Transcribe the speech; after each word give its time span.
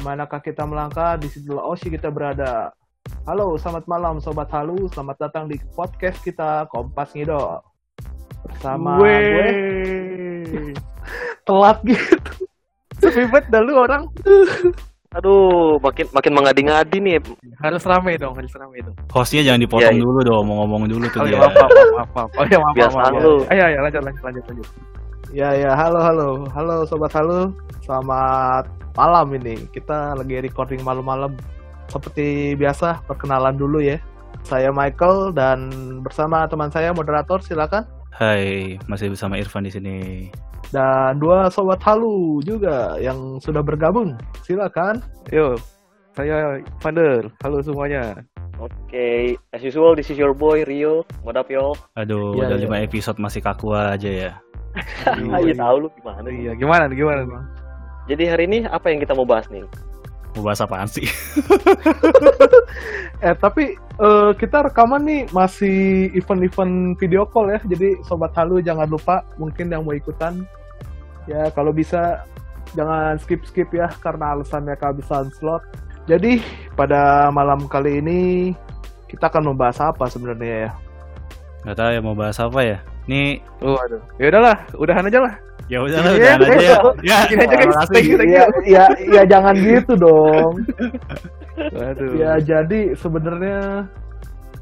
manakah 0.00 0.40
kita 0.40 0.64
melangkah, 0.64 1.16
di 1.16 1.28
situlah 1.28 1.64
Oshi 1.64 1.88
kita 1.88 2.08
berada. 2.08 2.72
Halo, 3.24 3.56
selamat 3.56 3.84
malam 3.86 4.14
Sobat 4.18 4.48
Halu, 4.50 4.88
selamat 4.88 5.16
datang 5.18 5.44
di 5.46 5.56
podcast 5.74 6.20
kita 6.20 6.68
Kompas 6.68 7.12
Ngidol. 7.12 7.60
Bersama 8.40 8.96
gue, 8.96 9.18
telat 11.46 11.78
gitu. 11.84 12.32
Sepi 13.00 13.24
banget 13.26 13.48
dah 13.48 13.60
lu 13.60 13.72
orang. 13.76 14.04
Aduh, 15.10 15.80
makin 15.82 16.06
makin 16.12 16.32
mengadi-ngadi 16.32 16.96
nih. 17.00 17.16
Harus 17.58 17.82
rame 17.82 18.14
dong, 18.14 18.36
harus 18.36 18.52
rame 18.54 18.78
dong. 18.80 18.94
Hostnya 19.10 19.42
jangan 19.42 19.60
dipotong 19.60 19.90
Iya, 19.90 19.96
iya. 19.96 20.04
dulu 20.04 20.18
dong, 20.22 20.42
mau 20.46 20.56
ngomong 20.64 20.86
dulu 20.86 21.04
tuh 21.10 21.20
Oh 21.20 21.26
dia. 21.26 21.34
ya, 21.34 21.40
maaf, 21.40 21.54
maaf, 21.56 21.70
maaf, 21.74 22.10
maaf. 22.14 22.30
Oh 22.38 22.44
ya, 22.46 22.56
maaf, 22.56 22.62
maaf, 22.62 22.76
Biasaan 22.76 23.12
maaf. 23.12 23.24
lu. 23.24 23.34
Ayo, 23.48 23.62
ayo, 23.66 23.78
lanjut, 23.82 24.02
lanjut, 24.04 24.22
lanjut, 24.22 24.44
lanjut. 24.46 24.68
Ya, 25.30 25.48
ya, 25.54 25.70
halo, 25.74 25.98
halo, 25.98 26.28
halo 26.50 26.76
Sobat 26.86 27.10
Halu. 27.12 27.50
Selamat 27.82 28.64
malam 28.96 29.26
ini. 29.36 29.68
Kita 29.70 30.14
lagi 30.16 30.40
recording 30.40 30.82
malam-malam. 30.82 31.34
Seperti 31.90 32.54
biasa, 32.54 33.02
perkenalan 33.06 33.58
dulu 33.58 33.82
ya. 33.82 33.98
Saya 34.46 34.70
Michael 34.70 35.34
dan 35.34 35.68
bersama 36.00 36.46
teman 36.46 36.70
saya 36.70 36.94
moderator 36.94 37.42
silakan. 37.42 37.84
Hai, 38.14 38.78
masih 38.86 39.10
bersama 39.12 39.36
Irfan 39.36 39.66
di 39.66 39.72
sini. 39.74 39.98
Dan 40.70 41.18
dua 41.18 41.50
sobat 41.50 41.82
halu 41.82 42.38
juga 42.46 42.94
yang 43.02 43.42
sudah 43.42 43.58
bergabung. 43.60 44.14
Silakan. 44.46 45.02
Yo, 45.34 45.58
saya 46.14 46.62
Vander. 46.78 47.26
Halo 47.42 47.58
semuanya. 47.58 48.22
Oke, 48.60 49.40
as 49.56 49.64
usual, 49.64 49.96
this 49.96 50.12
is 50.12 50.20
your 50.20 50.36
boy 50.36 50.62
Rio. 50.68 51.02
What 51.24 51.40
up, 51.40 51.48
yo? 51.48 51.72
Aduh, 51.96 52.36
Iya, 52.36 52.44
udah 52.54 52.58
iya. 52.60 52.64
lima 52.68 52.78
episode 52.84 53.16
masih 53.16 53.40
kaku 53.40 53.72
aja 53.72 54.10
ya. 54.10 54.32
Iya 55.42 55.54
tahu 55.58 55.76
lu 55.82 55.88
gimana. 55.98 56.28
Iya, 56.30 56.52
gimana 56.54 56.84
gimana 56.92 57.20
nih? 57.26 57.40
Jadi 58.10 58.26
hari 58.26 58.44
ini 58.50 58.58
apa 58.66 58.90
yang 58.90 58.98
kita 58.98 59.14
mau 59.14 59.22
bahas 59.22 59.46
nih? 59.54 59.62
Mau 60.34 60.42
bahas 60.42 60.58
apaan 60.58 60.90
sih? 60.90 61.06
Eh 63.20 63.36
tapi 63.36 63.76
eh, 63.76 64.32
kita 64.40 64.64
rekaman 64.64 65.04
nih 65.04 65.28
masih 65.28 66.08
event-event 66.16 66.96
video 66.96 67.28
call 67.28 67.52
ya. 67.52 67.60
Jadi 67.68 68.00
sobat 68.08 68.32
halu 68.32 68.64
jangan 68.64 68.88
lupa 68.88 69.20
mungkin 69.36 69.68
yang 69.68 69.84
mau 69.84 69.92
ikutan 69.92 70.40
ya 71.28 71.52
kalau 71.52 71.68
bisa 71.68 72.24
jangan 72.72 73.20
skip-skip 73.20 73.68
ya 73.76 73.92
karena 74.00 74.32
alasannya 74.32 74.72
kehabisan 74.80 75.28
slot. 75.36 75.60
Jadi 76.08 76.40
pada 76.72 77.28
malam 77.28 77.68
kali 77.68 78.00
ini 78.00 78.20
kita 79.04 79.28
akan 79.28 79.52
membahas 79.52 79.92
apa 79.92 80.08
sebenarnya 80.08 80.56
ya? 80.64 80.70
Gak 81.68 81.76
tahu 81.76 81.90
ya 81.92 82.00
mau 82.00 82.16
bahas 82.16 82.40
apa 82.40 82.60
ya. 82.64 82.80
Nih, 83.10 83.42
Oh, 83.58 83.74
aduh. 83.74 83.98
Ya 84.22 84.30
udahlah, 84.30 84.56
udahan 84.78 85.04
aja 85.10 85.18
lah. 85.20 85.34
ya 85.66 85.78
udah 85.82 85.98
lah, 85.98 86.10
Iya, 86.10 86.18
udahan 86.18 86.40
aja 86.46 86.58
ya. 86.62 86.78
Ya, 87.02 87.16
Gini 87.26 87.42
aja, 87.42 87.56
guys. 87.58 87.76
Thank 87.90 88.06
you, 88.06 88.16
thank 88.18 88.30
you. 88.30 88.38
Ya, 88.38 88.44
ya, 88.66 88.84
ya 89.10 89.22
jangan 89.26 89.54
gitu 89.58 89.92
dong. 89.98 90.52
Aduh. 91.74 92.10
Ya 92.16 92.32
jadi 92.38 92.80
sebenarnya 92.94 93.84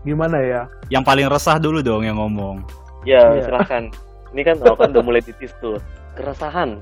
gimana 0.02 0.36
ya? 0.40 0.62
Yang 0.88 1.04
paling 1.04 1.26
resah 1.28 1.56
dulu 1.56 1.80
dong 1.80 2.02
yang 2.04 2.16
ngomong. 2.16 2.64
Ya, 3.04 3.36
Iya. 3.36 3.44
silakan. 3.46 3.92
Ini 4.32 4.42
kan 4.44 4.56
oh, 4.64 4.76
kan 4.76 4.88
udah 4.92 5.04
mulai 5.04 5.20
titis 5.20 5.52
tuh. 5.60 5.76
Keresahan. 6.12 6.76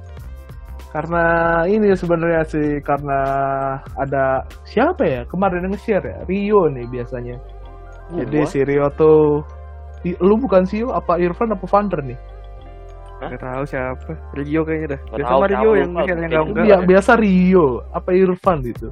Karena 0.91 1.25
ini 1.69 1.93
sebenarnya 1.93 2.43
sih 2.49 2.81
karena 2.81 3.21
ada 3.95 4.43
siapa 4.65 5.05
ya 5.05 5.23
kemarin 5.29 5.69
yang 5.69 5.75
nge-share 5.77 6.03
ya 6.03 6.19
Rio 6.25 6.73
nih 6.73 6.87
biasanya. 6.89 7.37
Jadi 8.17 8.39
Gua? 8.43 8.49
si 8.49 8.59
Rio 8.65 8.87
tuh 8.97 9.45
lu 10.05 10.35
bukan 10.37 10.65
Sio 10.67 10.93
apa 10.93 11.17
Irfan 11.17 11.51
apa 11.51 11.65
Vander 11.67 12.01
nih? 12.05 12.19
Gak 13.17 13.41
tahu 13.41 13.65
siapa. 13.65 14.13
Rio 14.37 14.61
kayaknya 14.63 14.89
dah. 14.97 15.01
Gak 15.01 15.17
Biasa 15.17 15.31
tahu, 15.33 15.41
sama 15.41 15.49
Rio 15.49 15.71
yang 15.73 15.91
enggak 15.91 16.17
enggak. 16.21 16.65
Bia- 16.69 16.85
biasa 16.85 17.13
Rio 17.17 17.67
apa 17.91 18.11
Irfan 18.13 18.59
gitu. 18.61 18.89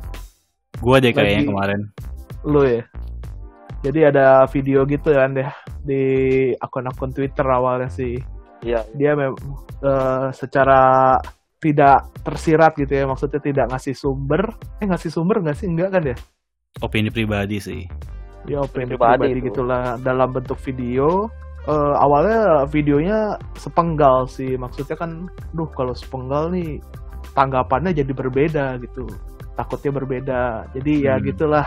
Gua 0.81 0.97
deh 0.99 1.13
kayaknya 1.13 1.45
Lagi- 1.45 1.51
kemarin. 1.53 1.81
Lu 2.45 2.63
ya. 2.65 2.83
Jadi 3.85 4.01
ada 4.01 4.49
video 4.49 4.89
gitu 4.89 5.13
kan 5.13 5.37
deh 5.37 5.45
di 5.85 6.03
akun-akun 6.57 7.13
Twitter 7.13 7.45
awalnya 7.45 7.93
sih. 7.93 8.17
Iya. 8.65 8.81
Dia 8.97 9.13
mem 9.13 9.37
eh, 9.85 10.29
secara 10.33 11.21
tidak 11.61 12.09
tersirat 12.21 12.73
gitu 12.77 12.93
ya 12.93 13.05
maksudnya 13.05 13.41
tidak 13.41 13.73
ngasih 13.73 13.97
sumber 13.97 14.53
eh 14.81 14.85
ngasih 14.85 15.09
sumber 15.09 15.41
nggak 15.41 15.57
sih 15.57 15.65
enggak 15.65 15.97
kan 15.97 16.05
ya 16.05 16.17
Opini 16.85 17.09
pribadi 17.09 17.57
sih. 17.57 17.89
Ya 18.45 18.61
opini 18.61 18.91
Pribadi 18.91 19.19
pribadi 19.25 19.41
itu. 19.41 19.47
gitulah 19.51 19.97
dalam 20.01 20.29
bentuk 20.31 20.59
video 20.61 21.29
Eh, 21.65 21.95
awalnya 21.97 22.69
videonya 22.69 23.41
sepenggal 23.57 24.29
sih 24.29 24.53
maksudnya 24.61 25.01
kan 25.01 25.25
duh 25.57 25.65
kalau 25.73 25.97
sepenggal 25.97 26.53
nih 26.53 26.77
tanggapannya 27.33 27.97
jadi 27.97 28.13
berbeda 28.13 28.77
gitu 28.85 29.09
takutnya 29.57 29.97
berbeda 29.97 30.43
jadi 30.77 30.93
ya 31.01 31.15
Hmm. 31.17 31.25
gitulah 31.25 31.65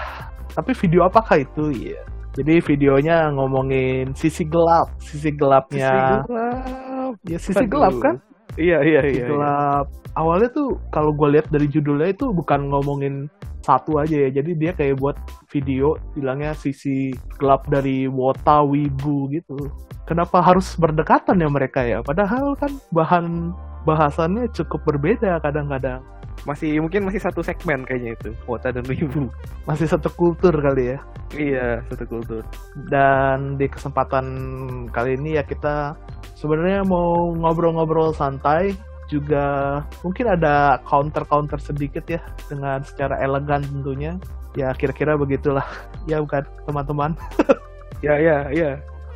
tapi 0.54 0.78
video 0.78 1.02
apakah 1.02 1.42
itu 1.42 1.74
ya 1.74 1.98
jadi 2.38 2.62
videonya 2.62 3.34
ngomongin 3.34 4.14
sisi 4.14 4.46
gelap 4.46 4.94
sisi 5.02 5.34
gelapnya 5.34 5.90
Sisi 5.90 6.30
gelap. 6.30 7.14
ya 7.26 7.38
sisi 7.42 7.58
Aduh. 7.58 7.72
gelap 7.74 7.96
kan 7.98 8.16
Iya, 8.54 8.78
iya, 8.82 9.02
Sisi 9.02 9.18
iya. 9.18 9.18
iya. 9.18 9.28
gelap 9.30 9.86
awalnya 10.14 10.50
tuh 10.50 10.78
kalau 10.90 11.10
gue 11.10 11.30
lihat 11.34 11.50
dari 11.50 11.66
judulnya 11.66 12.14
itu 12.14 12.30
bukan 12.30 12.70
ngomongin 12.70 13.26
satu 13.68 14.00
aja 14.00 14.16
ya 14.16 14.30
jadi 14.32 14.52
dia 14.56 14.72
kayak 14.72 14.96
buat 15.04 15.20
video 15.52 16.00
bilangnya 16.16 16.56
sisi 16.56 17.12
gelap 17.36 17.68
dari 17.68 18.08
Wota 18.08 18.64
Wibu 18.64 19.28
gitu 19.36 19.68
kenapa 20.08 20.40
harus 20.40 20.80
berdekatan 20.80 21.44
ya 21.44 21.50
mereka 21.52 21.84
ya 21.84 22.00
padahal 22.00 22.56
kan 22.56 22.72
bahan 22.96 23.52
bahasannya 23.84 24.48
cukup 24.56 24.88
berbeda 24.88 25.44
kadang-kadang 25.44 26.00
Masih 26.46 26.80
mungkin 26.80 27.04
masih 27.04 27.20
satu 27.20 27.42
segmen 27.44 27.82
kayaknya 27.84 28.14
itu. 28.14 28.30
Kota 28.48 28.70
dan 28.72 28.86
Wibu. 28.88 29.28
masih 29.68 29.90
satu 29.90 30.08
kultur 30.16 30.54
kali 30.56 30.96
ya 30.96 31.00
Iya, 31.36 31.84
satu 31.92 32.08
kultur. 32.08 32.40
dan 32.88 33.60
di 33.60 33.68
kesempatan 33.68 34.26
kali 34.96 35.20
ini 35.20 35.36
ya 35.36 35.44
kita 35.44 35.98
sebenarnya 36.40 36.88
mau 36.88 37.36
ngobrol-ngobrol 37.36 38.16
santai 38.16 38.72
juga 39.08 39.80
mungkin 40.04 40.28
ada 40.28 40.84
counter-counter 40.84 41.60
sedikit 41.64 42.04
ya 42.12 42.20
dengan 42.52 42.84
secara 42.84 43.20
elegan 43.24 43.64
tentunya 43.64 44.20
ya 44.56 44.76
kira-kira 44.76 45.16
begitulah 45.16 45.66
ya 46.12 46.20
bukan 46.20 46.44
teman-teman 46.68 47.12
Ya, 48.06 48.16
ya, 48.22 48.38
ya. 48.54 48.72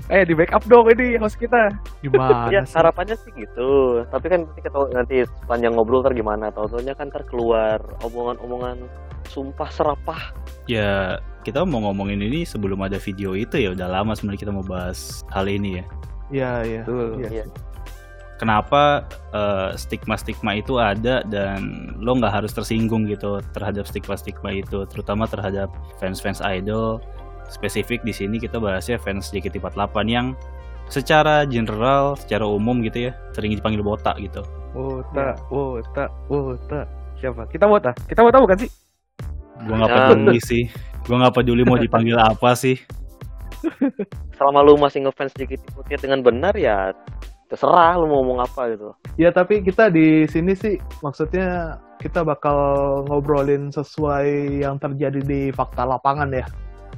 Eh, 0.09 0.25
di 0.25 0.33
backup 0.33 0.65
dong 0.65 0.89
ini 0.89 1.15
host 1.21 1.37
kita. 1.37 1.69
gimana 2.01 2.49
ya, 2.49 2.65
sih? 2.65 2.73
harapannya 2.73 3.15
sih 3.21 3.31
gitu. 3.37 4.01
Tapi 4.09 4.25
kan 4.27 4.39
nanti 4.49 4.59
kita 4.65 4.77
nanti 4.91 5.15
sepanjang 5.45 5.77
ngobrol 5.77 6.01
ntar 6.01 6.17
gimana. 6.17 6.49
Tahu-taunya 6.49 6.97
kan 6.97 7.13
ntar 7.13 7.21
keluar 7.29 7.77
omongan-omongan 8.01 8.81
sumpah 9.29 9.69
serapah. 9.69 10.33
Ya, 10.65 11.21
kita 11.45 11.61
mau 11.63 11.85
ngomongin 11.85 12.17
ini 12.17 12.43
sebelum 12.43 12.81
ada 12.81 12.97
video 12.97 13.37
itu 13.37 13.61
ya 13.61 13.77
udah 13.77 13.87
lama 13.87 14.17
sebenarnya 14.17 14.41
kita 14.49 14.53
mau 14.53 14.65
bahas 14.65 15.21
hal 15.29 15.45
ini 15.45 15.79
ya. 15.79 15.85
ya 16.31 16.51
ya 16.65 16.81
Betul. 16.83 17.09
Iya. 17.21 17.29
Iya. 17.29 17.45
Kenapa 18.41 19.05
eh, 19.37 19.77
stigma-stigma 19.77 20.57
itu 20.57 20.81
ada 20.81 21.21
dan 21.29 21.93
lo 22.01 22.17
nggak 22.17 22.41
harus 22.41 22.49
tersinggung 22.57 23.05
gitu 23.05 23.37
terhadap 23.53 23.85
stigma-stigma 23.85 24.49
itu, 24.49 24.81
terutama 24.89 25.29
terhadap 25.29 25.69
fans-fans 26.01 26.41
idol. 26.41 26.97
Spesifik 27.53 28.01
di 28.01 28.09
sini 28.09 28.41
kita 28.41 28.57
bahasnya 28.57 28.97
fans 28.97 29.29
JKT48 29.29 29.93
yang 30.09 30.33
secara 30.89 31.45
general, 31.45 32.17
secara 32.17 32.41
umum 32.41 32.81
gitu 32.81 33.07
ya, 33.07 33.11
sering 33.37 33.53
dipanggil 33.53 33.85
botak 33.85 34.17
gitu. 34.17 34.41
Wota, 34.73 35.37
wota, 35.53 36.09
wota. 36.25 36.89
Siapa? 37.21 37.45
Kita 37.45 37.69
wota. 37.69 37.93
Kita 38.09 38.25
wota 38.25 38.41
bukan 38.41 38.57
sih? 38.57 38.71
Gua 39.69 39.85
nggak 39.85 39.93
peduli 39.93 40.39
sih. 40.41 40.63
Gua 41.05 41.15
nggak 41.21 41.35
peduli 41.37 41.61
mau 41.61 41.77
dipanggil 41.77 42.17
apa 42.17 42.57
sih. 42.57 42.81
Selama 44.41 44.65
lu 44.65 44.81
masih 44.81 45.05
ngefans 45.05 45.37
JKT48 45.37 46.09
dengan 46.09 46.25
benar 46.25 46.57
ya 46.57 46.89
terserah 47.51 47.99
lu 47.99 48.07
mau 48.07 48.23
ngomong 48.23 48.47
apa 48.47 48.71
gitu. 48.71 48.95
ya 49.19 49.27
tapi 49.35 49.59
kita 49.59 49.91
di 49.91 50.23
sini 50.23 50.55
sih 50.55 50.79
maksudnya 51.03 51.75
kita 51.99 52.23
bakal 52.23 52.57
ngobrolin 53.11 53.67
sesuai 53.75 54.63
yang 54.63 54.79
terjadi 54.79 55.19
di 55.19 55.41
fakta 55.51 55.83
lapangan 55.83 56.31
ya 56.31 56.47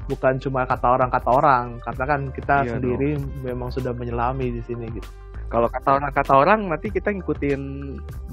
bukan 0.05 0.37
cuma 0.37 0.67
kata 0.69 0.87
orang 0.93 1.09
kata 1.09 1.29
orang 1.31 1.65
karena 1.81 2.03
kan 2.05 2.21
kita 2.35 2.55
Iya 2.63 2.71
sendiri 2.77 3.09
memang 3.41 3.73
sudah 3.73 3.95
menyelami 3.95 4.53
di 4.53 4.61
sini 4.63 4.87
gitu 4.93 5.09
Kalau 5.51 5.69
kata 5.69 6.01
orang 6.01 6.11
kata 6.17 6.33
orang 6.33 6.59
nanti 6.65 6.89
kita 6.89 7.13
ngikutin 7.13 7.61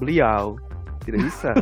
beliau. 0.01 0.57
Tidak 1.05 1.21
bisa. 1.21 1.53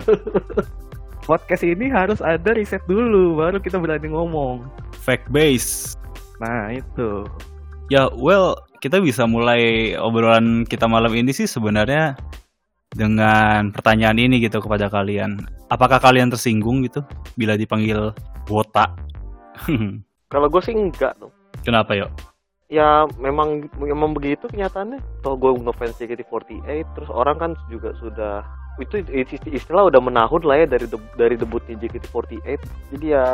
Podcast 1.27 1.67
ini 1.67 1.91
harus 1.91 2.23
ada 2.23 2.55
riset 2.55 2.79
dulu 2.87 3.43
baru 3.43 3.59
kita 3.59 3.75
berani 3.83 4.07
ngomong. 4.07 4.71
Fact 5.03 5.27
base. 5.35 5.99
Nah, 6.39 6.71
itu. 6.71 7.27
Ya, 7.91 8.07
well, 8.15 8.55
kita 8.79 9.03
bisa 9.03 9.27
mulai 9.27 9.95
obrolan 9.99 10.63
kita 10.63 10.87
malam 10.87 11.11
ini 11.15 11.35
sih 11.35 11.51
sebenarnya 11.51 12.15
dengan 12.95 13.75
pertanyaan 13.75 14.17
ini 14.17 14.41
gitu 14.41 14.63
kepada 14.63 14.89
kalian. 14.89 15.45
Apakah 15.69 16.01
kalian 16.01 16.33
tersinggung 16.33 16.87
gitu 16.87 17.05
bila 17.37 17.59
dipanggil 17.59 18.15
wota? 18.49 18.89
Kalau 20.33 20.49
gue 20.49 20.63
sih 20.65 20.73
enggak 20.73 21.19
tuh. 21.21 21.29
Kenapa 21.67 21.93
yuk? 21.99 22.09
Ya 22.69 23.09
memang 23.17 23.69
memang 23.81 24.13
begitu 24.13 24.49
kenyataannya. 24.49 25.01
Toh 25.25 25.35
gue 25.37 25.53
ngefans 25.57 25.99
JKT48 26.01 26.69
terus 26.97 27.11
orang 27.13 27.37
kan 27.37 27.51
juga 27.69 27.93
sudah 27.97 28.45
itu 28.79 29.03
isti- 29.11 29.51
istilah 29.51 29.91
udah 29.91 29.99
menahun 29.99 30.47
lah 30.47 30.63
ya 30.63 30.67
dari 30.71 30.87
deb- 30.87 31.15
dari 31.19 31.35
debutnya 31.35 31.75
JKT48 31.83 32.63
jadi 32.95 33.07
ya 33.11 33.25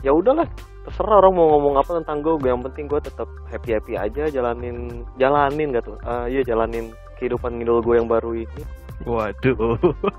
ya 0.00 0.12
udahlah 0.12 0.44
terserah 0.82 1.18
orang 1.18 1.34
mau 1.34 1.46
ngomong 1.52 1.74
apa 1.76 1.98
tentang 1.98 2.20
gue 2.20 2.36
yang 2.42 2.62
penting 2.62 2.86
gue 2.86 3.00
tetap 3.00 3.26
happy 3.46 3.74
happy 3.74 3.92
aja 3.94 4.28
jalanin 4.28 4.76
jalanin 5.16 5.70
gak 5.70 5.84
tuh 5.84 5.96
Ah, 6.02 6.24
iya 6.24 6.40
jalanin 6.40 6.90
kehidupan 7.16 7.56
ngidol 7.56 7.80
gue 7.80 7.96
yang 7.96 8.06
baru 8.06 8.32
ini 8.36 8.62
Waduh. 9.04 9.76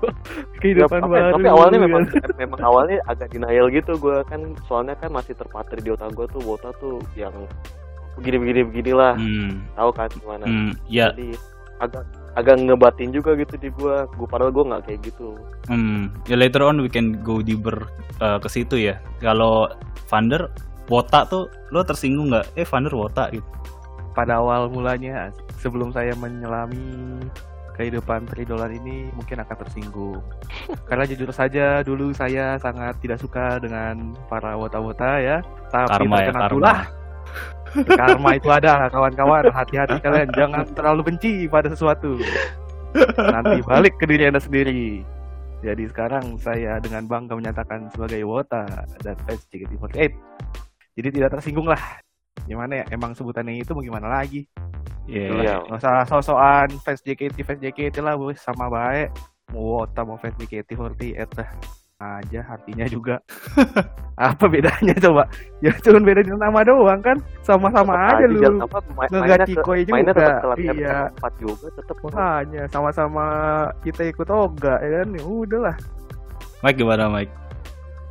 Kehidupan 0.62 1.02
tapi, 1.02 1.10
baru. 1.10 1.34
tapi 1.34 1.46
awalnya 1.48 1.78
kan. 1.78 1.86
memang 1.90 2.02
memang 2.36 2.60
awalnya 2.62 2.98
agak 3.04 3.28
denial 3.28 3.66
gitu 3.68 3.92
gue 3.96 4.22
kan 4.24 4.40
soalnya 4.64 4.94
kan 4.94 5.10
masih 5.10 5.34
terpatri 5.34 5.82
di 5.82 5.90
otak 5.90 6.14
gue 6.14 6.26
tuh 6.28 6.42
Wota 6.42 6.70
tuh 6.78 7.02
yang 7.14 7.34
begini 8.14 8.36
begini 8.38 8.60
beginilah 8.66 9.14
Hmm, 9.14 9.62
tahu 9.74 9.90
kan 9.90 10.10
gimana 10.12 10.44
hmm, 10.46 10.70
ya, 10.86 11.10
jadi 11.10 11.34
agak 11.78 12.02
agak 12.38 12.62
ngebatin 12.62 13.10
juga 13.10 13.34
gitu 13.34 13.58
di 13.58 13.68
gue 13.74 14.06
gue 14.06 14.28
padahal 14.30 14.54
gue 14.54 14.64
nggak 14.70 14.82
kayak 14.86 15.00
gitu 15.10 15.34
hmm, 15.66 16.14
ya 16.30 16.38
later 16.38 16.62
on 16.62 16.78
we 16.78 16.86
can 16.86 17.18
go 17.26 17.42
deeper 17.42 17.90
uh, 18.22 18.38
ke 18.38 18.48
situ 18.48 18.78
ya. 18.78 19.02
Kalau 19.18 19.66
Vander 20.06 20.46
Wota 20.86 21.26
tuh 21.26 21.50
lo 21.74 21.82
tersinggung 21.82 22.30
nggak? 22.30 22.46
Eh 22.54 22.66
Vander 22.66 22.94
Wota 22.94 23.28
gitu. 23.34 23.44
pada 24.16 24.42
awal 24.42 24.66
mulanya 24.66 25.30
sebelum 25.62 25.94
saya 25.94 26.10
menyelami 26.18 27.22
kehidupan 27.78 28.26
peridolan 28.26 28.74
ini 28.74 29.14
mungkin 29.14 29.38
akan 29.38 29.56
tersinggung 29.62 30.18
karena 30.90 31.06
jujur 31.06 31.30
saja 31.30 31.86
dulu 31.86 32.10
saya 32.10 32.58
sangat 32.58 32.98
tidak 32.98 33.22
suka 33.22 33.62
dengan 33.62 34.18
para 34.26 34.58
wota-wota 34.58 35.22
ya 35.22 35.38
tapi 35.70 36.10
Karma 36.10 36.18
ya 36.18 36.32
karma. 36.34 36.74
Karma 37.86 38.30
itu 38.36 38.48
ada 38.48 38.88
kawan-kawan. 38.88 39.50
Hati-hati 39.50 39.98
kalian 40.00 40.28
jangan 40.34 40.64
terlalu 40.72 41.12
benci 41.12 41.46
pada 41.48 41.68
sesuatu. 41.72 42.18
Nanti 43.16 43.60
balik 43.64 44.00
ke 44.00 44.04
diri 44.08 44.28
anda 44.28 44.40
sendiri. 44.40 45.04
Jadi 45.58 45.90
sekarang 45.90 46.38
saya 46.38 46.78
dengan 46.78 47.10
bangga 47.10 47.34
menyatakan 47.34 47.90
sebagai 47.90 48.22
wota 48.22 48.62
dan 49.02 49.18
fans 49.26 49.42
JKT48 49.50 50.14
jadi 50.98 51.08
tidak 51.14 51.30
tersinggung 51.38 51.70
lah. 51.70 51.78
Gimana 52.46 52.82
ya 52.82 52.84
emang 52.90 53.14
sebutannya 53.14 53.62
itu 53.62 53.70
mau 53.70 53.82
gimana 53.86 54.10
lagi? 54.10 54.46
Iya. 55.06 55.30
Iya. 55.30 55.54
Nggak 55.62 55.78
usah 55.78 56.02
so-soan 56.10 56.68
fans 56.82 57.02
JKT 57.06 57.42
fans 57.46 57.62
JKT 57.62 58.02
lah 58.02 58.18
bos 58.18 58.38
sama 58.38 58.66
baik. 58.66 59.14
Mau 59.54 59.82
wota 59.82 60.02
mau 60.02 60.18
fans 60.18 60.34
JKT48 60.42 61.30
lah 61.38 61.50
aja 62.02 62.46
artinya 62.46 62.86
juga 62.86 63.18
apa 64.18 64.46
bedanya 64.46 64.94
coba 65.02 65.26
ya 65.58 65.74
cuma 65.82 65.98
beda 65.98 66.22
di 66.22 66.30
nama 66.30 66.62
doang 66.62 67.02
kan 67.02 67.18
sama-sama 67.42 67.90
Tetep 67.90 68.14
aja 68.22 68.26
lu 68.30 68.38
mainnya 68.94 69.42
Cikoi 69.42 69.82
mainnya 69.90 70.14
juga. 70.14 70.22
tetap 70.30 70.46
latihan 70.46 70.74
Iya. 70.78 70.98
empat 71.10 71.32
juga 71.42 71.66
tetap 71.74 71.96
makanya 71.98 72.62
sama-sama 72.70 73.24
kita 73.82 74.02
ikut 74.14 74.28
oga 74.30 74.78
ya 74.78 75.02
kan 75.02 75.08
ya 75.10 75.22
udah 75.26 75.60
lah 75.66 75.76
Mike 76.58 76.78
gimana 76.78 77.04
Mike? 77.06 77.34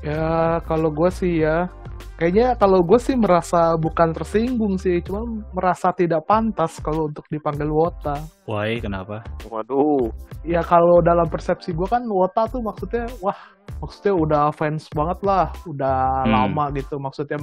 Ya 0.04 0.24
kalau 0.64 0.88
gue 0.88 1.10
sih 1.10 1.44
ya, 1.44 1.68
kayaknya 2.16 2.56
kalau 2.56 2.80
gue 2.80 2.96
sih 2.96 3.12
merasa 3.12 3.76
bukan 3.76 4.16
tersinggung 4.16 4.78
sih, 4.78 5.04
cuma 5.04 5.26
merasa 5.52 5.92
tidak 5.92 6.24
pantas 6.24 6.80
kalau 6.80 7.12
untuk 7.12 7.28
dipanggil 7.28 7.68
Wota. 7.68 8.16
Why? 8.48 8.80
Kenapa? 8.80 9.26
waduh 9.50 10.08
Ya 10.46 10.64
kalau 10.64 11.04
dalam 11.04 11.28
persepsi 11.28 11.76
gue 11.76 11.84
kan 11.84 12.08
Wota 12.08 12.48
tuh 12.48 12.64
maksudnya, 12.64 13.10
wah 13.20 13.36
maksudnya 13.78 14.14
udah 14.14 14.44
fans 14.52 14.90
banget 14.92 15.20
lah, 15.22 15.54
udah 15.66 16.26
Hmm. 16.26 16.34
lama 16.34 16.64
gitu, 16.74 16.98
maksudnya 16.98 17.38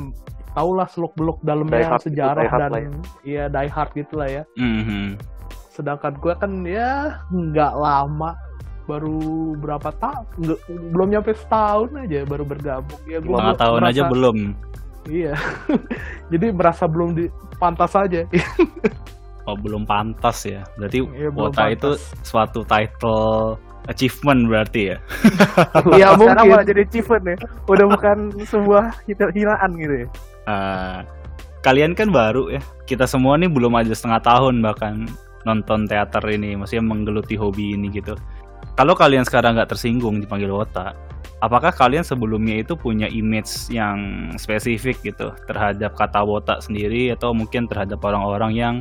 tau 0.55 0.71
lah 0.75 0.87
seluk 0.87 1.15
beluk 1.19 1.39
dalamnya 1.43 1.99
gitu, 1.99 2.11
sejarah 2.11 2.47
hard 2.47 2.63
dan 2.71 2.73
ya. 2.73 2.91
iya 3.27 3.45
die 3.51 3.71
hard 3.71 3.91
gitu 3.95 4.15
lah 4.19 4.29
ya. 4.31 4.43
Mhm. 4.55 5.19
Sedangkan 5.75 6.15
gue 6.19 6.35
kan 6.39 6.53
ya 6.63 7.19
nggak 7.31 7.73
lama, 7.75 8.39
baru 8.87 9.19
berapa 9.59 9.91
tahun, 9.99 10.55
belum 10.95 11.09
nyampe 11.11 11.35
setahun 11.35 11.91
aja 11.99 12.23
baru 12.23 12.45
bergabung. 12.47 13.01
Ya 13.09 13.19
gue 13.19 13.33
Setengah 13.35 13.59
tahun 13.59 13.83
aja 13.83 14.03
belum. 14.07 14.37
Iya. 15.05 15.35
Jadi 16.33 16.47
merasa 16.55 16.85
belum 16.89 17.13
di 17.13 17.27
pantas 17.59 17.93
aja. 17.95 18.25
Oh 19.45 19.61
belum 19.61 19.85
pantas 19.85 20.49
ya. 20.49 20.65
Berarti 20.81 21.05
Wota 21.37 21.69
itu 21.69 22.01
suatu 22.25 22.65
title 22.65 23.61
achievement 23.87 24.49
berarti 24.49 24.95
ya. 24.95 24.97
Iya, 25.97 26.17
sekarang 26.17 26.19
mungkin. 26.21 26.51
malah 26.51 26.65
jadi 26.65 26.81
achievement 26.89 27.25
ya 27.29 27.37
udah 27.69 27.87
bukan 27.93 28.19
sebuah 28.49 28.85
hinaan 29.09 29.71
gitu 29.77 29.95
ya 30.05 30.09
Eh, 30.45 30.99
kalian 31.65 31.97
kan 31.97 32.13
baru 32.13 32.53
ya. 32.53 32.61
Kita 32.85 33.09
semua 33.09 33.41
nih 33.41 33.49
belum 33.49 33.73
aja 33.81 33.97
setengah 33.97 34.21
tahun 34.21 34.61
bahkan 34.61 35.09
nonton 35.49 35.89
teater 35.89 36.21
ini, 36.29 36.57
maksudnya 36.57 36.85
menggeluti 36.85 37.37
hobi 37.37 37.77
ini 37.77 37.89
gitu. 37.93 38.17
Kalau 38.77 38.93
kalian 38.97 39.25
sekarang 39.25 39.57
nggak 39.57 39.73
tersinggung 39.73 40.21
dipanggil 40.21 40.53
Wota, 40.53 40.93
apakah 41.44 41.69
kalian 41.76 42.00
sebelumnya 42.00 42.64
itu 42.64 42.73
punya 42.73 43.05
image 43.12 43.69
yang 43.69 44.32
spesifik 44.41 44.96
gitu 45.05 45.29
terhadap 45.44 45.93
kata 45.93 46.25
Wota 46.25 46.56
sendiri 46.64 47.12
atau 47.12 47.37
mungkin 47.37 47.69
terhadap 47.69 48.00
orang-orang 48.00 48.56
yang 48.56 48.75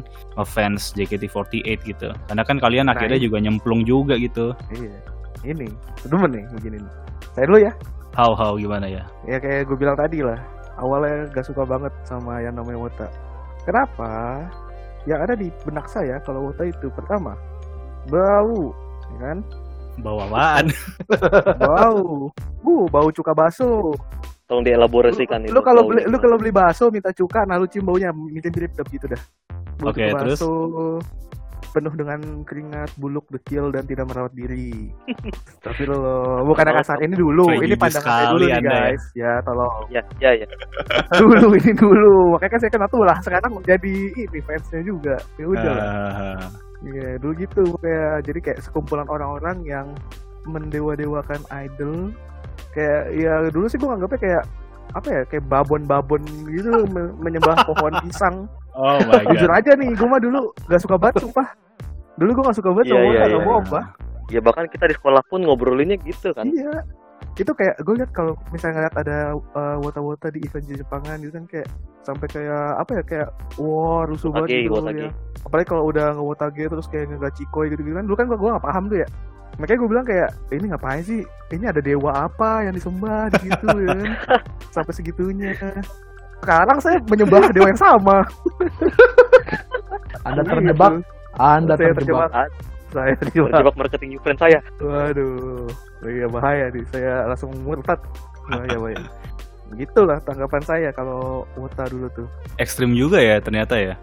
fans 0.47 0.95
JKT48 0.95 1.79
gitu? 1.83 2.15
Karena 2.31 2.43
kan 2.47 2.57
kalian 2.63 2.87
Nah, 2.87 2.95
akhirnya 2.95 3.19
ini. 3.19 3.25
juga 3.27 3.37
nyemplung 3.43 3.83
juga 3.83 4.15
gitu. 4.15 4.55
iya. 4.71 4.95
Ini. 5.43 5.67
Demen 6.07 6.31
nih 6.31 6.43
begini 6.55 6.77
nih. 6.79 6.93
Saya 7.35 7.45
dulu 7.51 7.59
ya. 7.59 7.71
How 8.15 8.31
how 8.31 8.55
gimana 8.55 8.87
ya? 8.87 9.03
ya 9.27 9.43
kayak 9.43 9.67
gue 9.67 9.75
bilang 9.75 9.99
tadi 9.99 10.23
lah. 10.23 10.39
Awalnya 10.79 11.29
gak 11.35 11.45
suka 11.45 11.67
banget 11.67 11.91
sama 12.07 12.39
yang 12.39 12.55
namanya 12.55 12.79
wota. 12.87 13.07
Kenapa? 13.67 14.39
Yang 15.03 15.19
ada 15.19 15.33
di 15.35 15.47
benak 15.67 15.85
saya 15.91 16.15
kalau 16.23 16.47
wota 16.47 16.63
itu. 16.63 16.87
Pertama 16.95 17.35
bau 18.11 18.75
ya 19.15 19.17
kan 19.31 19.37
Bawa 20.01 20.25
apaan? 20.25 20.65
bau. 21.59 22.31
Uh 22.63 22.83
bau 22.89 23.09
cuka 23.11 23.35
baso 23.35 23.93
tolong 24.43 24.63
dielaborasikan 24.67 25.47
itu 25.47 25.55
lu 25.55 25.63
kalau 25.63 25.87
bau 25.87 25.89
beli 25.89 26.03
itu. 26.03 26.11
lu 26.11 26.17
kalau 26.19 26.35
beli 26.35 26.51
bakso 26.51 26.91
minta 26.91 27.15
cuka 27.15 27.47
nah 27.47 27.55
lu 27.55 27.63
cium 27.65 27.87
baunya 27.87 28.11
mirip 28.11 28.51
mirip 28.51 28.87
gitu 28.91 29.05
dah. 29.07 29.21
Bau 29.79 29.89
Oke, 29.91 30.03
cuka 30.03 30.19
terus? 30.23 30.39
bakso 30.39 30.51
penuh 31.73 31.89
dengan 31.97 32.45
keringat 32.45 32.93
buluk 33.01 33.25
dekil 33.33 33.73
dan 33.73 33.81
tidak 33.89 34.05
merawat 34.05 34.29
diri. 34.37 34.93
Tapi 35.57 35.89
lo 35.89 35.97
bukan 36.45 36.69
Oh, 36.69 36.75
kasar 36.77 37.01
ini 37.01 37.17
dulu. 37.17 37.49
Ini 37.49 37.73
pandangan 37.73 38.05
saya 38.05 38.25
dulu 38.29 38.45
nih 38.45 38.49
ya. 38.53 38.59
guys. 38.61 39.03
Ya 39.17 39.31
tolong. 39.41 39.81
Ya 39.89 40.01
ya 40.21 40.31
ya. 40.37 40.47
Dulu 41.17 41.49
ini 41.57 41.73
dulu. 41.73 42.37
Makanya 42.37 42.51
kan 42.53 42.59
saya 42.61 42.71
kena 42.77 42.87
tuh 42.93 43.01
lah. 43.01 43.17
Sekarang 43.25 43.57
jadi 43.65 43.95
ini 44.13 44.39
fansnya 44.45 44.85
juga. 44.85 45.17
Ya 45.41 45.45
udah 45.49 45.73
lah 45.73 46.37
Iya, 46.83 47.15
dulu 47.15 47.33
gitu 47.39 47.63
kayak 47.79 48.27
jadi 48.27 48.39
kayak 48.43 48.59
sekumpulan 48.59 49.07
orang-orang 49.07 49.63
yang 49.63 49.87
mendewa-dewakan 50.43 51.39
idol 51.63 52.11
kayak 52.75 53.15
ya 53.15 53.47
dulu 53.47 53.65
sih 53.71 53.79
gue 53.79 53.87
nganggapnya 53.87 54.19
kayak 54.19 54.43
apa 54.93 55.07
ya 55.07 55.21
kayak 55.25 55.45
babon-babon 55.47 56.21
gitu 56.51 56.83
me- 56.93 57.15
menyembah 57.21 57.63
pohon 57.63 57.93
pisang 58.03 58.35
oh 58.75 58.99
my 59.07 59.23
jujur 59.31 59.49
god. 59.49 59.59
aja 59.63 59.71
nih 59.79 59.95
gue 59.95 60.07
mah 60.07 60.21
dulu 60.21 60.51
gak 60.67 60.81
suka 60.83 60.95
banget 60.99 61.23
sumpah 61.23 61.47
dulu 62.19 62.29
gue 62.35 62.43
gak 62.51 62.57
suka 62.59 62.69
banget 62.75 62.85
sama 62.91 62.99
Wota, 62.99 63.13
iya, 63.15 63.23
gak 63.25 63.41
bohong, 63.47 63.65
iya. 63.65 63.73
Bah. 63.73 63.85
ya 64.29 64.39
bahkan 64.43 64.65
kita 64.67 64.85
di 64.91 64.95
sekolah 64.99 65.21
pun 65.31 65.39
ngobrolinnya 65.47 65.97
gitu 66.03 66.35
kan 66.35 66.51
iya 66.51 66.83
itu 67.33 67.49
kayak 67.49 67.81
gue 67.81 67.93
liat 67.97 68.11
kalau 68.13 68.37
misalnya 68.53 68.85
ngeliat 68.85 68.95
ada 69.01 69.17
uh, 69.57 69.77
wota-wota 69.81 70.29
di 70.29 70.45
event 70.45 70.65
di 70.69 70.77
Jepangan 70.77 71.17
gitu 71.17 71.33
kan 71.33 71.45
kayak 71.49 71.67
sampai 72.05 72.27
kayak 72.29 72.65
apa 72.77 72.91
ya 72.93 73.03
kayak 73.09 73.27
wah 73.57 74.05
rusuh 74.05 74.29
banget 74.29 74.69
gitu 74.69 74.77
wotage. 74.77 75.01
ya. 75.01 75.11
Apalagi 75.41 75.67
kalau 75.73 75.83
udah 75.89 76.07
ngewotage 76.13 76.63
terus 76.69 76.87
kayak 76.93 77.05
ngegacikoi 77.09 77.67
gitu 77.73 77.81
gitu 77.81 77.95
kan 77.97 78.05
dulu 78.05 78.15
kan 78.21 78.25
gue 78.29 78.49
gak 78.53 78.65
paham 78.69 78.83
tuh 78.85 78.97
ya. 79.01 79.07
Makanya 79.57 79.77
gue 79.81 79.89
bilang 79.89 80.05
kayak 80.05 80.29
ini 80.53 80.65
ngapain 80.69 81.01
sih? 81.01 81.21
Ini 81.53 81.65
ada 81.69 81.81
dewa 81.81 82.11
apa 82.25 82.65
yang 82.69 82.73
disembah 82.77 83.29
di 83.33 83.49
situ 83.49 83.67
ya 83.81 83.87
kan? 83.97 84.09
Sampai 84.75 84.93
segitunya. 84.93 85.53
Sekarang 86.41 86.77
saya 86.81 86.97
menyembah 87.09 87.49
dewa 87.49 87.67
yang 87.69 87.81
sama. 87.81 88.17
Anda 90.23 90.41
Iya, 90.41 90.49
terjebak, 90.53 90.93
Anda 91.37 91.73
saya 91.77 91.93
terjebak. 91.97 92.29
terjebak 92.29 92.72
saya 92.93 93.13
terjebak 93.17 93.73
marketing 93.73 94.15
event 94.15 94.37
saya 94.37 94.59
Waduh, 94.77 95.67
iya 96.05 96.27
bahaya 96.27 96.65
nih. 96.69 96.85
Saya 96.87 97.25
langsung 97.25 97.51
murtad. 97.61 97.97
Bahaya, 98.45 98.77
bahaya. 98.77 99.03
Gitulah 99.73 100.21
tanggapan 100.21 100.61
saya 100.61 100.89
kalau 100.93 101.49
Wota 101.57 101.89
dulu 101.89 102.05
tuh. 102.13 102.27
Ekstrim 102.55 102.93
juga 102.93 103.17
ya 103.17 103.41
ternyata 103.41 103.73
ya. 103.73 103.97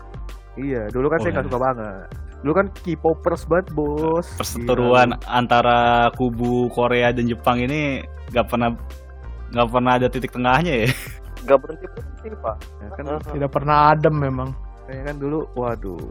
Iya, 0.58 0.90
dulu 0.90 1.06
kan 1.06 1.18
Oh, 1.18 1.22
saya 1.22 1.32
nggak 1.32 1.46
iya. 1.46 1.52
suka 1.54 1.60
banget. 1.62 2.06
Dulu 2.40 2.52
kan 2.52 2.66
K-popers 2.74 3.42
banget, 3.46 3.66
bos. 3.70 4.26
Perseteruan 4.34 5.14
Gila. 5.14 5.28
antara 5.30 5.78
kubu 6.16 6.66
Korea 6.68 7.14
dan 7.14 7.30
Jepang 7.30 7.60
ini 7.60 8.02
nggak 8.32 8.46
pernah 8.48 8.74
nggak 9.50 9.68
pernah 9.68 9.92
ada 9.94 10.06
titik 10.06 10.32
tengahnya 10.32 10.74
ya. 10.84 10.88
nggak 11.40 11.58
berhenti 11.62 11.86
berhenti 11.88 12.28
pak 12.36 12.56
Ya 12.82 12.88
kan, 12.92 13.04
Tidak 13.30 13.50
pernah 13.50 13.76
adem 13.90 14.14
memang. 14.16 14.50
saya 14.84 15.06
kan 15.06 15.16
dulu, 15.16 15.46
waduh, 15.54 16.02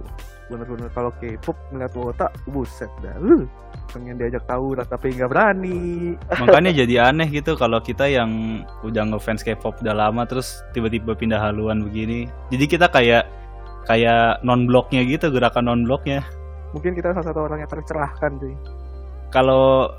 bener-bener 0.49 0.89
kalau 0.91 1.13
K-pop 1.21 1.55
ngeliat 1.69 1.93
Wota, 1.93 2.27
buset 2.49 2.89
dah. 2.99 3.13
Uh, 3.21 3.45
pengen 3.93 4.17
diajak 4.17 4.43
tahu 4.49 4.73
lah, 4.73 4.85
tapi 4.85 5.13
nggak 5.13 5.29
berani. 5.29 6.13
Makanya 6.29 6.71
jadi 6.73 7.13
aneh 7.13 7.29
gitu 7.29 7.53
kalau 7.53 7.77
kita 7.79 8.09
yang 8.09 8.61
udah 8.81 9.05
ngefans 9.13 9.45
K-pop 9.45 9.77
udah 9.85 9.93
lama 9.93 10.25
terus 10.25 10.65
tiba-tiba 10.73 11.13
pindah 11.13 11.37
haluan 11.37 11.85
begini. 11.85 12.25
Jadi 12.49 12.65
kita 12.65 12.89
kayak 12.89 13.29
kayak 13.85 14.41
non 14.45 14.65
bloknya 14.65 15.05
gitu 15.05 15.29
gerakan 15.29 15.69
non 15.69 15.81
bloknya. 15.85 16.25
Mungkin 16.73 16.93
kita 16.93 17.13
salah 17.13 17.25
satu 17.29 17.39
orang 17.45 17.65
yang 17.65 17.71
tercerahkan 17.71 18.31
sih. 18.41 18.53
Kalau 19.29 19.89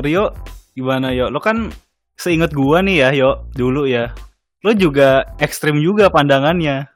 Rio 0.00 0.32
gimana 0.72 1.12
yo? 1.12 1.28
Lo 1.28 1.40
kan 1.40 1.72
seingat 2.16 2.52
gua 2.56 2.80
nih 2.80 3.04
ya 3.04 3.08
yo 3.12 3.30
dulu 3.52 3.84
ya. 3.84 4.12
Lo 4.64 4.72
juga 4.72 5.28
ekstrim 5.40 5.76
juga 5.80 6.08
pandangannya. 6.08 6.88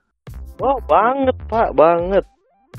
Wah 0.59 0.81
banget 0.89 1.37
pak, 1.47 1.77
banget. 1.77 2.25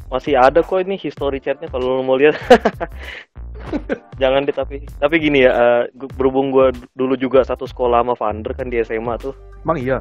Masih 0.10 0.34
ada 0.36 0.66
kok 0.66 0.82
ini 0.82 0.98
history 0.98 1.38
chatnya 1.38 1.70
kalau 1.70 2.02
lo 2.02 2.04
mau 2.04 2.18
lihat. 2.18 2.36
Jangan 4.22 4.50
deh 4.50 4.56
tapi 4.56 4.82
tapi 4.98 5.16
gini 5.22 5.46
ya, 5.46 5.86
gu- 5.94 6.10
berhubung 6.18 6.50
gue 6.50 6.74
dulu 6.98 7.14
juga 7.14 7.46
satu 7.46 7.70
sekolah 7.70 8.02
sama 8.02 8.14
Vander 8.18 8.52
kan 8.58 8.74
di 8.74 8.82
SMA 8.82 9.16
tuh. 9.22 9.38
Emang 9.62 9.78
iya. 9.78 9.98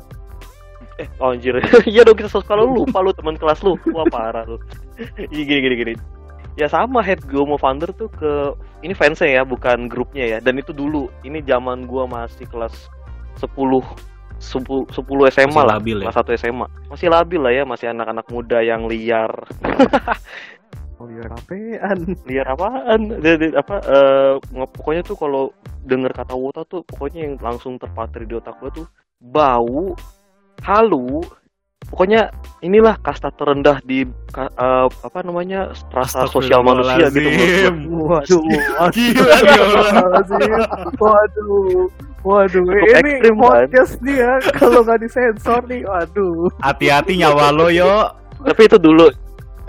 Eh 0.99 1.07
oh, 1.23 1.31
anjir, 1.31 1.59
iya 1.93 2.03
dong 2.03 2.19
kita 2.19 2.27
satu 2.27 2.43
sekolah 2.43 2.63
lu 2.65 2.83
lupa 2.83 2.99
lu 3.05 3.13
teman 3.13 3.37
kelas 3.37 3.61
lu. 3.63 3.77
Wah 3.93 4.09
parah 4.09 4.49
lu. 4.49 4.57
Iya 5.31 5.43
gini 5.47 5.61
gini 5.63 5.77
gini. 5.79 5.95
Ya 6.59 6.67
sama 6.67 7.05
head 7.07 7.23
gue 7.23 7.39
sama 7.39 7.55
Vander 7.55 7.95
tuh 7.95 8.11
ke 8.11 8.57
ini 8.83 8.91
fansnya 8.91 9.31
ya, 9.31 9.43
bukan 9.47 9.87
grupnya 9.87 10.27
ya. 10.27 10.39
Dan 10.43 10.59
itu 10.59 10.75
dulu, 10.75 11.07
ini 11.23 11.39
zaman 11.43 11.87
gua 11.87 12.07
masih 12.11 12.47
kelas 12.51 12.91
10 13.39 13.47
10, 14.39 14.87
10 14.91 15.03
SMA 15.29 15.51
Masih 15.51 15.59
lah, 15.59 15.77
labil 15.77 15.97
ya? 15.99 16.05
kelas 16.09 16.19
1 16.23 16.39
SMA. 16.39 16.67
Masih 16.89 17.09
labil 17.11 17.41
lah 17.43 17.53
ya, 17.53 17.63
masih 17.63 17.87
anak-anak 17.91 18.27
muda 18.31 18.59
yang 18.61 18.87
liar. 18.87 19.33
Oh 20.99 21.07
iya 21.07 21.31
rapean. 21.31 22.19
liar 22.27 22.43
apaan 22.51 23.23
Dia- 23.23 23.39
dia- 23.39 23.55
apa 23.55 23.79
eh, 23.87 24.35
nge- 24.51 24.71
pokoknya 24.75 25.07
tuh 25.07 25.15
kalau 25.15 25.55
denger 25.87 26.11
kata 26.11 26.35
wota 26.35 26.67
tuh 26.67 26.83
pokoknya 26.83 27.23
yang 27.23 27.35
langsung 27.39 27.79
terpatri 27.79 28.27
di 28.27 28.35
otak 28.35 28.59
gue 28.59 28.83
tuh 28.83 28.87
bau 29.23 29.95
halu 30.59 31.23
pokoknya 31.87 32.35
inilah 32.61 32.99
kasta 32.99 33.31
terendah 33.31 33.79
di 33.87 34.11
ka- 34.35 34.51
eh, 34.51 34.87
apa 34.91 35.19
namanya 35.23 35.71
strata 35.71 36.27
sosial 36.27 36.67
manusia 36.67 37.15
gitu. 37.15 37.31
Waduh. 37.87 38.43
Astagfirullahaladzim. 38.83 40.51
waduh, 40.99 41.87
waduh. 42.29 42.61
Cukup 42.61 42.77
Ini 42.85 43.11
ekstrim, 43.17 43.35
kan? 43.35 43.43
podcast 43.43 43.93
nih 43.99 44.17
ya, 44.19 44.33
kalau 44.53 44.81
nggak 44.85 45.01
disensor 45.01 45.61
nih, 45.65 45.81
waduh. 45.83 46.53
Hati-hati 46.61 47.13
nyawa 47.17 47.49
lo 47.51 47.69
yo. 47.69 48.13
tapi 48.39 48.71
itu 48.71 48.79
dulu 48.79 49.11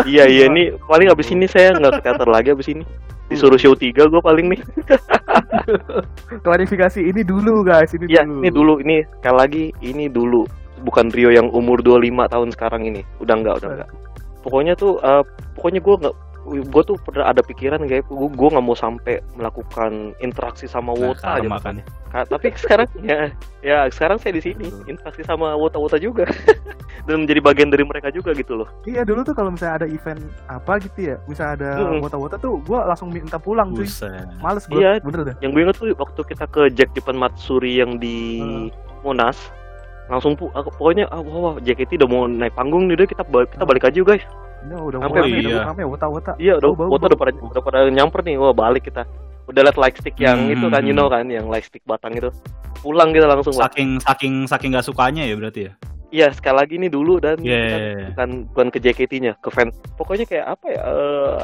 iya 0.06 0.24
iya 0.24 0.46
ini 0.46 0.70
paling 0.86 1.10
abis 1.10 1.34
ini 1.34 1.44
saya 1.44 1.74
nggak 1.74 2.00
ke 2.00 2.02
teater 2.06 2.30
lagi 2.30 2.54
abis 2.54 2.70
ini 2.70 2.86
disuruh 3.26 3.58
show 3.58 3.74
3 3.74 3.90
gue 3.98 4.22
paling 4.22 4.46
nih 4.46 4.62
Klarifikasi 6.46 7.00
ini 7.02 7.22
dulu 7.22 7.62
guys, 7.62 7.92
ini 7.94 8.06
Iya, 8.08 8.24
dulu. 8.24 8.40
ini 8.40 8.50
dulu 8.50 8.74
ini 8.80 8.98
sekali 9.20 9.36
lagi 9.36 9.64
ini 9.82 10.06
dulu 10.06 10.46
bukan 10.82 11.10
Rio 11.12 11.30
yang 11.30 11.50
umur 11.50 11.82
25 11.82 12.00
tahun 12.30 12.50
sekarang 12.54 12.82
ini. 12.86 13.02
Udah 13.20 13.36
enggak, 13.36 13.60
udah 13.60 13.70
enggak. 13.76 13.90
Pokoknya 14.40 14.74
tuh 14.74 15.02
eh, 15.02 15.24
pokoknya 15.58 15.80
gua 15.82 15.96
nggak 16.00 16.16
gue 16.52 16.84
tuh 16.84 16.98
pernah 16.98 17.26
ada 17.26 17.40
pikiran 17.40 17.80
kayak 17.82 18.04
gue 18.04 18.30
gue 18.30 18.50
nggak 18.50 18.62
mau 18.62 18.74
sampai 18.74 19.22
melakukan 19.34 19.92
interaksi 20.18 20.66
sama 20.66 20.92
Nah, 20.92 21.00
Wota 21.08 21.28
aja 21.30 21.40
karma 21.40 21.58
kan. 21.60 21.76
Ka- 22.10 22.26
tapi 22.28 22.50
sekarang 22.56 22.90
ya 23.00 23.30
ya 23.60 23.86
sekarang 23.88 24.18
saya 24.18 24.34
di 24.34 24.42
sini 24.42 24.66
interaksi 24.86 25.22
sama 25.22 25.54
Wota 25.54 25.78
Wota 25.78 25.96
juga 25.96 26.26
dan 27.06 27.22
menjadi 27.22 27.38
bagian 27.40 27.70
dari 27.70 27.82
mereka 27.82 28.10
juga 28.10 28.34
gitu 28.34 28.56
loh 28.56 28.68
Iya 28.84 29.02
dulu 29.02 29.22
tuh 29.22 29.32
kalau 29.32 29.50
misalnya 29.50 29.76
ada 29.78 29.88
event 29.88 30.18
apa 30.46 30.78
gitu 30.80 31.00
ya, 31.06 31.16
misalnya 31.24 31.54
ada 31.56 31.70
Mm-mm. 31.80 32.02
wota-wota 32.02 32.36
tuh, 32.36 32.58
gua 32.62 32.84
langsung 32.84 33.10
minta 33.10 33.38
pulang 33.38 33.70
cuy. 33.72 33.86
Males 34.40 34.66
gue, 34.66 34.78
Iya. 34.78 34.98
bener 35.00 35.22
dah. 35.24 35.36
yang 35.40 35.52
gue 35.52 35.62
inget 35.64 35.78
tuh 35.78 35.94
waktu 35.96 36.22
kita 36.26 36.46
ke 36.46 36.62
Jack 36.72 36.90
Japan 36.92 37.16
Matsuri 37.16 37.78
yang 37.78 37.98
di 37.98 38.42
Monas 39.00 39.38
langsung 40.06 40.34
pu 40.34 40.50
aku, 40.50 40.74
pokoknya 40.74 41.06
ah, 41.08 41.22
wah, 41.22 41.38
wah 41.40 41.56
JKT 41.60 42.02
udah 42.02 42.10
mau 42.10 42.26
naik 42.26 42.52
panggung 42.52 42.90
nih 42.90 42.98
udah 42.98 43.08
kita 43.08 43.22
ba- 43.24 43.46
kita 43.46 43.62
balik 43.62 43.86
aja 43.86 43.94
yuk 43.96 44.10
guys 44.10 44.26
Ini 44.60 44.76
udah 44.76 45.00
Sampai 45.00 45.22
mulai, 45.24 45.32
iya. 45.40 45.50
udah 45.50 45.68
rame 45.72 45.84
wota-wota. 45.88 46.32
Iya, 46.36 46.54
udah 46.60 46.70
Bau, 46.76 46.88
bau. 46.92 47.00
udah 47.00 47.18
pada 47.18 47.32
udah 47.36 47.62
pada 47.64 47.80
nyamper 47.88 48.22
nih. 48.28 48.36
Wah, 48.36 48.52
balik 48.52 48.92
kita. 48.92 49.08
Udah 49.48 49.62
liat 49.66 49.78
light 49.80 49.98
stick 49.98 50.18
yang 50.20 50.46
Hmm, 50.46 50.54
itu 50.54 50.66
kan, 50.70 50.82
you 50.86 50.94
hmm. 50.94 51.00
know 51.00 51.08
kan, 51.10 51.26
yang 51.32 51.48
light 51.48 51.66
stick 51.66 51.82
batang 51.88 52.14
itu. 52.14 52.30
Pulang 52.84 53.16
kita 53.16 53.26
langsung 53.26 53.56
lah. 53.58 53.72
Saking 53.72 53.98
saking 54.04 54.34
saking 54.46 54.70
gak 54.76 54.86
sukanya 54.86 55.24
ya 55.26 55.36
berarti 55.40 55.62
ya. 55.68 55.74
Iya, 56.10 56.28
sekali 56.34 56.58
lagi 56.58 56.76
nih 56.82 56.90
dulu 56.90 57.22
dan 57.22 57.38
Yeah. 57.42 57.70
bukan, 57.70 57.82
bukan 58.14 58.30
bukan 58.54 58.68
ke 58.74 58.78
JKT-nya, 58.82 59.38
ke 59.42 59.50
fan. 59.54 59.70
Pokoknya 59.96 60.26
kayak 60.26 60.46
apa 60.58 60.66
ya? 60.70 60.82
eh 60.82 61.44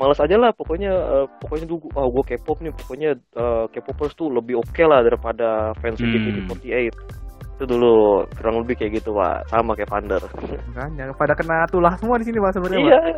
males 0.00 0.16
aja 0.16 0.32
lah 0.40 0.48
pokoknya 0.56 0.88
eh, 0.96 1.26
pokoknya 1.44 1.68
dulu 1.68 1.92
oh 1.92 2.08
gue 2.08 2.24
K-pop 2.32 2.64
nih 2.64 2.72
pokoknya 2.72 3.10
eh, 3.20 3.64
K-popers 3.68 4.16
tuh 4.16 4.32
lebih 4.32 4.56
oke 4.56 4.80
lah 4.88 5.04
daripada 5.04 5.76
fans 5.76 6.00
Hmm. 6.00 6.08
JKT48 6.08 7.19
itu 7.60 7.68
dulu 7.68 8.24
kurang 8.40 8.64
lebih 8.64 8.80
kayak 8.80 9.04
gitu 9.04 9.12
pak 9.12 9.44
sama 9.52 9.76
kayak 9.76 9.92
Vander 9.92 10.22
Makanya 10.72 11.12
pada 11.12 11.36
kena 11.36 11.68
tulah 11.68 11.92
semua 12.00 12.16
di 12.16 12.24
sini 12.24 12.40
Pak 12.40 12.56
sebenarnya. 12.56 12.80
iya 12.80 13.00
Pak. 13.04 13.16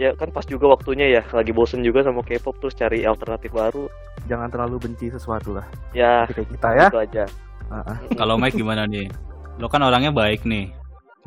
ya 0.00 0.10
kan 0.16 0.32
pas 0.32 0.48
juga 0.48 0.72
waktunya 0.72 1.12
ya 1.12 1.22
lagi 1.28 1.52
bosen 1.52 1.84
juga 1.84 2.00
sama 2.00 2.24
K-pop 2.24 2.56
terus 2.56 2.72
cari 2.72 3.04
alternatif 3.04 3.52
baru 3.52 3.84
Jangan 4.24 4.48
terlalu 4.48 4.80
benci 4.80 5.12
sesuatu 5.12 5.52
lah. 5.52 5.66
ya 5.92 6.24
Kayak 6.24 6.48
kita 6.48 6.68
ya. 6.72 6.86
itu 6.88 6.98
aja 6.98 7.24
ah. 7.68 7.96
Kalau 8.16 8.40
Mike 8.40 8.56
gimana 8.56 8.88
nih? 8.88 9.12
Lo 9.60 9.68
kan 9.68 9.84
orangnya 9.84 10.08
baik 10.08 10.48
nih. 10.48 10.72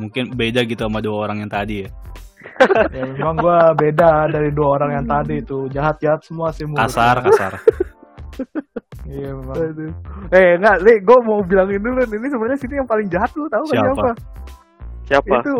Mungkin 0.01 0.33
beda 0.33 0.65
gitu 0.65 0.89
sama 0.89 1.05
dua 1.05 1.29
orang 1.29 1.45
yang 1.45 1.51
tadi 1.53 1.85
ya. 1.85 1.89
Ya 2.91 3.05
memang 3.05 3.37
gua 3.39 3.71
beda 3.71 4.25
dari 4.27 4.49
dua 4.49 4.81
orang 4.81 4.99
yang 4.99 5.05
tadi 5.05 5.39
itu. 5.39 5.69
Jahat-jahat 5.69 6.25
semua 6.25 6.49
sih 6.49 6.65
menurut 6.65 6.89
Kasar, 6.89 7.21
kasar. 7.21 7.53
Iya 9.03 9.29
memang. 9.35 9.57
Eh 10.31 10.55
enggak, 10.55 10.77
Li, 10.81 10.93
gue 11.03 11.17
mau 11.21 11.39
bilangin 11.43 11.81
dulu 11.83 12.01
nih, 12.07 12.17
ini 12.17 12.27
sebenarnya 12.31 12.59
sini 12.59 12.73
yang 12.79 12.89
paling 12.89 13.07
jahat 13.11 13.31
lu 13.35 13.45
tahu 13.51 13.63
kan 13.67 13.75
Siapa? 13.75 13.87
siapa? 13.93 14.11
siapa 15.03 15.35
Itu 15.43 15.55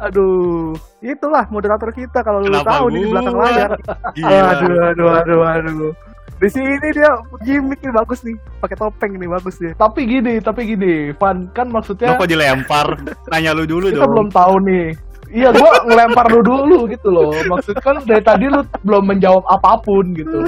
aduh, 0.00 0.72
itulah 1.04 1.44
moderator 1.52 1.92
kita 1.92 2.24
kalau 2.24 2.40
lu 2.40 2.52
tahu 2.64 2.88
nih 2.88 3.00
di 3.04 3.08
belakang 3.12 3.36
layar. 3.36 3.70
Gila. 4.16 4.40
Aduh, 4.56 4.76
aduh, 4.92 5.08
aduh, 5.12 5.40
aduh. 5.44 5.92
Di 6.34 6.48
sini 6.50 6.88
dia 6.90 7.14
gimmick 7.46 7.80
nih 7.84 7.94
bagus 7.94 8.20
nih, 8.26 8.36
pakai 8.58 8.76
topeng 8.76 9.12
nih 9.16 9.30
bagus 9.30 9.54
dia. 9.60 9.72
Tapi 9.78 10.04
gini, 10.04 10.42
tapi 10.42 10.66
gini, 10.66 11.14
Van 11.14 11.46
kan 11.54 11.70
Lo 11.70 11.78
maksudnya 11.78 12.18
kok 12.18 12.28
dilempar? 12.28 13.00
Nanya 13.30 13.54
lu 13.54 13.64
dulu 13.64 13.88
kita 13.88 14.02
dong. 14.02 14.12
belum 14.12 14.28
tahu 14.34 14.54
nih. 14.66 14.86
Iya, 15.34 15.50
gua 15.50 15.72
ngelempar 15.88 16.26
lu 16.30 16.40
dulu 16.46 16.78
gitu 16.90 17.08
loh. 17.10 17.32
Maksud 17.48 17.76
kan 17.80 18.02
dari 18.04 18.22
tadi 18.22 18.46
lu 18.50 18.60
belum 18.82 19.14
menjawab 19.14 19.44
apa 19.50 19.78
pun 19.82 20.14
gitu. 20.14 20.46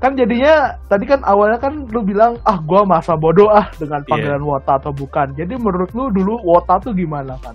Kan 0.00 0.16
jadinya 0.16 0.72
tadi 0.88 1.04
kan 1.04 1.20
awalnya 1.22 1.60
kan 1.60 1.84
lu 1.90 2.00
bilang 2.00 2.40
ah 2.42 2.58
gua 2.60 2.82
masa 2.82 3.12
bodoh 3.12 3.52
ah 3.52 3.68
dengan 3.76 4.00
Iya. 4.00 4.08
panggilan 4.08 4.42
Wota 4.42 4.80
atau 4.80 4.90
bukan. 4.90 5.36
Jadi 5.36 5.54
menurut 5.54 5.90
lu 5.92 6.08
dulu 6.08 6.40
Wota 6.40 6.80
tuh 6.80 6.96
gimana 6.96 7.36
kan? 7.44 7.54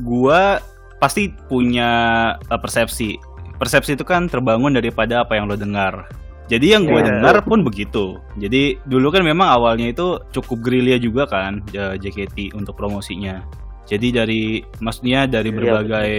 Gua 0.00 0.56
pasti 0.96 1.28
punya 1.46 1.90
uh, 2.38 2.60
persepsi. 2.60 3.20
Persepsi 3.60 3.92
itu 3.92 4.04
kan 4.04 4.24
terbangun 4.24 4.72
daripada 4.72 5.20
apa 5.20 5.36
yang 5.36 5.44
lo 5.44 5.56
dengar. 5.56 6.08
Jadi 6.50 6.74
yang 6.74 6.82
gue 6.82 6.98
Iya. 6.98 7.06
dengar 7.14 7.46
pun 7.46 7.62
begitu. 7.62 8.18
Jadi 8.34 8.74
dulu 8.82 9.14
kan 9.14 9.22
memang 9.22 9.46
awalnya 9.46 9.92
itu 9.92 10.18
cukup 10.34 10.66
gerilya 10.66 10.98
juga 10.98 11.22
kan 11.22 11.62
eh, 11.70 11.94
JKT 11.94 12.58
untuk 12.58 12.74
promosinya. 12.74 13.44
Jadi 13.86 14.10
dari 14.10 14.42
maksudnya 14.82 15.30
dari 15.30 15.54
Iya, 15.54 15.56
berbagai 15.62 16.12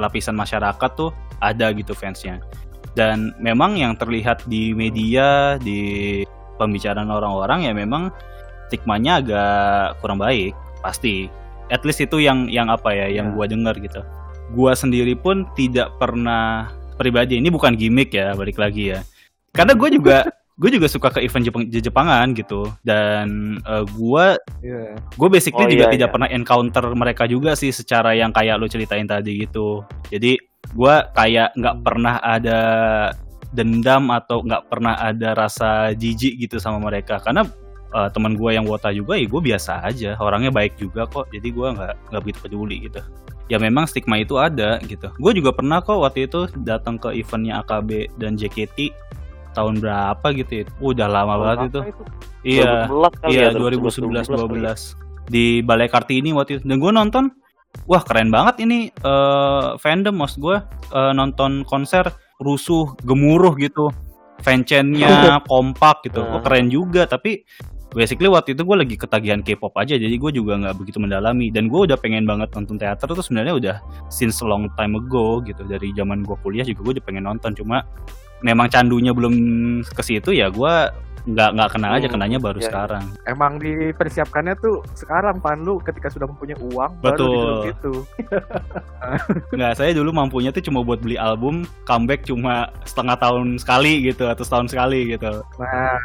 lapisan 0.00 0.40
masyarakat 0.40 0.90
tuh 0.96 1.12
ada 1.36 1.68
gitu 1.76 1.92
fansnya. 1.92 2.40
Dan 2.96 3.36
memang 3.36 3.76
yang 3.76 3.92
terlihat 3.94 4.48
di 4.48 4.72
media, 4.72 5.60
di 5.60 6.24
pembicaraan 6.56 7.12
orang-orang 7.12 7.68
ya 7.68 7.72
memang 7.76 8.08
stigmanya 8.66 9.20
agak 9.20 10.00
kurang 10.00 10.16
baik, 10.16 10.56
pasti. 10.80 11.28
At 11.68 11.84
least 11.84 12.00
itu 12.00 12.24
yang 12.24 12.48
yang 12.48 12.72
apa 12.72 12.96
ya, 12.96 13.06
yang 13.12 13.30
Ya. 13.30 13.34
gua 13.36 13.44
dengar 13.44 13.76
gitu. 13.76 14.00
Gua 14.56 14.72
sendiri 14.72 15.12
pun 15.12 15.44
tidak 15.52 15.92
pernah 16.00 16.72
pribadi 16.96 17.36
ini 17.36 17.52
bukan 17.52 17.76
gimmick 17.76 18.16
ya, 18.16 18.32
balik 18.32 18.56
lagi 18.56 18.96
ya. 18.96 19.04
Karena 19.52 19.76
gue 19.76 19.88
juga 19.92 20.24
gue 20.60 20.72
juga 20.72 20.88
suka 20.88 21.12
ke 21.12 21.20
event 21.20 21.44
Jepang, 21.44 21.68
Jepangan 21.68 22.32
gitu 22.32 22.64
dan 22.80 23.60
eh, 23.60 23.84
gua 23.92 24.40
Iya. 24.64 24.96
gue 24.96 25.28
basically 25.28 25.68
Oh, 25.68 25.72
juga 25.72 25.92
iya, 25.92 25.94
tidak 26.00 26.08
iya. 26.08 26.14
pernah 26.16 26.28
encounter 26.32 26.84
mereka 26.96 27.28
juga 27.28 27.52
sih 27.52 27.68
secara 27.76 28.16
yang 28.16 28.32
kayak 28.32 28.56
lu 28.56 28.64
ceritain 28.64 29.04
tadi 29.04 29.44
gitu 29.44 29.84
jadi 30.08 30.40
gue 30.76 30.94
kayak 31.16 31.56
nggak 31.56 31.76
pernah 31.80 32.20
ada 32.20 32.58
dendam 33.56 34.12
atau 34.12 34.44
nggak 34.44 34.68
pernah 34.68 35.00
ada 35.00 35.32
rasa 35.32 35.96
jijik 35.96 36.36
gitu 36.36 36.60
sama 36.60 36.78
mereka. 36.78 37.16
Karena 37.24 37.48
eh, 37.96 38.08
teman 38.12 38.36
gue 38.36 38.50
yang 38.52 38.68
wota 38.68 38.92
juga 38.92 39.16
ya 39.16 39.24
gue 39.24 39.40
biasa 39.40 39.80
aja. 39.82 40.14
Orangnya 40.20 40.52
baik 40.52 40.76
juga 40.76 41.08
kok 41.08 41.32
jadi 41.32 41.48
gue 41.48 41.68
nggak 41.80 41.94
nggak 42.12 42.22
begitu 42.22 42.38
peduli 42.44 42.76
gitu. 42.84 43.00
Ya 43.46 43.56
memang 43.62 43.86
stigma 43.88 44.20
itu 44.20 44.36
ada 44.36 44.76
gitu. 44.84 45.08
Gue 45.16 45.32
juga 45.32 45.54
pernah 45.56 45.80
kok 45.80 46.02
waktu 46.02 46.28
itu 46.28 46.50
datang 46.66 47.00
ke 47.00 47.14
eventnya 47.16 47.62
AKB 47.64 48.18
dan 48.20 48.34
JKT 48.36 48.90
tahun 49.56 49.80
berapa 49.80 50.26
gitu 50.36 50.52
ya? 50.60 50.64
Udah 50.84 51.08
lama 51.08 51.34
banget 51.40 51.72
itu. 51.72 51.80
iya. 52.44 52.84
2011 52.90 53.22
kali 53.22 53.30
Iya, 53.32 53.46
ya, 53.48 53.50
2011 53.56 54.28
kali 54.28 54.42
ya. 54.60 54.74
12 54.76 55.06
di 55.26 55.60
Balai 55.62 55.88
Kartini 55.90 56.30
waktu 56.34 56.60
itu. 56.60 56.62
Dan 56.66 56.78
gue 56.78 56.92
nonton, 56.92 57.24
wah 57.84 58.00
keren 58.00 58.32
banget 58.32 58.64
ini 58.64 58.88
eh, 58.88 59.68
fandom 59.76 60.16
maksud 60.16 60.40
gue 60.40 60.56
eh, 60.96 61.12
nonton 61.12 61.68
konser 61.68 62.08
rusuh, 62.40 62.96
gemuruh 63.04 63.56
gitu. 63.56 63.92
Fanchannya 64.44 65.40
kompak 65.50 66.04
gitu. 66.08 66.20
Nah. 66.20 66.40
keren 66.44 66.68
juga, 66.68 67.08
tapi 67.08 67.44
basically 67.96 68.28
waktu 68.28 68.52
itu 68.52 68.62
gue 68.68 68.76
lagi 68.76 68.96
ketagihan 69.00 69.40
K-pop 69.40 69.72
aja, 69.80 69.96
jadi 69.96 70.12
gue 70.12 70.30
juga 70.36 70.60
nggak 70.60 70.76
begitu 70.76 71.00
mendalami. 71.00 71.48
Dan 71.48 71.72
gue 71.72 71.88
udah 71.88 71.96
pengen 71.96 72.28
banget 72.28 72.52
nonton 72.52 72.76
teater 72.76 73.08
tuh 73.08 73.24
sebenarnya 73.24 73.54
udah 73.56 73.76
since 74.12 74.44
long 74.44 74.68
time 74.76 75.00
ago 75.00 75.40
gitu. 75.40 75.64
Dari 75.64 75.96
zaman 75.96 76.20
gue 76.24 76.36
kuliah 76.44 76.64
juga 76.68 76.84
gue 76.84 76.92
udah 77.00 77.04
pengen 77.08 77.24
nonton, 77.24 77.56
cuma 77.56 77.80
memang 78.44 78.68
candunya 78.68 79.16
belum 79.16 79.34
ke 79.80 80.02
situ 80.04 80.36
ya 80.36 80.52
gua 80.52 80.92
nggak 81.26 81.58
nggak 81.58 81.70
kena 81.74 81.88
aja 81.90 82.06
Hmm, 82.06 82.14
kenanya 82.14 82.38
baru 82.38 82.58
iya. 82.62 82.66
sekarang 82.70 83.04
Emang 83.26 83.58
dipersiapkannya 83.58 84.54
tuh 84.62 84.78
sekarang 84.94 85.42
pan 85.42 85.58
lu 85.60 85.82
ketika 85.82 86.06
sudah 86.06 86.30
mempunyai 86.30 86.54
uang 86.62 86.90
baru 87.02 87.10
Betul. 87.10 87.26
disuruh 87.26 87.58
gitu. 87.66 87.92
nggak 89.58 89.72
saya 89.74 89.90
dulu 89.90 90.10
mampunya 90.14 90.54
tuh 90.54 90.62
cuma 90.62 90.80
buat 90.80 91.02
beli 91.02 91.18
album 91.18 91.66
comeback 91.82 92.22
cuma 92.22 92.70
setengah 92.86 93.18
tahun 93.18 93.58
sekali 93.58 94.06
gitu 94.06 94.30
atau 94.30 94.46
setahun 94.46 94.70
sekali 94.70 95.18
gitu 95.18 95.42
Nah, 95.58 95.98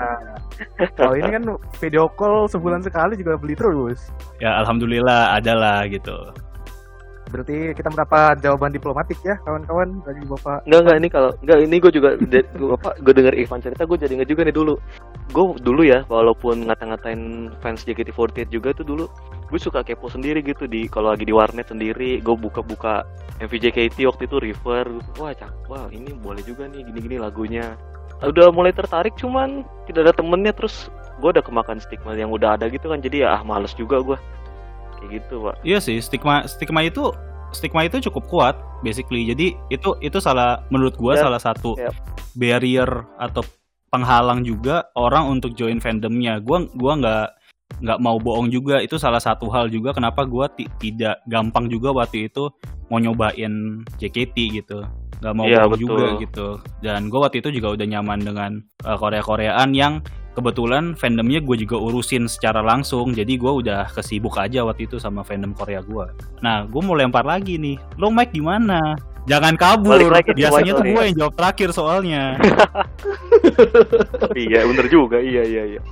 kalau 0.98 1.13
ini 1.13 1.30
kan 1.30 1.44
video 1.78 2.10
call 2.12 2.46
sebulan 2.48 2.82
sekali 2.82 3.13
juga 3.13 3.38
beli 3.38 3.54
terus. 3.54 4.10
ya 4.38 4.58
alhamdulillah 4.58 5.38
ada 5.38 5.54
lah 5.54 5.80
gitu 5.86 6.18
Berarti 7.31 7.71
kita 7.71 7.88
mendapat 7.88 8.43
jawaban 8.43 8.75
diplomatik 8.75 9.17
ya 9.23 9.39
kawan-kawan 9.47 10.03
dari 10.03 10.21
bapak. 10.27 10.67
Enggak 10.67 10.79
enggak 10.83 10.97
ini 11.00 11.07
kalau 11.09 11.31
enggak 11.39 11.59
ini 11.63 11.75
gue 11.79 11.91
juga 11.95 12.09
gua 12.59 12.75
apa 12.75 12.89
gue 13.00 13.13
denger 13.15 13.35
Ivan 13.39 13.59
cerita 13.63 13.83
gue 13.88 13.97
jadi 13.97 14.13
inget 14.19 14.29
juga 14.29 14.41
nih 14.43 14.55
dulu. 14.55 14.75
Gue 15.31 15.45
dulu 15.63 15.81
ya 15.88 16.03
walaupun 16.11 16.67
ngata-ngatain 16.67 17.50
fans 17.63 17.88
JKT48 17.88 18.51
juga 18.51 18.75
tuh 18.75 18.83
dulu 18.83 19.05
gue 19.51 19.59
suka 19.59 19.83
kepo 19.83 20.07
sendiri 20.07 20.39
gitu 20.39 20.63
di 20.63 20.88
kalau 20.88 21.11
lagi 21.11 21.27
di 21.27 21.35
warnet 21.35 21.67
sendiri 21.67 22.23
gue 22.23 22.35
buka-buka 22.39 23.03
MV 23.43 23.51
JKT 23.51 24.07
waktu 24.07 24.23
itu 24.23 24.39
River 24.39 25.03
wah 25.19 25.35
cak 25.35 25.67
wah 25.67 25.91
ini 25.91 26.15
boleh 26.15 26.39
juga 26.47 26.71
nih 26.71 26.88
gini-gini 26.88 27.19
lagunya 27.19 27.75
udah 28.23 28.47
mulai 28.55 28.71
tertarik 28.71 29.11
cuman 29.19 29.67
tidak 29.91 30.07
ada 30.07 30.13
temennya 30.23 30.55
terus 30.55 30.88
gue 31.19 31.29
udah 31.35 31.43
kemakan 31.43 31.83
stigma 31.83 32.15
yang 32.15 32.31
udah 32.31 32.55
ada 32.55 32.71
gitu 32.71 32.88
kan 32.88 33.03
jadi 33.03 33.27
ya 33.27 33.29
ah 33.35 33.41
males 33.43 33.75
juga 33.75 34.00
gue 34.00 34.17
kayak 35.01 35.25
gitu 35.25 35.36
pak 35.41 35.55
Iya 35.65 35.81
sih, 35.81 35.98
stigma 35.98 36.46
stigma 36.46 36.86
itu 36.86 37.10
stigma 37.51 37.84
itu 37.84 38.00
cukup 38.08 38.24
kuat 38.29 38.55
basically. 38.86 39.27
Jadi 39.27 39.58
itu 39.67 39.98
itu 40.00 40.17
salah 40.22 40.63
menurut 40.70 40.96
gua 40.96 41.17
Yap, 41.17 41.24
salah 41.27 41.41
satu 41.41 41.75
yap. 41.77 41.93
barrier 42.34 42.88
atau 43.20 43.43
penghalang 43.91 44.46
juga 44.46 44.88
orang 44.96 45.27
untuk 45.27 45.53
join 45.53 45.81
fandomnya. 45.84 46.39
Gua 46.39 46.63
gua 46.77 46.93
nggak 46.96 47.27
nggak 47.81 48.00
mau 48.03 48.20
bohong 48.20 48.51
juga 48.51 48.84
itu 48.84 49.00
salah 49.00 49.20
satu 49.20 49.48
hal 49.48 49.67
juga 49.72 49.96
kenapa 49.96 50.24
gua 50.27 50.48
ti- 50.51 50.67
tidak 50.79 51.24
gampang 51.27 51.67
juga 51.67 51.91
waktu 51.91 52.27
itu 52.31 52.51
mau 52.91 53.00
nyobain 53.00 53.84
JKT 54.00 54.36
gitu. 54.63 54.84
Nggak 55.22 55.34
mau 55.38 55.46
Iya, 55.46 55.58
bohong 55.63 55.72
betul. 55.78 55.86
juga 55.86 56.06
gitu. 56.18 56.48
Dan 56.82 57.01
gua 57.08 57.30
waktu 57.30 57.38
itu 57.46 57.50
juga 57.62 57.78
udah 57.78 57.86
nyaman 57.88 58.20
dengan 58.25 58.51
uh, 58.84 58.98
Korea-Koreaan 58.98 59.70
yang 59.78 60.01
kebetulan 60.32 60.96
fandomnya 60.96 61.44
gue 61.44 61.60
juga 61.60 61.75
urusin 61.78 62.25
secara 62.25 62.63
langsung. 62.63 63.12
Jadi 63.13 63.36
gue 63.38 63.51
udah 63.51 63.86
kesibuk 63.92 64.40
aja 64.40 64.63
waktu 64.66 64.88
itu 64.90 64.96
sama 64.98 65.22
fandom 65.22 65.51
Korea 65.51 65.84
gue 65.84 66.08
nah 66.40 66.63
gue 66.66 66.82
mau 66.82 66.96
lempar 66.98 67.22
lagi 67.28 67.60
nih. 67.60 67.75
Lo 68.00 68.10
Mike 68.10 68.34
gimana 68.34 68.96
jangan 69.30 69.54
kabur. 69.60 70.01
Lagi 70.01 70.34
biasanya 70.34 70.72
tuh 70.74 70.86
gue 70.88 71.04
yang 71.06 71.16
jawab 71.20 71.34
terakhir 71.38 71.70
soalnya. 71.75 72.36
Iya 74.34 74.63
bener 74.68 74.86
juga. 74.88 75.18
Iya 75.20 75.44
iya 75.44 75.63
iya. 75.78 75.82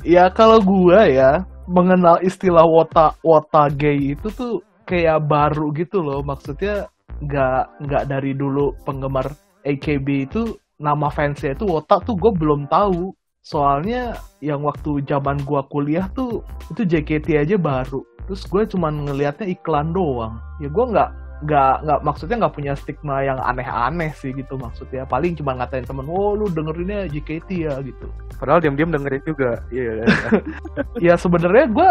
Ya 0.00 0.32
kalau 0.32 0.64
gua 0.64 1.04
ya 1.04 1.44
mengenal 1.68 2.24
istilah 2.24 2.64
wota 2.64 3.12
wota 3.20 3.68
gay 3.68 4.16
itu 4.16 4.32
tuh 4.32 4.64
kayak 4.88 5.20
baru 5.28 5.68
gitu 5.76 6.00
loh. 6.00 6.24
Maksudnya 6.24 6.88
nggak 7.20 7.62
nggak 7.84 8.04
dari 8.08 8.32
dulu 8.32 8.72
penggemar 8.84 9.32
AKB 9.64 10.30
itu 10.30 10.56
nama 10.80 11.12
fansnya 11.12 11.52
itu 11.52 11.68
wota 11.68 12.00
tuh 12.00 12.16
gue 12.16 12.32
belum 12.32 12.66
tahu. 12.72 13.12
Soalnya 13.40 14.20
yang 14.44 14.60
waktu 14.68 15.00
zaman 15.08 15.40
gua 15.48 15.64
kuliah 15.72 16.12
tuh 16.12 16.44
itu 16.68 16.84
JKT 16.84 17.40
aja 17.40 17.56
baru. 17.56 18.04
Terus 18.28 18.44
gue 18.44 18.62
cuman 18.76 19.08
ngelihatnya 19.08 19.48
iklan 19.48 19.96
doang. 19.96 20.36
Ya 20.60 20.68
gua 20.68 20.84
nggak 20.92 21.10
nggak 21.40 21.74
nggak 21.88 22.00
maksudnya 22.04 22.36
nggak 22.36 22.52
punya 22.52 22.72
stigma 22.76 23.24
yang 23.24 23.40
aneh-aneh 23.40 24.12
sih 24.12 24.28
gitu 24.36 24.60
maksudnya 24.60 25.08
paling 25.08 25.32
cuma 25.32 25.56
ngatain 25.56 25.88
temen 25.88 26.04
oh 26.04 26.36
lu 26.36 26.52
dengerinnya 26.52 27.08
JKT 27.08 27.48
ya 27.64 27.80
gitu 27.80 28.12
Padahal 28.40 28.64
diam-diam 28.64 28.88
dengerin 28.88 29.24
juga. 29.28 29.60
Iya. 29.68 30.08
ya 31.12 31.14
sebenarnya 31.20 31.68
gue 31.68 31.90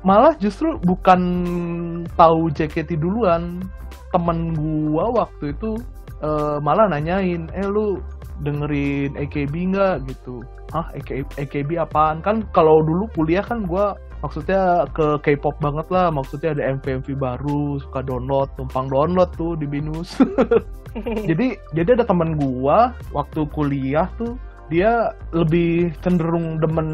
malah 0.00 0.32
justru 0.40 0.80
bukan 0.80 1.20
tahu 2.16 2.48
JKT 2.56 2.96
duluan 2.96 3.60
temen 4.10 4.54
gue 4.54 5.04
waktu 5.16 5.54
itu 5.54 5.78
eh, 6.22 6.56
malah 6.60 6.90
nanyain 6.90 7.48
eh 7.54 7.66
lu 7.66 8.02
dengerin 8.40 9.14
AKB 9.16 9.54
nggak? 9.76 9.94
Gitu. 10.08 10.42
Ah 10.72 10.88
AKB, 10.96 11.26
AKB 11.36 11.70
apaan? 11.80 12.24
Kan 12.24 12.46
kalau 12.56 12.80
dulu 12.80 13.06
kuliah 13.14 13.44
kan 13.44 13.64
gue 13.68 13.86
maksudnya 14.20 14.84
ke 14.92 15.20
K-pop 15.24 15.56
banget 15.60 15.86
lah. 15.92 16.08
Maksudnya 16.12 16.56
ada 16.56 16.76
MV 16.76 17.04
MV 17.04 17.08
baru 17.16 17.80
suka 17.80 18.04
download 18.04 18.48
numpang 18.56 18.88
download 18.88 19.30
tuh 19.36 19.56
di 19.56 19.68
binus. 19.68 20.16
Jadi 21.30 21.54
jadi 21.70 21.94
ada 21.94 22.02
temen 22.02 22.34
gua 22.34 22.90
waktu 23.14 23.46
kuliah 23.54 24.10
tuh 24.18 24.34
dia 24.70 25.10
lebih 25.34 25.90
cenderung 26.00 26.62
demen 26.62 26.88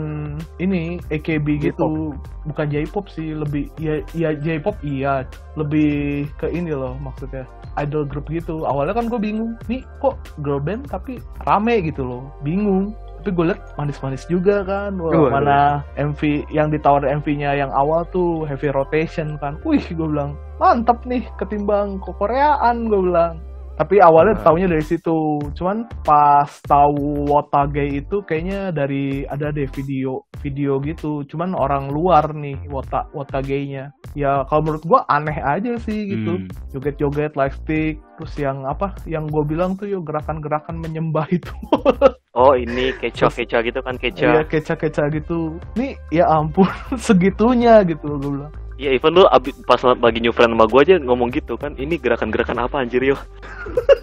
ini 0.56 0.96
AKB 1.12 1.60
gitu. 1.60 2.16
Bukan 2.48 2.66
J-pop 2.72 3.06
sih 3.12 3.36
lebih 3.36 3.68
ya 3.76 4.00
ya 4.16 4.32
J-pop 4.32 4.80
iya. 4.80 5.28
Lebih 5.60 6.26
ke 6.40 6.48
ini 6.48 6.72
loh 6.72 6.96
maksudnya 6.98 7.44
idol 7.76 8.08
group 8.08 8.32
gitu. 8.32 8.64
Awalnya 8.64 8.96
kan 8.96 9.12
gue 9.12 9.20
bingung 9.20 9.60
nih 9.68 9.84
kok 10.00 10.16
girl 10.40 10.58
band 10.58 10.88
tapi 10.88 11.20
rame 11.44 11.84
gitu 11.84 12.02
loh. 12.02 12.24
Bingung. 12.40 12.96
Tapi 13.20 13.34
gue 13.36 13.46
liat 13.52 13.60
manis-manis 13.76 14.24
juga 14.30 14.64
kan. 14.64 14.96
Wah, 14.96 15.12
Waduh. 15.12 15.30
mana 15.34 15.58
MV 16.00 16.48
yang 16.48 16.72
ditawar 16.72 17.04
MV-nya 17.04 17.60
yang 17.60 17.70
awal 17.76 18.08
tuh 18.08 18.48
heavy 18.48 18.72
rotation 18.72 19.36
kan. 19.36 19.60
Wih 19.68 19.84
gue 19.84 20.08
bilang 20.08 20.38
mantap 20.56 21.04
nih 21.04 21.28
ketimbang 21.36 22.00
ke 22.00 22.10
Koreaan 22.16 22.88
gue 22.88 23.00
bilang 23.12 23.36
tapi 23.76 24.00
awalnya 24.00 24.40
Nah. 24.40 24.44
taunya 24.44 24.68
dari 24.68 24.84
situ. 24.84 25.38
Cuman 25.52 25.84
pas 26.04 26.48
tahu 26.64 27.28
Wotage 27.28 27.84
itu 27.92 28.24
kayaknya 28.24 28.72
dari 28.72 29.28
ada 29.28 29.52
deh 29.52 29.68
video 29.68 30.24
video 30.40 30.80
gitu. 30.80 31.22
Cuman 31.28 31.52
orang 31.52 31.92
luar 31.92 32.32
nih 32.32 32.56
Wota 32.72 33.04
Wotage-nya 33.12 33.92
ya 34.16 34.48
kalau 34.48 34.64
menurut 34.64 34.84
gua 34.88 35.00
aneh 35.12 35.36
aja 35.44 35.76
sih 35.80 36.08
gitu. 36.08 36.40
Hmm. 36.40 36.48
joget-joget 36.72 37.36
lightstick 37.36 38.00
terus 38.16 38.34
yang 38.40 38.64
apa? 38.64 38.96
Yang 39.04 39.28
gue 39.28 39.44
bilang 39.44 39.76
tuh 39.76 39.88
yuk 39.92 40.08
gerakan-gerakan 40.08 40.80
menyembah 40.80 41.28
itu. 41.30 41.52
Oh 42.36 42.52
ini 42.52 42.92
kecoa 43.00 43.32
kecoa 43.32 43.64
gitu 43.64 43.80
kan 43.80 43.96
ya 43.96 44.04
kecoa 44.12 44.44
keca-keca 44.44 45.08
gitu. 45.08 45.56
Nih 45.80 45.96
ya 46.12 46.28
ampun 46.28 46.68
segitunya 47.00 47.80
gitu 47.88 48.12
gue 48.12 48.28
bilang 48.28 48.52
Iya, 48.76 48.92
even 48.92 49.16
lu 49.16 49.24
abis, 49.32 49.56
pas 49.64 49.80
lagi 49.80 50.20
new 50.20 50.36
friend 50.36 50.52
sama 50.52 50.68
gue 50.68 50.80
aja 50.84 50.94
ngomong 51.00 51.32
gitu 51.32 51.56
kan, 51.56 51.72
ini 51.80 51.96
gerakan-gerakan 51.96 52.60
apa 52.60 52.84
anjir 52.84 53.00
yo? 53.00 53.16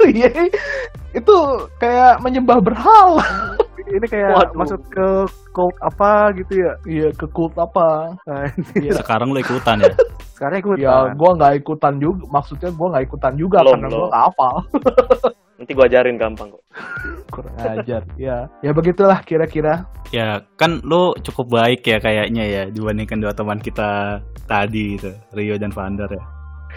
Iya, 0.03 0.27
itu 1.15 1.35
kayak 1.79 2.19
menyembah 2.19 2.59
berhala. 2.59 3.23
Ini 3.83 4.07
kayak 4.07 4.31
Waduh. 4.31 4.55
masuk 4.55 4.81
ke 4.95 5.07
cult 5.51 5.75
apa 5.83 6.31
gitu 6.39 6.65
ya. 6.65 6.71
Iya, 6.87 7.07
ke 7.15 7.27
kult 7.31 7.55
apa? 7.55 8.15
Nah, 8.27 8.47
Iya. 8.83 8.99
sekarang 8.99 9.31
lo 9.31 9.39
ikutan 9.39 9.79
ya 9.83 9.91
sekarang 10.43 10.59
ikut. 10.59 10.75
Ya, 10.81 11.15
gua 11.15 11.31
nggak 11.39 11.63
ikutan 11.63 11.93
juga. 12.03 12.27
Maksudnya 12.27 12.69
gua 12.75 12.87
nggak 12.91 13.05
ikutan 13.07 13.33
juga 13.39 13.63
Belum, 13.63 13.71
karena 13.79 13.87
nggak 13.87 14.23
hafal. 14.27 14.55
Nanti 15.53 15.71
gue 15.71 15.85
ajarin 15.85 16.17
gampang 16.17 16.49
kok. 16.49 16.63
Kurang 17.29 17.55
ajar. 17.57 18.01
Ya, 18.15 18.49
ya 18.59 18.71
begitulah 18.71 19.21
kira-kira. 19.21 19.85
ya 20.09 20.45
kan 20.55 20.77
lo 20.83 21.17
cukup 21.19 21.49
baik 21.51 21.81
ya 21.83 21.97
kayaknya 21.97 22.43
ya 22.45 22.63
dibandingkan 22.69 23.17
dua 23.17 23.33
teman 23.33 23.57
kita 23.57 24.21
tadi 24.45 24.93
gitu 24.93 25.09
Rio 25.33 25.57
dan 25.57 25.73
Vander 25.73 26.05
ya 26.05 26.21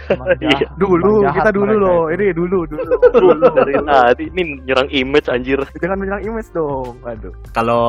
Iya. 0.41 0.57
jahat, 0.65 0.73
Dulu, 0.77 1.12
kita 1.29 1.51
dulu 1.53 1.69
mereka 1.69 1.85
loh. 1.85 2.03
itu. 2.09 2.15
Ini 2.17 2.27
dulu, 2.33 2.59
dulu. 2.65 2.85
Dulu 3.21 3.45
dari 3.53 3.73
tadi 3.85 4.25
ini 4.31 4.43
nyerang 4.62 4.89
image 4.89 5.29
anjir. 5.29 5.61
Jangan 5.77 5.97
menyerang 5.97 6.25
image 6.25 6.49
dong. 6.53 6.97
Waduh. 7.01 7.33
kalau 7.53 7.85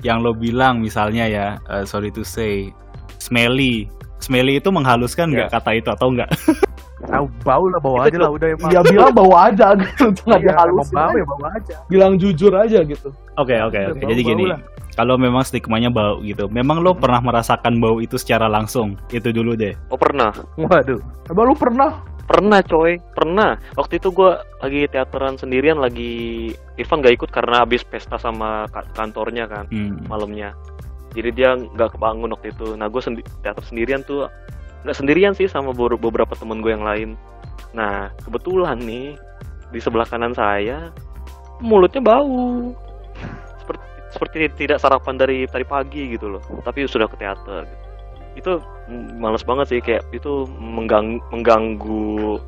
yang 0.00 0.20
lo 0.20 0.30
bilang 0.32 0.78
misalnya 0.78 1.24
ya 1.24 1.46
eh, 1.66 1.84
sorry 1.84 2.12
to 2.12 2.20
say 2.20 2.68
smelly 3.16 3.88
smelly 4.20 4.56
itu 4.56 4.68
menghaluskan 4.68 5.32
nggak 5.32 5.48
kata 5.50 5.70
itu 5.74 5.88
atau 5.90 6.12
enggak 6.12 6.28
Tahu 7.00 7.24
bau 7.40 7.64
lah 7.66 7.78
bawa 7.78 7.98
aja 8.04 8.18
lah 8.18 8.30
udah 8.30 8.48
emang. 8.54 8.70
Ya 8.70 8.80
bilang 8.82 9.12
bawa 9.12 9.36
aja 9.48 9.66
gitu, 9.74 10.10
jangan 10.16 10.34
Iya, 10.36 10.50
dihalusin. 10.50 10.94
bau 10.94 11.14
ya 11.14 11.26
bawa 11.26 11.46
aja. 11.52 11.74
Bilang 11.86 12.12
jujur 12.16 12.52
aja 12.52 12.78
gitu. 12.82 13.08
Oke 13.34 13.54
oke 13.56 13.80
oke. 13.92 14.02
Jadi 14.02 14.20
gini, 14.20 14.44
kalau 14.92 15.14
memang 15.14 15.42
stigmanya 15.42 15.88
bau 15.88 16.18
gitu, 16.20 16.46
memang 16.48 16.80
lo 16.80 16.92
pernah 16.92 17.20
merasakan 17.20 17.78
bau 17.78 17.98
itu 17.98 18.16
secara 18.16 18.46
langsung? 18.46 18.98
Itu 19.08 19.30
dulu 19.30 19.54
deh. 19.54 19.78
Oh 19.88 19.96
pernah, 19.96 20.34
Waduh. 20.56 20.98
Emang 21.26 21.44
lu 21.44 21.54
pernah? 21.54 21.92
pernah 22.28 22.60
coy, 22.60 23.00
pernah. 23.16 23.56
Waktu 23.72 23.96
itu 23.96 24.12
gue 24.12 24.28
lagi 24.60 24.84
teateran 24.86 25.34
sendirian, 25.34 25.80
lagi 25.80 26.52
Irfan 26.76 27.00
gak 27.00 27.16
ikut 27.16 27.30
karena 27.32 27.64
habis 27.64 27.80
pesta 27.80 28.20
sama 28.20 28.68
ka- 28.68 28.84
kantornya 28.92 29.48
kan 29.48 29.64
Hmm. 29.66 30.04
malamnya. 30.04 30.52
Jadi 31.16 31.32
dia 31.32 31.56
nggak 31.56 31.96
kebangun 31.96 32.28
waktu 32.28 32.52
itu. 32.52 32.76
Nah 32.76 32.84
gue 32.86 33.00
sendi- 33.00 33.24
teater 33.40 33.64
sendirian 33.64 34.04
tuh 34.04 34.28
nggak 34.82 34.96
sendirian 34.96 35.34
sih 35.34 35.50
sama 35.50 35.74
beberapa 35.74 36.32
temen 36.34 36.60
gue 36.60 36.72
yang 36.72 36.86
lain. 36.86 37.10
Nah 37.74 38.12
kebetulan 38.22 38.78
nih 38.78 39.14
di 39.68 39.80
sebelah 39.82 40.06
kanan 40.06 40.32
saya 40.32 40.90
mulutnya 41.58 42.00
bau. 42.00 42.72
Seperti 43.62 43.84
seperti 44.08 44.36
tidak 44.66 44.78
sarapan 44.78 45.18
dari 45.18 45.44
tadi 45.44 45.64
pagi 45.66 46.14
gitu 46.14 46.30
loh. 46.30 46.42
Tapi 46.62 46.86
sudah 46.86 47.10
ke 47.10 47.16
teater. 47.18 47.66
Gitu. 47.66 47.84
Itu 48.38 48.52
males 49.18 49.42
banget 49.44 49.66
sih 49.68 49.80
kayak 49.82 50.06
itu 50.14 50.46
menggang- 50.56 51.20
mengganggu 51.28 52.38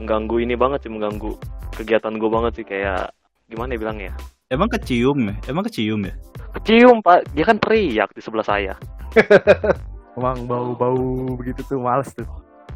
mengganggu 0.00 0.36
ini 0.40 0.54
banget 0.56 0.86
sih 0.86 0.92
mengganggu 0.92 1.36
kegiatan 1.76 2.16
gue 2.16 2.30
banget 2.32 2.52
sih 2.56 2.64
kayak 2.64 3.12
gimana 3.52 3.76
ya 3.76 3.80
bilangnya 3.84 4.12
Emang 4.48 4.66
kecium 4.66 5.28
ya? 5.28 5.34
Emang 5.46 5.62
kecium 5.68 6.00
ya? 6.08 6.14
kecium 6.56 6.98
pak 7.04 7.28
dia 7.36 7.44
kan 7.44 7.60
teriak 7.60 8.10
di 8.16 8.24
sebelah 8.24 8.42
saya 8.42 8.74
Emang 10.20 10.44
bau-bau 10.44 11.00
begitu 11.34 11.64
tuh 11.64 11.80
males 11.80 12.12
tuh. 12.12 12.28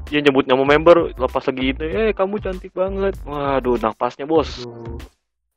dia 0.04 0.20
nyebut 0.20 0.44
nama 0.44 0.60
member 0.60 1.12
lepas 1.14 1.44
lagi 1.44 1.72
itu 1.72 1.80
eh 1.82 2.12
kamu 2.12 2.36
cantik 2.38 2.72
banget 2.72 3.16
waduh 3.22 3.76
napasnya 3.76 4.24
bos 4.24 4.60
Tuh. 4.60 4.96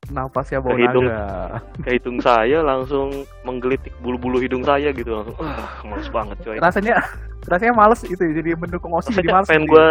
Napasnya 0.08 0.56
bau 0.58 0.72
hidung. 0.72 1.04
naga. 1.04 1.60
ke 1.80 1.96
hidung 1.96 2.16
saya 2.16 2.60
langsung 2.60 3.12
menggelitik 3.42 3.92
bulu-bulu 4.00 4.36
hidung 4.38 4.64
saya 4.64 4.88
gitu 4.90 5.12
langsung 5.12 5.36
ah 5.38 5.80
males 5.82 6.08
banget 6.08 6.36
coy 6.40 6.56
Rasanya 6.56 6.96
rasanya 7.44 7.74
males 7.74 8.00
itu 8.02 8.16
jadi 8.20 8.52
mendukung 8.54 8.92
Osi 8.92 9.12
jadi 9.12 9.28
males. 9.30 9.48
pengen 9.48 9.64
gitu 9.64 9.72
gue 9.74 9.86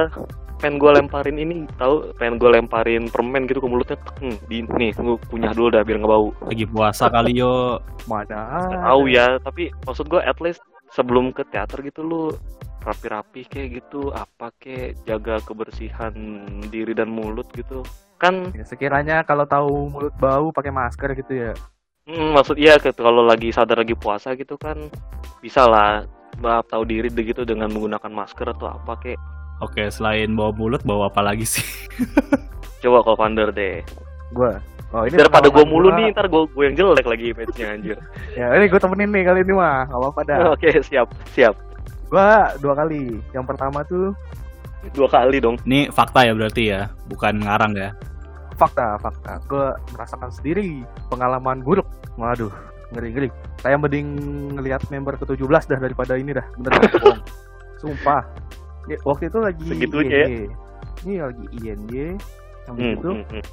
pengen 0.58 0.76
gue 0.76 0.92
lemparin 0.92 1.38
ini 1.38 1.54
tahu 1.78 2.10
pengen 2.18 2.38
gue 2.38 2.50
lemparin 2.50 3.04
permen 3.08 3.46
gitu 3.46 3.62
ke 3.62 3.68
mulutnya 3.68 3.94
tek, 3.94 4.10
hmm, 4.18 4.38
di 4.50 4.66
nih 4.66 4.90
gue 4.92 5.18
kunyah 5.30 5.54
dulu 5.54 5.70
dah 5.70 5.82
biar 5.82 6.02
nggak 6.02 6.10
bau 6.10 6.34
Lagi 6.46 6.66
puasa 6.66 7.06
kali 7.08 7.38
yo. 7.38 7.78
Mana? 8.06 8.58
Tahu 8.90 9.02
ya 9.06 9.38
tapi 9.38 9.70
maksud 9.84 10.06
gue 10.08 10.18
at 10.18 10.38
least 10.40 10.66
sebelum 10.91 11.32
ke 11.32 11.43
teater 11.47 11.82
gitu 11.82 12.02
lu 12.02 12.23
rapi-rapi 12.82 13.43
kayak 13.43 13.84
gitu 13.84 14.10
apa 14.12 14.54
kayak 14.58 14.95
jaga 15.04 15.43
kebersihan 15.43 16.13
diri 16.67 16.95
dan 16.95 17.12
mulut 17.12 17.47
gitu 17.52 17.84
kan 18.17 18.50
Ya, 18.56 18.63
sekiranya 18.63 19.21
kalau 19.21 19.43
tahu 19.45 19.91
mulut 19.91 20.15
bau 20.17 20.50
pakai 20.50 20.71
masker 20.71 21.12
gitu 21.13 21.34
ya. 21.38 21.52
mm, 22.08 22.34
maksud 22.34 22.56
iya 22.56 22.80
kalau 22.80 23.21
lagi 23.21 23.52
sadar 23.52 23.84
lagi 23.84 23.93
puasa 23.93 24.34
gitu 24.34 24.56
kan 24.56 24.88
bisa 25.38 25.67
lah 25.67 26.08
tahu 26.63 26.86
diri 26.86 27.10
begitu 27.10 27.43
dengan 27.43 27.67
menggunakan 27.69 28.10
masker 28.10 28.54
atau 28.54 28.71
apa 28.71 28.93
kayak 28.97 29.19
Oke, 29.58 29.89
selain 29.89 30.38
bawa 30.38 30.54
mulut, 30.54 30.86
bawa 30.86 31.10
apa 31.10 31.26
lagi 31.26 31.41
sih? 31.41 31.65
coba 32.78 33.02
kalau 33.02 33.17
Vander 33.17 33.50
deh 33.50 33.82
Gua. 34.30 34.62
Oh 34.95 35.04
ini 35.04 35.19
daripada 35.19 35.52
gue 35.52 35.65
mulu 35.67 35.91
nih 36.00 36.15
ntar 36.15 36.32
gue 36.32 36.47
gue 36.47 36.63
yang 36.63 36.76
jelek 36.80 37.04
lagi 37.04 37.36
image-nya 37.36 37.67
anjir 37.76 37.97
Ya 38.39 38.56
ini 38.56 38.71
gue 38.71 38.80
temenin 38.80 39.12
nih 39.12 39.23
kali 39.28 39.39
ini 39.43 39.54
mah. 39.54 39.84
Gak 39.91 40.00
apa-apa 40.00 40.21
dah. 40.23 40.38
Oke, 40.56 40.69
siap, 40.80 41.12
siap. 41.36 41.56
Gua 42.08 42.56
dua 42.63 42.73
kali. 42.76 43.19
Yang 43.36 43.45
pertama 43.52 43.84
tuh 43.84 44.15
Dua 44.95 45.10
kali 45.12 45.43
dong. 45.43 45.60
Ini 45.67 45.91
fakta 45.91 46.23
ya 46.23 46.32
berarti 46.32 46.63
ya, 46.71 46.88
bukan 47.12 47.43
ngarang 47.43 47.76
ya. 47.76 47.91
fakta 48.56 48.95
fakta. 48.97 49.38
Gue 49.45 49.69
merasakan 49.91 50.32
sendiri 50.32 50.82
pengalaman 51.12 51.60
buruk. 51.62 51.86
Waduh 52.15 52.50
ngeri 52.95 53.10
ngeri. 53.12 53.30
Saya 53.60 53.76
mending 53.76 54.08
ngelihat 54.56 54.88
member 54.88 55.19
ke-17 55.19 55.67
dah 55.67 55.80
daripada 55.82 56.15
ini 56.15 56.32
dah. 56.32 56.45
Bener 56.56 56.71
bohong. 56.95 57.19
Sumpah. 57.84 58.23
Ya, 58.88 58.97
waktu 59.04 59.28
itu 59.28 59.39
lagi 59.43 59.67
Segitunya 59.67 60.17
ya? 60.23 60.28
Ini 61.04 61.13
lagi 61.19 61.45
INY. 61.60 62.15
Yang 62.67 62.76
Hmm, 62.78 62.95
itu 63.00 63.12
hmm, 63.12 63.26
hmm. 63.32 63.43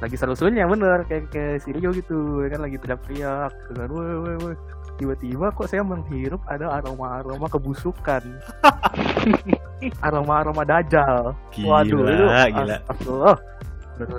Lagi 0.00 0.16
seru-serunya 0.16 0.64
bener. 0.64 1.04
Kayak 1.04 1.28
kayak 1.30 1.56
si 1.60 1.70
Rio 1.70 1.92
gitu 1.92 2.42
ya 2.42 2.48
kan 2.50 2.60
lagi 2.64 2.76
teriak-teriak. 2.76 3.52
Dengan 3.68 3.88
woi 3.92 4.14
woi 4.16 4.36
woi. 4.40 4.54
Tiba-tiba 4.96 5.48
kok 5.50 5.64
saya 5.64 5.80
menghirup 5.80 6.40
ada 6.44 6.76
aroma-aroma 6.76 7.48
kebusukan. 7.48 8.20
Aroma-aroma 10.04 10.60
dajal 10.60 11.32
Gila, 11.52 11.68
waduh 11.72 12.00
itu 12.04 12.24
gila. 12.28 12.76
astagfirullah. 12.76 13.36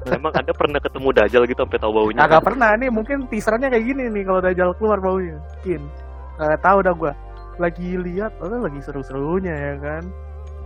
Emang 0.09 0.33
Anda 0.37 0.53
pernah 0.53 0.77
ketemu 0.77 1.09
Dajjal 1.09 1.43
gitu 1.49 1.65
sampai 1.65 1.81
tahu 1.81 1.89
baunya? 1.91 2.21
Agak 2.21 2.45
pernah. 2.45 2.69
Nih 2.77 2.93
mungkin 2.93 3.25
teasernya 3.25 3.65
kayak 3.65 3.81
gini 3.81 4.13
nih 4.13 4.23
kalau 4.25 4.37
dajal 4.37 4.69
keluar 4.77 5.01
baunya. 5.01 5.41
Mungkin 5.57 5.81
nggak 6.37 6.61
tahu 6.61 6.77
dah 6.85 6.93
gua. 6.93 7.13
Lagi 7.57 7.97
lihat 7.97 8.37
oh, 8.41 8.61
lagi 8.61 8.77
seru-serunya 8.81 9.53
ya 9.53 9.73
kan. 9.81 10.03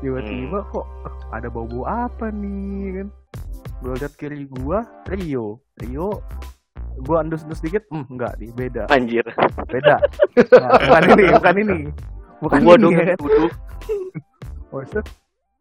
Tiba-tiba 0.04 0.60
Hmm. 0.60 0.72
kok 0.72 0.86
eh, 1.08 1.14
ada 1.32 1.48
bau-bau 1.48 1.88
apa 1.88 2.28
nih? 2.28 3.04
Kan 3.04 3.08
gua 3.84 3.94
lihat 4.00 4.14
kiri 4.16 4.48
gua 4.48 4.84
Rio 5.10 5.60
Rio 5.80 6.22
gua 7.04 7.24
endus-endus 7.24 7.60
dikit 7.60 7.84
hmm 7.92 8.08
enggak 8.12 8.40
nih 8.40 8.52
beda 8.56 8.84
Anjir. 8.92 9.26
beda 9.68 10.00
Nah, 10.62 10.80
bukan 10.80 11.04
ini 11.12 11.26
bukan 11.32 11.56
ini 11.60 11.80
bukan 12.44 12.60
Gua 12.64 12.76
ini 12.76 12.88
ya 12.96 13.04
dituduh. 13.16 13.52
Oh 14.74 14.84
itu 14.84 15.00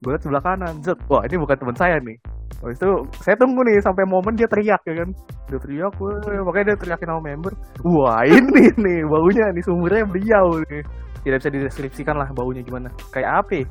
gue 0.03 0.11
liat 0.11 0.21
sebelah 0.27 0.43
kanan, 0.43 0.75
zet. 0.83 0.99
Wah 1.07 1.23
ini 1.23 1.39
bukan 1.39 1.55
teman 1.55 1.77
saya 1.79 1.97
nih. 2.03 2.19
Oh 2.61 2.69
itu 2.69 3.07
saya 3.23 3.39
tunggu 3.39 3.63
nih 3.63 3.79
sampai 3.79 4.03
momen 4.03 4.35
dia 4.35 4.51
teriak 4.51 4.83
ya 4.85 4.95
kan. 5.01 5.15
Dia 5.47 5.59
teriak, 5.63 5.95
wah, 6.03 6.19
makanya 6.45 6.75
dia 6.75 6.79
teriakin 6.83 7.09
sama 7.15 7.23
member. 7.23 7.53
Wah 7.87 8.27
ini 8.29 8.75
nih 8.75 9.07
baunya 9.07 9.55
nih 9.55 9.63
sumbernya 9.63 10.05
beliau 10.05 10.59
nih. 10.67 10.83
Tidak 11.23 11.39
bisa 11.41 11.51
dideskripsikan 11.53 12.19
lah 12.19 12.29
baunya 12.35 12.61
gimana. 12.61 12.91
Kayak 13.15 13.47
apa? 13.47 13.65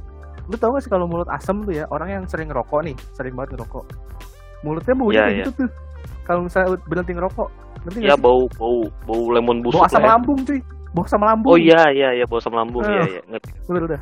Lu 0.48 0.56
tau 0.56 0.74
gak 0.74 0.88
sih 0.88 0.92
kalau 0.92 1.06
mulut 1.06 1.30
asem 1.30 1.60
tuh 1.68 1.76
ya 1.76 1.86
orang 1.94 2.10
yang 2.10 2.24
sering 2.26 2.50
ngerokok 2.50 2.82
nih, 2.82 2.96
sering 3.14 3.36
banget 3.38 3.60
ngerokok. 3.60 3.86
Mulutnya 4.64 4.94
baunya 4.94 5.14
Iya, 5.14 5.22
kayak 5.22 5.34
iya. 5.34 5.46
gitu 5.46 5.52
tuh. 5.60 5.70
Kalau 6.24 6.40
misalnya 6.42 6.68
berhenti 6.82 7.12
ngerokok, 7.12 7.48
berhenti 7.84 8.00
Ya 8.02 8.16
sih? 8.16 8.22
bau 8.22 8.42
bau 8.54 8.78
bau 9.04 9.24
lemon 9.30 9.58
busuk 9.60 9.78
Bau 9.78 9.86
asam 9.86 10.00
lah 10.00 10.08
ya. 10.08 10.12
lambung 10.16 10.40
cuy. 10.42 10.60
Bau 10.90 11.04
asam 11.04 11.22
lambung. 11.22 11.52
Oh 11.52 11.58
iya 11.58 11.82
iya 11.90 12.10
iya 12.14 12.26
bau 12.26 12.38
asam 12.38 12.52
lambung 12.52 12.84
iya 12.84 13.04
iya. 13.10 13.22
Ngerti. 13.28 13.50
Bener 13.66 13.84
udah. 13.86 14.02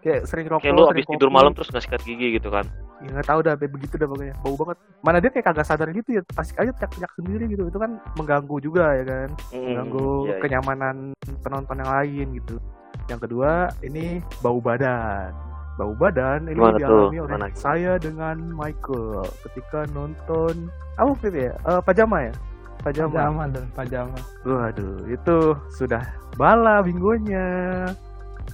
Kayak 0.00 0.20
sering 0.24 0.46
rokok, 0.46 0.64
Kayak 0.64 0.74
lu 0.74 0.84
abis 0.86 1.04
tidur 1.06 1.28
kopi. 1.28 1.36
malam 1.36 1.52
terus 1.52 1.68
nggak 1.68 1.84
sikat 1.84 2.02
gigi 2.02 2.28
gitu 2.34 2.48
kan. 2.48 2.64
ya 3.00 3.08
nggak 3.10 3.26
tahu 3.26 3.40
dah 3.40 3.54
kayak 3.54 3.72
begitu 3.72 3.94
dah 3.96 4.04
pokoknya 4.06 4.34
bau 4.38 4.54
banget 4.54 4.76
mana 5.00 5.18
dia 5.18 5.30
kayak 5.30 5.46
kagak 5.46 5.64
sadar 5.64 5.88
gitu 5.88 6.08
ya 6.10 6.22
asik 6.36 6.52
aja 6.54 6.68
teriak-teriak 6.70 7.12
sendiri 7.16 7.44
gitu 7.48 7.62
itu 7.64 7.78
kan 7.80 7.96
mengganggu 8.12 8.56
juga 8.60 8.92
ya 8.92 9.04
kan 9.06 9.28
Hmm, 9.48 9.64
mengganggu 9.66 10.04
iya, 10.20 10.28
iya. 10.28 10.36
kenyamanan 10.38 10.96
penonton 11.40 11.76
yang 11.76 11.88
lain 11.90 12.26
gitu 12.36 12.56
yang 13.08 13.16
kedua 13.16 13.50
ini 13.80 14.04
bau 14.38 14.60
badan 14.60 15.32
bau 15.80 15.96
badan 15.96 16.44
ini 16.44 16.60
tuh? 16.60 16.76
dialami 16.76 17.18
oleh 17.24 17.32
Mana? 17.40 17.48
saya 17.56 17.96
dengan 17.96 18.36
Michael 18.52 19.24
ketika 19.48 19.88
nonton 19.96 20.68
apa 21.00 21.08
waktu 21.16 21.26
itu 21.32 21.38
ya 21.48 21.54
Eh, 21.64 21.80
pajama 21.80 22.28
ya 22.28 22.34
pajama. 22.80 23.12
Pajama 23.12 23.42
dan 23.52 23.64
pajama. 23.76 24.18
Waduh, 24.44 25.04
itu 25.08 25.36
sudah 25.76 26.02
bala 26.40 26.80
bingonya. 26.80 27.44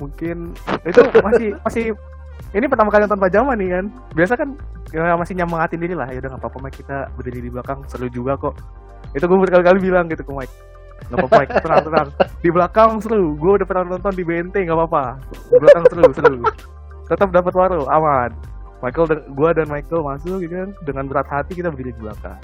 Mungkin 0.02 0.52
itu 0.82 1.00
masih 1.22 1.48
masih 1.66 1.84
ini 2.52 2.66
pertama 2.68 2.90
kali 2.90 3.06
nonton 3.06 3.22
pajama 3.22 3.54
nih 3.54 3.68
kan. 3.78 3.84
Biasa 4.12 4.32
kan 4.34 4.48
ya 4.90 5.14
masih 5.14 5.34
nyemangatin 5.38 5.78
diri 5.80 5.94
lah. 5.94 6.10
Ya 6.10 6.18
udah 6.20 6.30
nggak 6.36 6.42
apa-apa 6.42 6.58
Mike 6.58 6.78
kita 6.82 7.06
berdiri 7.16 7.40
di 7.42 7.50
belakang 7.54 7.86
seru 7.86 8.10
juga 8.10 8.34
kok. 8.36 8.58
Itu 9.14 9.24
gue 9.30 9.38
berkali-kali 9.38 9.78
bilang 9.78 10.10
gitu 10.10 10.26
ke 10.26 10.32
Mike. 10.34 10.54
Nggak 11.06 11.18
apa-apa 11.22 11.34
Mike, 11.38 11.52
tenang 11.62 11.84
tenang. 11.86 12.08
Di 12.42 12.48
belakang 12.50 12.90
seru. 12.98 13.38
Gue 13.38 13.62
udah 13.62 13.66
pernah 13.68 13.84
nonton 13.96 14.12
di 14.12 14.22
BNT 14.26 14.54
nggak 14.66 14.76
apa-apa. 14.76 15.04
Di 15.30 15.56
belakang 15.56 15.84
seru 15.86 16.04
seru. 16.12 16.38
Tetap 17.06 17.30
dapat 17.30 17.52
waro 17.54 17.86
aman. 17.86 18.30
Michael 18.84 19.06
dan 19.08 19.20
gua 19.32 19.50
dan 19.56 19.66
Michael 19.70 20.02
masuk 20.04 20.42
gitu 20.42 20.54
kan. 20.54 20.70
Dengan 20.84 21.04
berat 21.08 21.28
hati 21.30 21.56
kita 21.56 21.72
berdiri 21.72 21.94
di 21.94 22.02
belakang. 22.02 22.38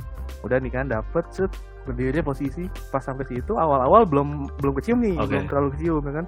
Udah 0.46 0.58
nih 0.58 0.72
kan 0.72 0.86
dapet 0.88 1.24
set. 1.34 1.52
Berdiri 1.82 2.22
posisi 2.22 2.70
pas 2.94 3.02
sampai 3.02 3.26
situ 3.26 3.58
awal-awal 3.58 4.06
belum 4.06 4.46
belum 4.62 4.72
kecium 4.78 5.02
nih. 5.02 5.18
Oke. 5.18 5.34
belum 5.34 5.44
terlalu 5.50 5.68
kecium 5.74 6.02
ya 6.06 6.12
kan. 6.22 6.26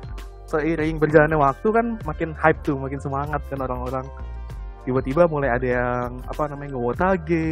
Seiring 0.50 0.98
berjalannya 0.98 1.38
waktu 1.38 1.68
kan 1.70 1.86
makin 2.02 2.30
hype 2.34 2.58
tuh 2.66 2.74
makin 2.74 2.98
semangat 2.98 3.38
kan 3.46 3.62
orang-orang. 3.62 4.02
Tiba-tiba 4.84 5.30
mulai 5.30 5.54
ada 5.54 5.64
yang 5.64 6.20
apa 6.28 6.50
namanya 6.50 6.76
ngewotage 6.76 7.46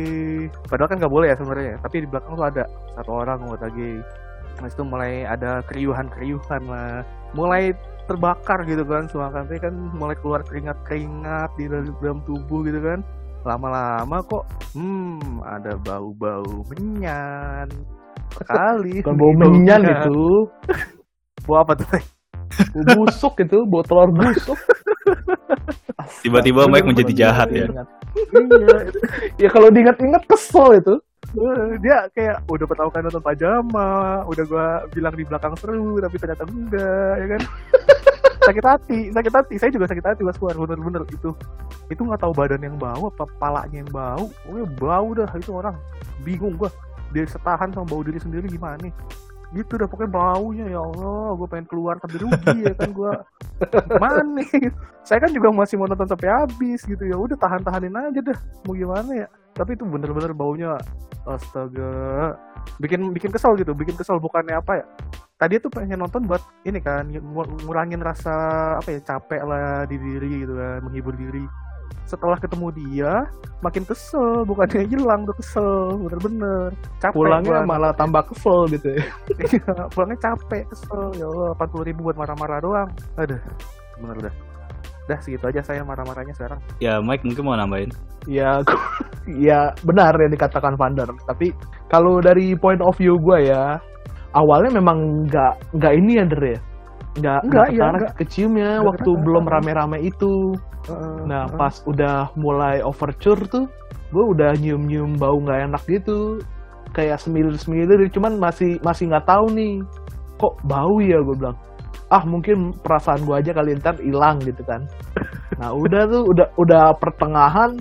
padahal 0.69 0.91
kan 0.91 0.99
nggak 1.01 1.15
boleh 1.15 1.33
ya 1.33 1.37
sebenarnya 1.41 1.75
tapi 1.81 2.05
di 2.05 2.07
belakang 2.13 2.37
tuh 2.37 2.45
ada 2.45 2.65
satu 2.93 3.11
orang 3.25 3.41
ngewotage 3.41 4.05
nah 4.61 4.69
itu 4.69 4.83
mulai 4.85 5.25
ada 5.25 5.65
keriuhan-keriuhan 5.65 6.63
lah. 6.69 7.01
Mulai 7.33 7.73
terbakar 8.07 8.59
gitu 8.67 8.83
kan 8.85 9.07
suara 9.09 9.45
kan 9.47 9.75
mulai 9.95 10.17
keluar 10.19 10.43
keringat-keringat 10.47 11.51
di 11.57 11.65
dalam, 11.71 12.19
tubuh 12.27 12.63
gitu 12.67 12.81
kan 12.83 13.01
lama-lama 13.43 14.23
kok 14.23 14.45
hmm 14.79 15.43
ada 15.43 15.75
bau-bau 15.83 16.63
menyan 16.71 17.67
sekali 18.39 19.03
bau 19.07 19.33
menyan 19.35 19.83
Iya. 19.83 20.07
itu, 20.07 20.47
bau 21.47 21.57
apa 21.63 21.75
tuh 21.75 21.87
bau 22.73 22.85
busuk 23.03 23.35
itu, 23.41 23.59
bau 23.65 23.81
telur 23.81 24.13
busuk. 24.13 24.59
Tiba-tiba 26.21 26.69
Mike 26.69 26.87
menjadi 26.87 27.13
jahat 27.17 27.49
ya. 27.51 27.67
iya 27.67 28.77
Ya 29.41 29.49
kalau 29.49 29.73
diingat-ingat 29.73 30.23
kesel 30.29 30.79
itu. 30.79 30.95
Eh, 31.33 31.81
dia 31.81 32.13
kayak 32.13 32.45
udah 32.45 32.67
pertama 32.69 32.93
kali 32.93 33.09
nonton 33.09 33.25
pajama? 33.25 34.21
Udah 34.29 34.45
gua 34.45 34.67
bilang 34.93 35.15
di 35.17 35.25
belakang 35.25 35.57
seru 35.57 35.97
tapi 35.97 36.17
ternyata 36.21 36.45
enggak 36.45 37.15
ya 37.17 37.27
kan? 37.37 37.43
Sakit 38.43 38.65
hati 38.67 39.01
sakit 39.15 39.33
hati. 39.33 39.55
Saya 39.55 39.71
juga 39.71 39.87
sakit 39.87 40.03
hati 40.03 40.21
mas 40.27 40.35
keluar 40.37 40.59
bener-bener 40.59 41.07
itu. 41.09 41.31
Itu 41.87 42.01
nggak 42.03 42.27
tahu 42.27 42.35
badan 42.35 42.61
yang 42.61 42.75
bau 42.75 43.09
apa 43.09 43.25
palanya 43.39 43.81
yang 43.81 43.89
bau. 43.89 44.29
Pokoknya 44.45 44.67
bau 44.77 45.09
dah 45.15 45.31
itu 45.39 45.51
orang. 45.55 45.77
Bingung 46.27 46.59
gua. 46.59 46.69
Dia 47.15 47.25
setahan 47.25 47.71
sama 47.73 47.87
bau 47.87 48.03
diri 48.05 48.19
sendiri 48.21 48.51
gimana 48.51 48.77
nih? 48.83 48.93
Gitu 49.55 49.73
dah 49.79 49.87
pokoknya 49.87 50.11
baunya 50.11 50.67
ya 50.69 50.81
Allah. 50.85 51.39
Gue 51.39 51.49
pengen 51.49 51.69
keluar 51.71 52.03
tapi 52.03 52.19
rugi 52.19 52.67
ya 52.67 52.73
kan 52.73 52.91
gue 52.91 53.13
mana 54.01 54.25
nih? 54.27 54.73
Saya 55.07 55.23
kan 55.23 55.31
juga 55.31 55.53
masih 55.55 55.77
mau 55.79 55.87
nonton 55.87 56.09
sampai 56.09 56.29
habis 56.33 56.83
gitu. 56.83 57.05
Ya 57.05 57.15
udah 57.15 57.37
tahan 57.39 57.63
tahanin 57.63 57.95
aja 57.95 58.21
dah. 58.33 58.39
Mau 58.67 58.75
gimana 58.75 59.13
ya 59.13 59.29
tapi 59.53 59.77
itu 59.77 59.85
bener-bener 59.85 60.33
baunya 60.33 60.77
astaga. 61.25 62.35
Bikin 62.79 63.11
bikin 63.13 63.31
kesel 63.31 63.55
gitu 63.59 63.73
bikin 63.75 63.95
kesel 63.95 64.19
bukannya 64.19 64.59
apa 64.59 64.83
ya. 64.83 64.87
Tadi 65.39 65.59
tuh 65.59 65.71
pengen 65.75 65.99
nonton 65.99 66.23
buat 66.25 66.39
ini 66.63 66.79
kan 66.79 67.11
ngu- 67.11 67.67
ngurangin 67.67 67.99
rasa 67.99 68.33
apa 68.79 68.95
ya 68.95 69.01
capek 69.03 69.43
lah 69.43 69.83
di 69.87 69.99
diri 69.99 70.47
gitu 70.47 70.55
kan 70.55 70.79
menghibur 70.87 71.15
diri. 71.15 71.43
Setelah 72.03 72.35
ketemu 72.39 72.67
dia 72.75 73.13
makin 73.63 73.83
kesel 73.87 74.43
bukannya 74.43 74.87
hilang 74.87 75.27
udah 75.27 75.37
kesel 75.39 75.99
bener-bener. 75.99 76.71
Capek 76.99 77.15
Pulangnya 77.15 77.63
gua. 77.63 77.67
malah 77.67 77.93
tambah 77.95 78.23
kesel 78.31 78.67
gitu 78.71 78.89
ya. 78.99 79.03
Iya, 79.53 79.75
pulangnya 79.91 80.19
capek 80.23 80.63
kesel. 80.71 81.03
Ya 81.19 81.27
Allah 81.27 81.55
40 81.59 81.89
ribu 81.91 82.01
buat 82.11 82.17
marah-marah 82.19 82.59
doang. 82.63 82.89
Aduh 83.19 83.39
bener 84.03 84.31
udah 85.03 85.11
Dah 85.11 85.19
segitu 85.19 85.45
aja 85.51 85.61
saya 85.67 85.83
marah-marahnya 85.83 86.31
sekarang. 86.33 86.63
Ya 86.79 87.03
Mike 87.03 87.27
mungkin 87.27 87.43
mau 87.43 87.59
nambahin. 87.59 87.91
Ya, 88.31 88.63
ya 89.27 89.75
benar 89.83 90.15
yang 90.15 90.31
dikatakan 90.31 90.79
Vander. 90.79 91.11
Tapi 91.27 91.51
kalau 91.91 92.23
dari 92.23 92.55
point 92.55 92.79
of 92.79 92.95
view 92.95 93.19
gue 93.19 93.51
ya, 93.51 93.83
awalnya 94.33 94.79
memang 94.79 95.27
nggak 95.27 95.75
nggak 95.75 95.93
ini 95.99 96.13
ya 96.15 96.25
ya, 96.25 96.59
nggak 97.19 97.41
Nggak, 97.51 97.67
nggak. 97.99 98.13
keciumnya 98.23 98.79
Nggak 98.79 98.87
waktu 98.95 99.11
ketara. 99.11 99.25
belum 99.27 99.45
rame-rame 99.51 99.99
itu. 100.07 100.55
Heeh, 100.87 101.19
Nah 101.27 101.51
heeh. 101.51 101.59
pas 101.59 101.75
udah 101.85 102.31
mulai 102.39 102.79
overture 102.81 103.43
tuh, 103.51 103.67
gue 104.15 104.25
udah 104.35 104.55
nyium-nyium 104.55 105.19
bau 105.19 105.39
nggak 105.43 105.67
enak 105.71 105.83
gitu, 105.91 106.39
kayak 106.95 107.19
semilir-semilir, 107.19 108.07
cuman 108.15 108.39
masih 108.39 108.79
masih 108.87 109.11
nggak 109.11 109.27
tahu 109.27 109.51
nih, 109.51 109.83
kok 110.39 110.55
bau 110.63 110.99
ya 111.03 111.19
gue 111.23 111.35
bilang. 111.39 111.59
Ah 112.13 112.25
mungkin 112.29 112.77
perasaan 112.77 113.25
gue 113.25 113.35
aja 113.37 113.51
kali 113.57 113.77
ntar 113.81 113.97
hilang 114.03 114.39
gitu 114.45 114.61
kan. 114.65 114.85
Nah 115.57 115.73
udah 115.73 116.09
tuh 116.09 116.23
udah 116.29 116.47
udah 116.59 116.85
pertengahan, 116.97 117.77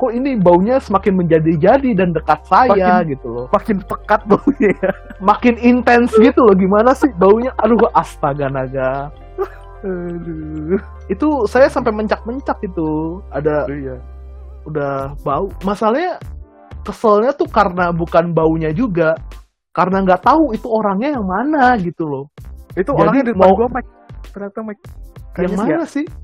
kok 0.00 0.12
ini 0.12 0.36
baunya 0.40 0.80
semakin 0.80 1.20
menjadi-jadi 1.20 1.90
dan 1.96 2.12
dekat 2.12 2.40
saya 2.48 3.00
Makin- 3.02 3.12
gitu 3.16 3.26
loh. 3.28 3.46
makin 3.52 3.76
pekat 3.84 4.20
baunya 4.24 4.70
ya. 4.80 4.90
Makin 5.20 5.54
intens 5.60 6.12
gitu 6.16 6.40
loh 6.44 6.56
gimana 6.56 6.92
sih 6.96 7.10
baunya? 7.16 7.52
Aduh 7.60 7.76
astaga 7.92 8.48
naga. 8.48 9.08
Aduh. 9.84 10.80
Itu 11.12 11.44
saya 11.44 11.68
sampai 11.68 11.92
mencak-mencak 11.92 12.56
itu. 12.64 13.20
Ada 13.28 13.68
Iya. 13.68 13.96
udah 14.64 15.12
bau. 15.20 15.52
Masalahnya 15.60 16.16
keselnya 16.84 17.36
tuh 17.36 17.48
karena 17.52 17.92
bukan 17.92 18.32
baunya 18.32 18.72
juga, 18.72 19.12
karena 19.76 20.00
nggak 20.00 20.24
tahu 20.24 20.56
itu 20.56 20.68
orangnya 20.72 21.20
yang 21.20 21.26
mana 21.28 21.76
gitu 21.76 22.08
loh. 22.08 22.24
Itu 22.74 22.90
Jadi 22.90 23.00
orangnya 23.00 23.22
di 23.22 23.32
depan 23.32 23.42
mau- 23.44 23.56
gua 23.56 23.68
Mike. 23.70 23.90
Ternyata 24.30 24.58
Mike. 24.60 24.82
yang 24.82 25.32
Kayaknya 25.32 25.56
sih 25.56 25.66
mana 25.68 25.86
sih? 25.88 26.06
ya, 26.06 26.14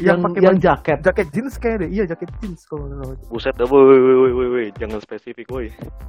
Yang 0.00 0.06
yang 0.06 0.18
pakai 0.22 0.40
yang 0.40 0.56
jaket. 0.58 0.98
jaket 1.02 1.26
jeans 1.30 1.54
kayak 1.54 1.76
deh. 1.78 1.90
Iya, 1.90 2.04
jaket 2.06 2.30
jeans 2.38 2.60
kalau 2.64 2.82
nggak 2.86 2.98
salah. 2.98 3.16
Buset 3.28 3.54
dah, 3.54 3.66
woi, 3.66 3.82
woi, 3.82 3.98
woi, 4.00 4.30
woi, 4.30 4.48
woi, 4.48 4.66
jangan 4.74 4.98
spesifik, 4.98 5.46
woi. 5.48 5.68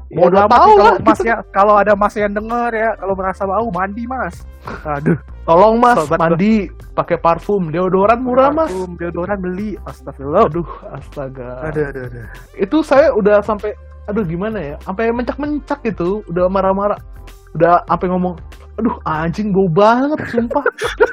Nggak 0.09 0.31
amat 0.41 0.51
tahu 0.53 0.63
sih 0.65 0.75
kalau 0.77 0.85
lah. 0.85 0.95
masnya 1.01 1.35
kalau 1.49 1.73
ada 1.75 1.93
mas 1.93 2.13
yang 2.13 2.31
denger 2.31 2.71
ya, 2.71 2.89
kalau 2.95 3.13
merasa 3.13 3.43
bau 3.43 3.67
mandi 3.69 4.03
mas. 4.05 4.35
Aduh, 4.85 5.17
Tolong 5.41 5.75
mas 5.75 5.97
Sobat 5.97 6.19
mandi 6.21 6.53
pakai 6.93 7.17
parfum, 7.17 7.67
deodoran 7.67 8.19
murah 8.21 8.47
mas. 8.49 8.69
parfum, 8.69 8.95
deodoran 8.95 9.39
beli. 9.39 9.75
Astagfirullah. 9.81 10.47
Aduh 10.47 10.67
astaga. 10.89 11.49
Aduh, 11.65 11.83
aduh, 11.85 12.03
aduh. 12.05 12.25
Itu 12.55 12.77
saya 12.81 13.11
udah 13.11 13.41
sampai 13.41 13.75
aduh 14.05 14.23
gimana 14.23 14.59
ya? 14.61 14.75
Sampai 14.81 15.09
mencak-mencak 15.09 15.83
gitu, 15.83 16.23
udah 16.27 16.47
marah-marah. 16.47 16.99
Udah 17.51 17.83
sampai 17.85 18.07
ngomong 18.07 18.39
Aduh 18.81 18.97
anjing 19.05 19.53
bau 19.53 19.69
banget 19.69 20.17
sumpah. 20.33 20.65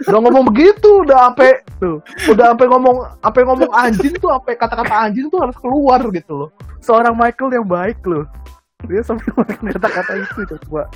udah 0.09 0.21
ngomong 0.25 0.49
begitu, 0.49 1.05
udah 1.05 1.29
sampai 1.29 1.61
tuh, 1.77 2.01
udah 2.27 2.57
sampai 2.57 2.67
ngomong 2.67 2.97
sampai 3.21 3.43
ngomong 3.45 3.71
anjing 3.77 4.15
tuh 4.17 4.33
sampai 4.33 4.57
kata-kata 4.57 4.95
anjing 5.05 5.29
tuh 5.29 5.39
harus 5.45 5.57
keluar 5.61 6.01
gitu 6.09 6.33
loh. 6.33 6.51
Seorang 6.81 7.13
Michael 7.13 7.61
yang 7.61 7.69
baik 7.69 8.01
loh. 8.09 8.25
Dia 8.89 9.05
sampai 9.05 9.29
ngomong 9.31 9.69
kata-kata 9.69 10.13
itu 10.17 10.41
coba. 10.65 10.89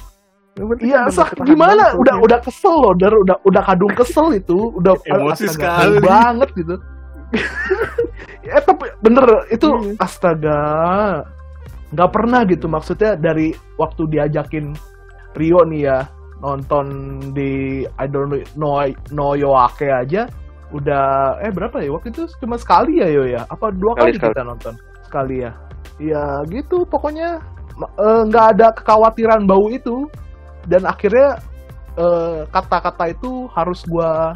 Iya, 0.81 1.09
sah, 1.09 1.29
ketahan 1.29 1.49
gimana? 1.49 1.85
Udah 1.97 2.17
udah 2.21 2.39
kesel 2.41 2.73
loh, 2.73 2.93
Dar. 2.93 3.13
udah 3.13 3.37
udah 3.45 3.63
kadung 3.65 3.93
kesel 3.93 4.33
itu, 4.33 4.73
udah 4.77 4.97
Emosi 5.13 5.49
sekali. 5.49 6.01
banget 6.01 6.49
gitu. 6.57 6.77
ya 8.45 8.61
tapi 8.69 8.93
bener 9.01 9.25
itu 9.49 9.65
Iya. 9.65 9.97
astaga 10.05 10.61
nggak 11.93 12.11
pernah 12.13 12.45
gitu 12.45 12.69
maksudnya 12.69 13.17
dari 13.17 13.57
waktu 13.77 14.05
diajakin 14.05 14.77
Rio 15.33 15.65
nih 15.65 15.89
ya 15.89 15.99
nonton 16.43 16.87
di 17.33 17.83
I 17.87 18.07
don't 18.11 18.43
know 18.59 18.83
no 19.15 19.27
Yoake 19.39 19.87
aja 19.89 20.27
udah 20.75 21.39
eh 21.45 21.53
berapa 21.53 21.85
ya? 21.85 21.93
Waktu 21.95 22.11
itu 22.11 22.27
cuma 22.43 22.57
sekali 22.59 22.99
ya 22.99 23.09
yo 23.09 23.25
ya? 23.29 23.45
Apa 23.47 23.71
dua 23.71 23.95
Sekali, 23.95 24.03
kali, 24.03 24.13
sekali. 24.19 24.33
kita 24.35 24.43
nonton? 24.43 24.75
Sekali 25.07 25.35
ya? 25.45 25.53
Ya 26.01 26.25
gitu 26.51 26.83
pokoknya 26.89 27.39
eh, 27.79 28.21
nggak 28.27 28.47
ada 28.59 28.67
kekhawatiran 28.75 29.45
bau 29.47 29.69
itu. 29.71 30.09
Dan 30.67 30.89
akhirnya 30.89 31.39
eh, 32.01 32.49
kata-kata 32.51 33.13
itu 33.13 33.47
harus 33.53 33.85
gua 33.87 34.33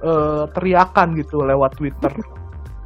eh, 0.00 0.44
teriakan 0.54 1.18
gitu 1.18 1.42
lewat 1.42 1.76
Twitter 1.76 2.12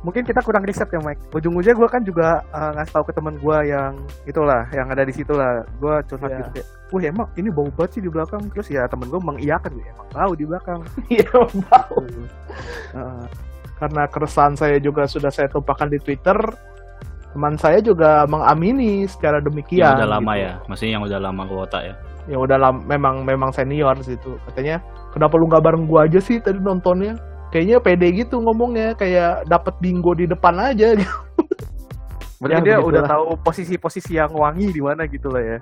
Mungkin 0.06 0.22
kita 0.22 0.38
kurang 0.40 0.62
riset 0.62 0.86
ya 0.86 1.02
Mike. 1.02 1.34
Ujung-ujungnya 1.34 1.74
gue 1.74 1.88
kan 1.90 2.02
juga 2.06 2.28
uh, 2.54 2.70
ngasih 2.78 2.94
tahu 2.94 3.04
ke 3.10 3.12
teman 3.12 3.34
gue 3.36 3.58
yang 3.66 3.92
itulah, 4.22 4.62
yang 4.70 4.86
ada 4.86 5.02
di 5.02 5.10
situ 5.10 5.34
lah. 5.34 5.66
Gue 5.82 5.98
curhat 6.06 6.30
Iya. 6.30 6.38
gitu 6.38 6.50
kayak, 6.54 6.66
wah 6.94 7.02
emang 7.02 7.28
ini 7.34 7.48
bau 7.50 7.66
banget 7.68 7.90
sih 7.90 8.02
di 8.02 8.10
belakang. 8.10 8.46
Terus 8.54 8.70
ya 8.70 8.86
temen 8.86 9.10
gue 9.10 9.18
mengiyakan, 9.18 9.74
"Ya, 9.74 9.90
emang 9.90 10.08
bau 10.14 10.32
di 10.32 10.44
belakang. 10.46 10.80
Iya 11.10 11.26
bau 11.66 11.98
Heeh. 12.94 13.24
karena 13.76 14.02
keresahan 14.06 14.54
saya 14.54 14.78
juga 14.78 15.04
sudah 15.04 15.28
saya 15.28 15.50
tumpahkan 15.50 15.90
di 15.90 15.98
Twitter 15.98 16.38
teman 17.36 17.60
saya 17.60 17.84
juga 17.84 18.24
mengamini 18.24 19.04
secara 19.04 19.44
demikian 19.44 19.92
yang 19.92 20.00
udah 20.00 20.12
lama 20.16 20.32
gitu. 20.32 20.40
ya, 20.40 20.52
maksudnya 20.64 20.92
yang 20.96 21.04
udah 21.04 21.18
lama 21.20 21.42
kuota 21.44 21.78
ya. 21.84 21.94
yang 22.26 22.40
udah 22.40 22.56
lam- 22.56 22.84
memang 22.88 23.20
memang 23.22 23.52
senior 23.52 23.92
situ 24.00 24.40
katanya 24.48 24.80
kenapa 25.12 25.36
lu 25.36 25.44
nggak 25.44 25.60
bareng 25.60 25.84
gua 25.84 26.08
aja 26.08 26.16
sih 26.18 26.40
tadi 26.40 26.56
nontonnya 26.56 27.20
kayaknya 27.56 27.80
pede 27.80 28.12
gitu 28.12 28.36
ngomongnya 28.44 28.92
kayak 28.92 29.48
dapat 29.48 29.72
bingo 29.80 30.12
di 30.12 30.28
depan 30.28 30.60
aja 30.60 30.92
gitu. 31.00 31.16
Berarti 32.36 32.52
Ya, 32.52 32.60
dia 32.60 32.76
begitulah. 32.76 32.84
udah 32.84 33.02
tahu 33.08 33.24
posisi-posisi 33.40 34.20
yang 34.20 34.28
wangi 34.36 34.68
di 34.68 34.84
mana 34.84 35.08
gitu 35.08 35.32
lah 35.32 35.40
ya. 35.40 35.58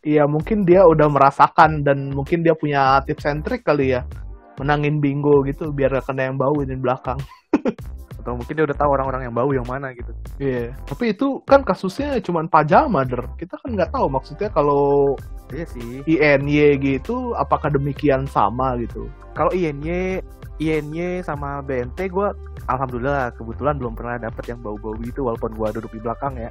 Iya 0.00 0.24
mungkin 0.24 0.64
dia 0.64 0.80
udah 0.88 1.04
merasakan 1.12 1.84
dan 1.84 2.08
mungkin 2.16 2.40
dia 2.40 2.56
punya 2.56 3.04
tips 3.04 3.28
and 3.28 3.44
trick 3.44 3.60
kali 3.60 3.92
ya 3.92 4.08
menangin 4.56 5.04
bingo 5.04 5.44
gitu 5.44 5.68
biar 5.68 5.92
gak 5.98 6.08
kena 6.08 6.30
yang 6.30 6.38
bau 6.38 6.54
di 6.62 6.78
belakang 6.78 7.18
Atau 8.24 8.40
mungkin 8.40 8.54
dia 8.56 8.64
udah 8.64 8.78
tahu 8.78 8.88
orang-orang 8.88 9.28
yang 9.28 9.34
bau 9.36 9.50
yang 9.52 9.68
mana 9.68 9.92
gitu. 9.92 10.08
Iya, 10.40 10.72
tapi 10.88 11.12
itu 11.12 11.44
kan 11.44 11.60
kasusnya 11.60 12.16
cuma 12.24 12.40
pajama, 12.48 13.04
Der. 13.04 13.20
Kita 13.36 13.60
kan 13.60 13.76
nggak 13.76 13.92
tahu 13.92 14.08
maksudnya 14.08 14.48
kalau 14.48 15.12
Iya 15.52 15.68
sih. 15.68 16.00
INY 16.08 16.80
gitu, 16.80 17.36
apakah 17.36 17.68
demikian 17.68 18.24
sama 18.24 18.80
gitu? 18.80 19.12
Kalau 19.36 19.52
INY, 19.52 20.24
INY 20.62 21.22
sama 21.26 21.58
BNT 21.64 22.10
gue 22.10 22.28
alhamdulillah 22.70 23.34
kebetulan 23.34 23.74
belum 23.76 23.98
pernah 23.98 24.16
dapet 24.22 24.54
yang 24.54 24.62
bau-bau 24.62 24.94
gitu 25.02 25.26
walaupun 25.26 25.50
gue 25.54 25.68
duduk 25.80 25.92
di 25.92 26.00
belakang 26.00 26.38
ya 26.38 26.50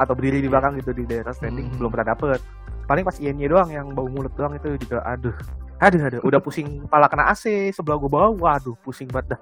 atau 0.00 0.16
berdiri 0.16 0.40
di 0.40 0.48
belakang 0.48 0.80
gitu 0.80 0.96
di 0.96 1.04
daerah 1.04 1.36
standing 1.36 1.68
Hmm. 1.68 1.78
belum 1.78 1.90
pernah 1.92 2.16
dapet. 2.16 2.40
Paling 2.88 3.04
pas 3.06 3.16
INY 3.20 3.46
doang 3.46 3.70
yang 3.70 3.92
bau 3.92 4.08
mulut 4.08 4.32
doang 4.34 4.56
itu 4.56 4.74
juga 4.80 5.04
aduh. 5.04 5.34
Aduh, 5.82 5.98
aduh, 5.98 6.22
udah 6.22 6.38
pusing 6.38 6.86
kepala 6.86 7.10
kena 7.10 7.34
AC, 7.34 7.74
sebelah 7.74 7.98
gue 7.98 8.06
bau, 8.06 8.38
waduh, 8.38 8.78
pusing 8.86 9.10
banget 9.10 9.34
dah. 9.34 9.40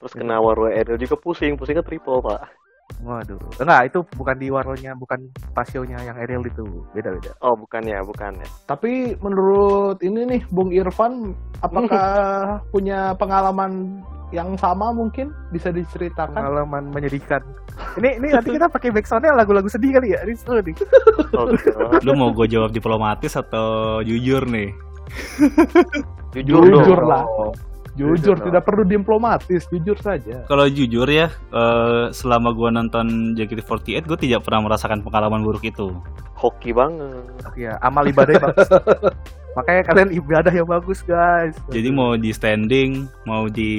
Terus 0.00 0.16
kena 0.16 0.40
warwa 0.40 0.72
Ariel 0.72 0.96
juga 0.96 1.20
pusing, 1.20 1.52
pusingnya 1.54 1.84
triple, 1.84 2.24
Pak. 2.24 2.61
Waduh. 3.00 3.40
Enggak, 3.58 3.82
itu 3.88 3.98
bukan 4.14 4.36
di 4.38 4.48
warlonya, 4.52 4.92
bukan 4.94 5.20
pasionya 5.56 5.98
yang 6.04 6.16
Ariel 6.20 6.44
itu. 6.44 6.62
Beda-beda. 6.92 7.32
Oh, 7.40 7.56
bukan 7.56 7.82
ya, 7.88 7.98
bukan 8.04 8.32
ya. 8.38 8.48
Tapi 8.68 9.16
menurut 9.18 9.98
ini 10.04 10.20
nih, 10.36 10.42
Bung 10.52 10.70
Irfan, 10.70 11.32
apakah 11.64 12.06
punya 12.74 13.16
pengalaman 13.18 14.02
yang 14.32 14.56
sama 14.56 14.94
mungkin 14.94 15.28
bisa 15.50 15.68
diceritakan? 15.68 16.36
Pengalaman 16.36 16.88
menyedihkan. 16.94 17.42
Ini 18.00 18.20
ini 18.20 18.28
nanti 18.32 18.52
kita 18.52 18.68
pakai 18.68 18.92
backsoundnya 18.92 19.32
lagu-lagu 19.36 19.68
sedih 19.68 19.96
kali 19.96 20.12
ya. 20.12 20.20
Ini 20.24 20.34
seru 20.36 20.60
nih. 20.60 20.76
Oh, 21.32 21.48
gitu. 21.48 21.72
Lu 22.04 22.12
mau 22.12 22.28
gue 22.28 22.44
jawab 22.44 22.76
diplomatis 22.76 23.32
atau 23.40 24.04
jujur 24.04 24.44
nih? 24.44 24.68
Jujur, 26.36 26.60
Jujur 26.60 27.00
dong. 27.00 27.08
lah. 27.08 27.24
Jujur, 27.92 28.16
Jujur 28.16 28.36
tidak 28.40 28.64
perlu 28.64 28.88
diplomatis, 28.88 29.68
jujur 29.68 29.96
saja. 30.00 30.48
Kalau 30.48 30.64
jujur 30.64 31.04
ya, 31.04 31.28
eh, 31.28 32.08
selama 32.08 32.56
gue 32.56 32.68
nonton 32.72 33.36
JKT48, 33.36 34.08
gue 34.08 34.18
tidak 34.18 34.48
pernah 34.48 34.64
merasakan 34.64 35.04
pengalaman 35.04 35.44
buruk 35.44 35.60
itu. 35.60 35.92
Hoki 36.32 36.72
banget. 36.72 37.28
Ya, 37.52 37.76
amal 37.84 38.08
ibadahnya 38.08 38.48
bagus. 38.48 38.68
Makanya 39.60 39.82
kalian 39.84 40.10
ibadah 40.16 40.48
yang 40.48 40.64
bagus, 40.64 41.04
guys. 41.04 41.52
Jadi 41.68 41.92
mau 41.92 42.16
di 42.16 42.32
standing, 42.32 43.04
mau 43.28 43.52
di 43.52 43.72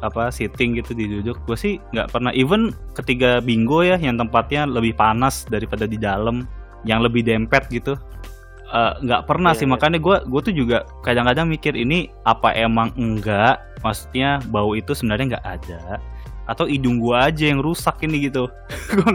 apa 0.00 0.32
sitting 0.32 0.80
gitu 0.80 0.96
di 0.96 1.04
duduk, 1.04 1.36
gue 1.44 1.56
sih 1.60 1.76
nggak 1.92 2.16
pernah. 2.16 2.32
Even 2.32 2.72
ketiga 2.96 3.44
bingo 3.44 3.84
ya, 3.84 4.00
yang 4.00 4.16
tempatnya 4.16 4.64
lebih 4.64 4.96
panas 4.96 5.44
daripada 5.52 5.84
di 5.84 6.00
dalam, 6.00 6.48
yang 6.88 7.04
lebih 7.04 7.28
dempet 7.28 7.68
gitu, 7.68 8.00
eh, 8.72 8.92
nggak 9.02 9.22
pernah 9.28 9.52
Iya, 9.54 9.58
sih. 9.62 9.66
iya. 9.68 9.72
Makanya 9.74 9.98
gue 9.98 10.16
gue 10.26 10.40
tuh 10.42 10.54
juga 10.54 10.78
kadang-kadang 11.06 11.46
mikir 11.50 11.74
ini 11.76 12.10
apa 12.26 12.54
emang 12.54 12.90
enggak? 12.98 13.62
Maksudnya 13.84 14.42
bau 14.50 14.74
itu 14.74 14.94
sebenarnya 14.94 15.36
nggak 15.36 15.46
ada 15.46 15.82
atau 16.46 16.62
hidung 16.70 17.02
gua 17.02 17.26
aja 17.26 17.50
yang 17.50 17.58
rusak 17.58 18.06
ini 18.06 18.30
gitu 18.30 18.46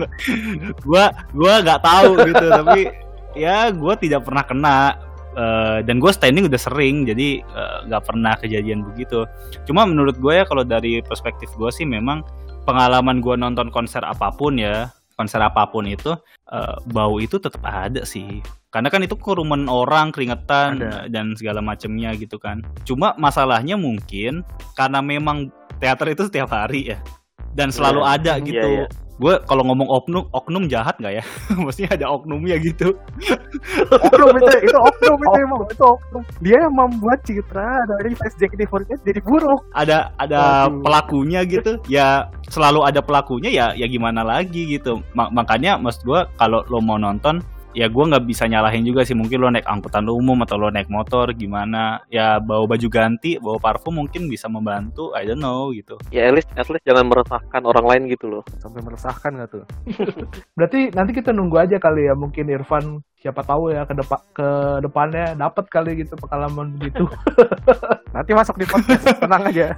gua 0.84 1.16
gua 1.32 1.64
nggak 1.64 1.80
tahu 1.80 2.28
gitu 2.28 2.46
tapi 2.60 2.92
ya 3.40 3.72
gua 3.72 3.96
tidak 3.96 4.28
pernah 4.28 4.44
kena 4.44 5.00
Eh, 5.32 5.80
dan 5.88 6.04
gue 6.04 6.12
standing 6.12 6.52
udah 6.52 6.60
sering 6.60 7.08
jadi 7.08 7.40
eh, 7.40 7.78
nggak 7.88 8.04
pernah 8.04 8.36
kejadian 8.36 8.84
begitu 8.84 9.24
cuma 9.64 9.88
menurut 9.88 10.20
gue 10.20 10.36
ya 10.36 10.44
kalau 10.44 10.68
dari 10.68 11.00
perspektif 11.00 11.48
gue 11.56 11.72
sih 11.72 11.88
memang 11.88 12.20
pengalaman 12.68 13.24
gue 13.24 13.40
nonton 13.40 13.72
konser 13.72 14.04
apa 14.04 14.28
pun 14.36 14.60
ya 14.60 14.92
konser 15.16 15.40
apa 15.40 15.64
pun 15.72 15.88
itu 15.88 16.12
eh, 16.52 16.78
bau 16.92 17.18
itu 17.18 17.40
tetap 17.40 17.64
ada 17.66 18.04
sih 18.04 18.44
karena 18.72 18.88
kan 18.88 19.04
itu 19.04 19.20
kerumunan 19.20 19.68
orang 19.68 20.16
keringetan 20.16 20.80
Ada. 20.80 21.12
dan 21.12 21.36
segala 21.36 21.60
macamnya 21.60 22.16
gitu 22.16 22.40
kan 22.40 22.64
cuma 22.88 23.12
masalahnya 23.20 23.76
mungkin 23.76 24.48
karena 24.80 25.04
memang 25.04 25.52
teater 25.82 26.16
itu 26.16 26.28
setiap 26.28 26.56
hari 26.56 26.96
ya 26.96 27.00
dan 27.52 27.68
selalu 27.74 28.02
Iya, 28.04 28.12
ada 28.16 28.34
iya, 28.40 28.46
gitu 28.48 28.70
iya. 28.70 28.88
Gue 29.22 29.34
kalau 29.46 29.62
ngomong 29.70 29.86
oknum 29.86 30.26
oknum 30.34 30.66
jahat 30.66 30.98
nggak 30.98 31.22
ya? 31.22 31.24
Maksudnya 31.62 31.94
ada 31.94 32.06
oknumnya 32.10 32.58
gitu. 32.58 32.98
Oknum 33.94 34.42
itu 34.42 34.54
itu 34.66 34.78
oknum 34.90 35.20
itu 35.22 35.38
emang. 35.46 35.62
Itu 35.70 35.86
oknum. 35.86 36.22
Dia 36.42 36.58
yang 36.66 36.74
membuat 36.74 37.22
citra 37.22 37.86
dari 37.86 38.18
Fast 38.18 38.42
JKT48 38.42 39.06
jadi 39.06 39.22
buruk. 39.22 39.62
Ada 39.78 40.10
ada 40.18 40.68
Waduh. 40.68 40.82
pelakunya 40.82 41.40
gitu. 41.46 41.78
Ya 41.92 42.32
selalu 42.48 42.88
ada 42.88 43.04
pelakunya 43.04 43.52
ya 43.52 43.66
ya 43.78 43.86
gimana 43.86 44.26
lagi 44.26 44.66
gitu. 44.66 45.04
Ma- 45.14 45.30
makanya 45.30 45.78
maksud 45.78 46.02
gue 46.08 46.22
kalau 46.40 46.66
lo 46.72 46.82
mau 46.82 46.98
nonton 46.98 47.44
ya 47.72 47.88
gue 47.88 48.04
nggak 48.04 48.26
bisa 48.28 48.48
nyalahin 48.48 48.84
juga 48.84 49.08
sih. 49.08 49.16
Mungkin 49.16 49.38
lo 49.40 49.50
naik 49.52 49.68
angkutan 49.68 50.08
umum 50.08 50.44
atau 50.44 50.60
lo 50.60 50.68
naik 50.70 50.92
motor 50.92 51.32
gimana. 51.36 52.04
Ya 52.12 52.38
bawa 52.40 52.68
baju 52.68 52.88
ganti 52.92 53.40
bawa 53.40 53.58
parfum 53.58 54.04
mungkin 54.04 54.28
bisa 54.28 54.52
membantu. 54.52 55.16
I 55.16 55.28
don't 55.28 55.40
know 55.40 55.72
gitu. 55.72 56.00
Ya 56.12 56.28
at 56.28 56.36
least, 56.36 56.50
at 56.56 56.68
least 56.68 56.84
jangan 56.84 57.08
meresahkan 57.08 57.62
orang 57.64 57.86
lain 57.88 58.04
gitu 58.12 58.28
loh. 58.28 58.44
sampai 58.62 58.84
meresahkan 58.84 59.32
gak 59.42 59.50
tuh? 59.50 59.66
Berarti 60.58 60.94
nanti 60.94 61.12
kita 61.16 61.32
nunggu 61.32 61.58
aja 61.58 61.78
kali 61.80 62.08
ya. 62.08 62.14
Mungkin 62.14 62.52
Irfan 62.52 63.02
siapa 63.22 63.46
tahu 63.46 63.70
ya 63.70 63.86
ke 63.86 63.94
depan 63.94 64.22
ke 64.34 64.48
depannya 64.82 65.38
dapat 65.38 65.66
kali 65.72 66.04
gitu 66.04 66.14
pengalaman 66.20 66.76
begitu. 66.78 67.08
nanti 68.16 68.32
masuk 68.36 68.60
di 68.60 68.66
podcast 68.68 69.18
tenang 69.18 69.44
aja. 69.48 69.78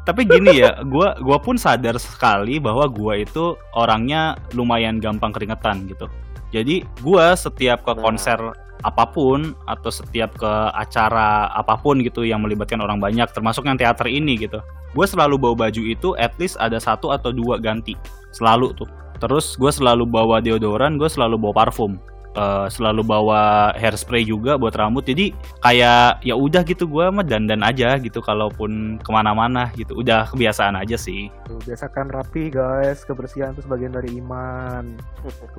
Tapi 0.00 0.24
gini 0.24 0.64
ya 0.64 0.80
gua 0.88 1.14
gua 1.20 1.36
pun 1.36 1.60
sadar 1.60 2.00
sekali 2.00 2.56
bahwa 2.56 2.88
gua 2.88 3.20
itu 3.20 3.54
orangnya 3.76 4.34
lumayan 4.56 4.96
gampang 4.96 5.30
keringetan 5.30 5.84
gitu 5.86 6.08
jadi 6.50 6.86
gua 7.02 7.34
setiap 7.38 7.86
ke 7.86 7.94
konser 7.98 8.38
apa 8.80 9.04
pun 9.04 9.52
atau 9.68 9.92
setiap 9.92 10.40
ke 10.40 10.52
acara 10.72 11.52
apa 11.52 11.76
pun 11.76 12.00
gitu 12.00 12.24
yang 12.24 12.40
melibatkan 12.40 12.80
orang 12.80 12.96
banyak 12.96 13.28
termasuk 13.30 13.68
yang 13.68 13.76
teater 13.76 14.08
ini 14.08 14.40
gitu 14.40 14.64
gue 14.90 15.06
selalu 15.06 15.38
bawa 15.38 15.68
baju 15.68 15.82
itu 15.86 16.18
at 16.18 16.34
least 16.42 16.58
ada 16.58 16.80
satu 16.82 17.14
atau 17.14 17.30
dua 17.30 17.62
ganti 17.62 17.94
selalu 18.34 18.74
tuh. 18.74 18.90
Terus 19.20 19.54
gue 19.60 19.68
selalu 19.68 20.08
bawa 20.08 20.40
deodoran 20.40 20.96
gue 20.96 21.06
selalu 21.06 21.36
bawa 21.36 21.66
parfum 21.66 22.00
Eh, 22.30 22.66
selalu 22.70 23.02
bawa 23.02 23.74
hairspray 23.74 24.22
juga 24.22 24.54
buat 24.54 24.70
rambut. 24.78 25.02
Jadi 25.02 25.34
kayak 25.66 26.22
ya 26.22 26.38
udah 26.38 26.62
gitu 26.62 26.86
gue 26.86 27.10
mah 27.10 27.26
dandan 27.26 27.58
aja 27.66 27.98
gitu 27.98 28.22
kalaupun 28.22 29.02
ke 29.02 29.10
mana-mana 29.10 29.74
gitu. 29.74 29.98
Udah 29.98 30.30
kebiasaan 30.30 30.78
aja 30.78 30.94
sih. 30.94 31.26
Tuh 31.50 31.58
biasakan 31.66 32.06
rapi 32.06 32.54
guys. 32.54 33.02
Kebersihan 33.02 33.50
itu 33.50 33.66
sebagian 33.66 33.90
dari 33.90 34.22
iman. 34.22 34.94
Tuh. 35.26 35.58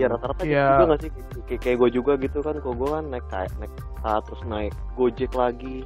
Iya 0.00 0.08
rata-rata 0.16 0.40
gitu 0.48 0.56
Iya. 0.56 0.66
juga 0.72 0.84
gak 0.88 1.00
sih? 1.04 1.10
Kayak, 1.52 1.60
kayak 1.60 1.76
gue 1.84 1.90
juga 1.92 2.12
gitu 2.16 2.38
kan, 2.40 2.54
kok 2.64 2.74
gue 2.80 2.88
kan 2.88 3.04
naik 3.12 3.26
kayak 3.28 3.52
naik 3.60 3.72
saat 4.00 4.22
terus 4.24 4.42
naik 4.48 4.72
gojek 4.96 5.32
lagi. 5.36 5.84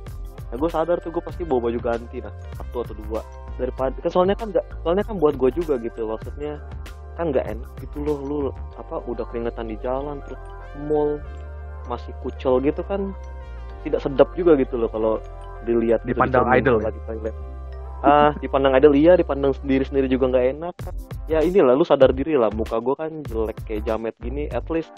Nah 0.50 0.56
gue 0.62 0.70
sadar 0.70 1.02
tuh 1.02 1.10
gue 1.10 1.22
pasti 1.26 1.42
bawa 1.42 1.70
baju 1.70 1.78
ganti 1.82 2.22
nah 2.22 2.30
satu 2.54 2.86
atau 2.86 2.94
dua. 3.02 3.20
Daripada 3.58 3.98
kan 3.98 4.10
soalnya 4.14 4.38
kan 4.38 4.54
nggak 4.54 4.66
soalnya 4.86 5.02
kan 5.02 5.18
buat 5.18 5.34
gue 5.34 5.50
juga 5.58 5.74
gitu. 5.82 6.06
Maksudnya 6.06 6.62
kan 7.18 7.34
nggak 7.34 7.46
enak 7.46 7.70
gitu 7.82 7.96
loh 8.02 8.18
lu 8.22 8.38
apa 8.78 9.02
udah 9.06 9.24
keringetan 9.28 9.66
di 9.68 9.76
jalan 9.82 10.22
terus 10.24 10.40
mall 10.86 11.18
masih 11.90 12.14
kucel 12.22 12.62
gitu 12.62 12.80
kan 12.86 13.10
tidak 13.82 14.00
sedap 14.04 14.28
juga 14.36 14.54
gitu 14.60 14.76
loh 14.76 14.90
kalau 14.92 15.16
dilihat 15.64 16.04
gitu, 16.04 16.16
Dipandang 16.16 16.48
dicermin 16.48 16.60
idol 16.60 16.76
ya? 16.76 16.84
lagi 16.88 17.00
toilet. 17.08 17.36
ah 18.00 18.32
dipandang 18.40 18.72
idol 18.80 18.92
iya 18.96 19.12
dipandang 19.12 19.52
sendiri 19.60 19.84
sendiri 19.84 20.08
juga 20.08 20.32
nggak 20.32 20.46
enak 20.56 20.74
kan 20.80 20.94
ya 21.28 21.44
inilah 21.44 21.76
lu 21.76 21.84
sadar 21.84 22.16
diri 22.16 22.32
lah 22.32 22.48
muka 22.48 22.80
gue 22.80 22.96
kan 22.96 23.12
jelek 23.28 23.60
kayak 23.68 23.84
jamet 23.84 24.16
gini 24.24 24.48
at 24.56 24.64
least 24.72 24.88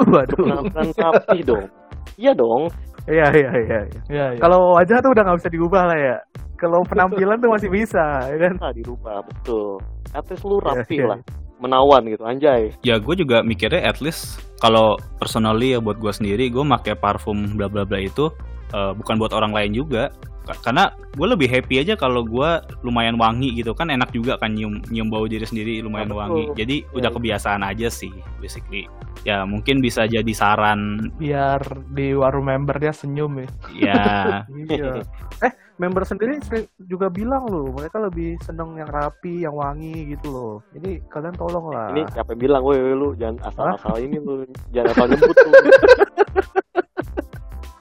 waduh 0.00 0.32
berpenampilan 0.32 0.88
rapi 0.96 1.38
dong 1.44 1.68
iya 2.16 2.32
dong 2.32 2.72
iya 3.04 3.28
iya 3.36 3.50
iya 3.52 3.78
iya. 3.84 4.00
Iya, 4.08 4.26
iya. 4.32 4.40
kalau 4.40 4.80
wajah 4.80 4.96
tuh 5.04 5.12
udah 5.12 5.22
nggak 5.28 5.38
bisa 5.44 5.50
diubah 5.52 5.82
lah 5.92 5.98
ya 6.00 6.16
kalau 6.56 6.80
penampilan 6.90 7.36
tuh 7.36 7.52
masih 7.52 7.68
bisa 7.68 8.04
ya 8.32 8.36
kan 8.48 8.52
bisa 8.56 8.72
dirubah 8.80 9.16
betul 9.28 9.76
at 10.16 10.24
least 10.32 10.44
lu 10.48 10.56
rapi 10.64 11.04
iya. 11.04 11.06
lah 11.12 11.18
menawan 11.58 12.02
gitu 12.06 12.24
anjay. 12.24 12.72
Ya 12.86 12.98
gue 12.98 13.14
juga 13.18 13.42
mikirnya 13.42 13.84
at 13.84 13.98
least 14.02 14.42
kalau 14.58 14.98
personally 15.18 15.74
ya 15.74 15.80
buat 15.82 15.98
gue 15.98 16.10
sendiri 16.10 16.50
gue 16.50 16.62
pakai 16.62 16.98
parfum 16.98 17.54
bla 17.54 17.70
bla 17.70 17.86
bla 17.86 17.98
itu 18.02 18.30
eh, 18.74 18.92
bukan 18.94 19.18
buat 19.18 19.34
orang 19.34 19.54
lain 19.54 19.74
juga. 19.74 20.10
Ka- 20.48 20.56
karena 20.64 20.88
gue 21.12 21.26
lebih 21.28 21.48
happy 21.50 21.84
aja 21.84 21.94
kalau 21.98 22.24
gue 22.24 22.50
lumayan 22.80 23.20
wangi 23.20 23.52
gitu 23.52 23.76
kan 23.76 23.92
enak 23.92 24.08
juga 24.16 24.40
kan 24.40 24.56
nyium 24.56 24.80
nyium 24.88 25.12
bau 25.12 25.28
diri 25.28 25.44
sendiri 25.44 25.84
lumayan 25.84 26.08
betul. 26.08 26.20
wangi. 26.24 26.44
Jadi 26.56 26.76
udah 26.96 27.10
iya. 27.12 27.16
kebiasaan 27.16 27.62
aja 27.66 27.88
sih 27.92 28.12
basically. 28.40 28.88
Ya 29.26 29.44
mungkin 29.44 29.82
bisa 29.84 30.08
jadi 30.08 30.32
saran. 30.32 31.12
Biar 31.20 31.60
di 31.92 32.16
warung 32.16 32.48
member 32.48 32.80
dia 32.80 32.94
senyum 32.94 33.44
ya. 33.44 33.48
ya 33.76 34.04
iya. 34.72 35.04
Eh 35.44 35.67
member 35.78 36.02
sendiri 36.02 36.42
juga 36.84 37.06
bilang 37.06 37.46
loh 37.46 37.70
mereka 37.70 38.02
lebih 38.02 38.34
seneng 38.42 38.74
yang 38.74 38.90
rapi 38.90 39.46
yang 39.46 39.54
wangi 39.54 40.12
gitu 40.12 40.26
loh 40.28 40.54
jadi 40.74 40.98
kalian 41.06 41.34
tolong 41.34 41.70
lah 41.70 41.94
ini 41.94 42.02
siapa 42.10 42.34
yang 42.34 42.40
bilang 42.42 42.62
woi 42.62 42.78
lu 42.92 43.14
jangan 43.14 43.38
asal-asal 43.46 43.94
ini 43.96 44.18
lu 44.18 44.42
jangan 44.74 44.90
asal 44.92 45.06
nyebut 45.06 45.34
tuh 45.34 45.52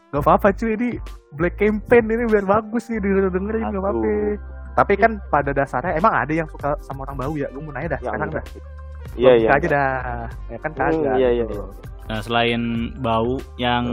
Gak 0.08 0.24
apa-apa 0.24 0.56
cuy 0.56 0.72
ini 0.74 0.90
black 1.36 1.60
campaign 1.60 2.08
ini 2.08 2.24
biar 2.32 2.48
bagus 2.48 2.88
nih 2.88 3.04
denger 3.04 3.28
dengerin 3.28 3.76
gak 3.76 3.82
apa-apa. 3.84 4.08
Aduh. 4.08 4.36
Tapi 4.72 4.94
kan 4.96 5.12
pada 5.28 5.52
dasarnya 5.52 6.00
emang 6.00 6.14
ada 6.16 6.32
yang 6.32 6.48
suka 6.48 6.80
sama 6.80 7.04
orang 7.04 7.18
bau 7.20 7.34
ya. 7.36 7.52
Gue 7.52 7.60
mau 7.60 7.76
nanya 7.76 7.98
dah 7.98 8.00
ya 8.00 8.06
sekarang 8.08 8.30
enggak 8.32 8.46
dah. 8.48 8.64
iya 9.20 9.32
iya 9.36 9.48
aja 9.52 9.68
dah. 9.68 9.92
Ya 10.48 10.58
kan 10.64 10.72
Hmm, 10.72 10.80
kagak. 10.80 11.16
iya, 11.20 11.30
iya, 11.36 11.44
gitu. 11.44 11.60
iya. 11.60 11.66
Nah, 12.08 12.20
selain 12.24 12.62
bau 13.04 13.36
yang 13.60 13.84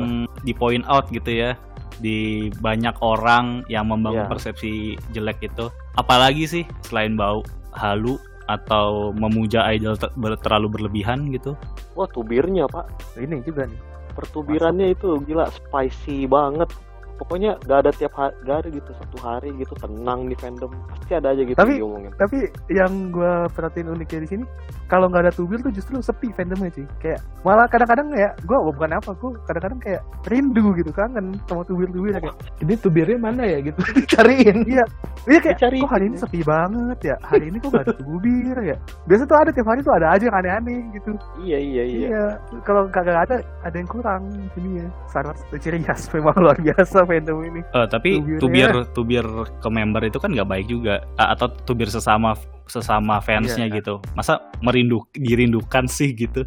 di 0.46 0.54
point 0.54 0.86
out 0.86 1.10
gitu 1.10 1.30
ya 1.34 1.58
di 1.98 2.48
banyak 2.58 2.96
orang 2.98 3.62
yang 3.66 3.86
membangun 3.86 4.24
Iya. 4.24 4.30
persepsi 4.30 4.72
jelek 5.10 5.44
itu, 5.44 5.66
apalagi 5.94 6.44
sih 6.44 6.64
selain 6.82 7.14
bau, 7.14 7.42
halu 7.72 8.16
atau 8.44 9.10
memuja 9.10 9.64
idol 9.68 9.96
ter- 9.96 10.12
terlalu 10.40 10.68
berlebihan 10.70 11.32
gitu. 11.32 11.56
wah 11.94 12.04
tubirnya 12.06 12.66
pak 12.66 12.90
Ini 13.16 13.40
juga 13.40 13.64
nih. 13.64 13.80
pertubirannya 14.12 14.92
itu 14.92 15.18
gila 15.22 15.48
spicy 15.48 16.26
banget 16.26 16.68
pokoknya 17.14 17.56
gak 17.62 17.78
ada 17.80 17.90
tiap 17.90 18.12
hari 18.12 18.34
gak 18.42 18.56
ada 18.58 18.68
gitu 18.70 18.90
satu 18.92 19.16
hari 19.18 19.50
gitu 19.54 19.72
tenang 19.74 20.26
di 20.26 20.34
fandom 20.34 20.70
pasti 20.88 21.12
ada 21.12 21.30
aja 21.30 21.42
gitu 21.42 21.54
Tapi- 21.54 21.72
yang 21.72 21.82
diomongin 21.82 22.12
Tapi 22.14 22.38
yang 22.68 22.92
gue 23.08 23.32
perhatiin 23.50 23.88
uniknya 23.88 24.20
di 24.20 24.28
sini, 24.28 24.44
kalau 24.84 25.06
nggak 25.06 25.22
ada 25.22 25.32
tubir 25.32 25.58
tuh 25.58 25.70
justru 25.70 25.98
sepi 25.98 26.30
fandomnya 26.30 26.70
sih. 26.70 26.86
Kayak 26.98 27.20
malah 27.40 27.66
kadang-kadang 27.66 28.12
ya, 28.12 28.32
gue 28.38 28.56
bukan 28.56 28.90
apa, 28.92 29.10
gue 29.12 29.30
kadang-kadang 29.44 29.80
kayak 29.80 30.00
rindu 30.24 30.72
gitu 30.74 30.90
kangen 30.90 31.36
sama 31.44 31.62
tubir-tubir 31.64 32.14
kayak. 32.14 32.36
Ini 32.60 32.74
tubirnya 32.78 33.18
mana 33.18 33.42
ya 33.44 33.58
gitu 33.60 33.80
dicariin. 33.98 34.64
Iya, 34.64 34.84
iya 35.26 35.38
kayak 35.40 35.56
Dicari. 35.58 35.78
kok 35.80 35.90
hari 35.90 36.04
ini 36.08 36.16
sepi 36.16 36.40
banget 36.42 36.98
ya. 37.04 37.16
Hari 37.20 37.44
ini 37.48 37.56
kok 37.58 37.70
gak 37.70 37.84
ada 37.84 37.94
tubir 37.94 38.56
ya. 38.62 38.76
Biasa 39.04 39.22
tuh 39.24 39.36
ada 39.36 39.50
tiap 39.50 39.66
hari 39.66 39.80
tuh 39.80 39.94
ada 39.94 40.06
aja 40.10 40.24
yang 40.24 40.36
aneh-aneh 40.36 40.78
gitu. 40.92 41.10
iya 41.40 41.58
iya 41.58 41.82
iya 41.84 42.06
Iya, 42.08 42.24
kalau 42.62 42.88
kagak 42.88 43.28
ada 43.28 43.36
ada 43.62 43.76
yang 43.76 43.88
kurang 43.88 44.22
sini 44.52 44.80
ya. 44.80 44.88
Sangat 45.06 45.36
ciri 45.56 45.80
khas 45.80 46.08
memang 46.10 46.34
luar 46.36 46.56
biasa 46.56 47.03
fandom 47.04 47.38
ini. 47.44 47.60
Eh, 47.62 47.86
tapi 47.86 48.20
tubir 48.36 48.70
tubir 48.92 49.24
ke 49.60 49.68
member 49.68 50.02
itu 50.04 50.18
kan 50.18 50.32
nggak 50.32 50.48
baik 50.48 50.66
juga, 50.66 51.04
A- 51.16 51.32
atau 51.32 51.48
tubir 51.48 51.88
sesama 51.88 52.34
sesama 52.64 53.20
fansnya 53.20 53.68
Iya. 53.68 53.76
gitu. 53.80 53.94
Masa 54.12 54.40
merindu 54.60 55.04
dirindukan 55.12 55.84
sih 55.84 56.12
gitu? 56.12 56.44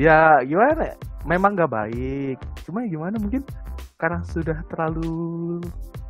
Ya 0.00 0.40
gimana? 0.40 0.96
Memang 1.28 1.52
gak 1.52 1.68
baik. 1.68 2.40
Cuma 2.64 2.80
gimana 2.88 3.20
mungkin 3.20 3.44
karena 4.00 4.24
sudah 4.24 4.64
terlalu 4.72 5.60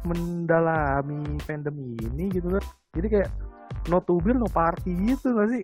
mendalami 0.07 1.19
fandom 1.43 1.75
ini 1.99 2.31
gitu 2.31 2.47
kan. 2.47 2.65
Jadi 2.95 3.07
kayak 3.11 3.31
no 3.89 3.99
tubir 3.99 4.37
no 4.37 4.47
party 4.47 4.95
gitu 5.09 5.35
gak 5.35 5.49
sih? 5.51 5.63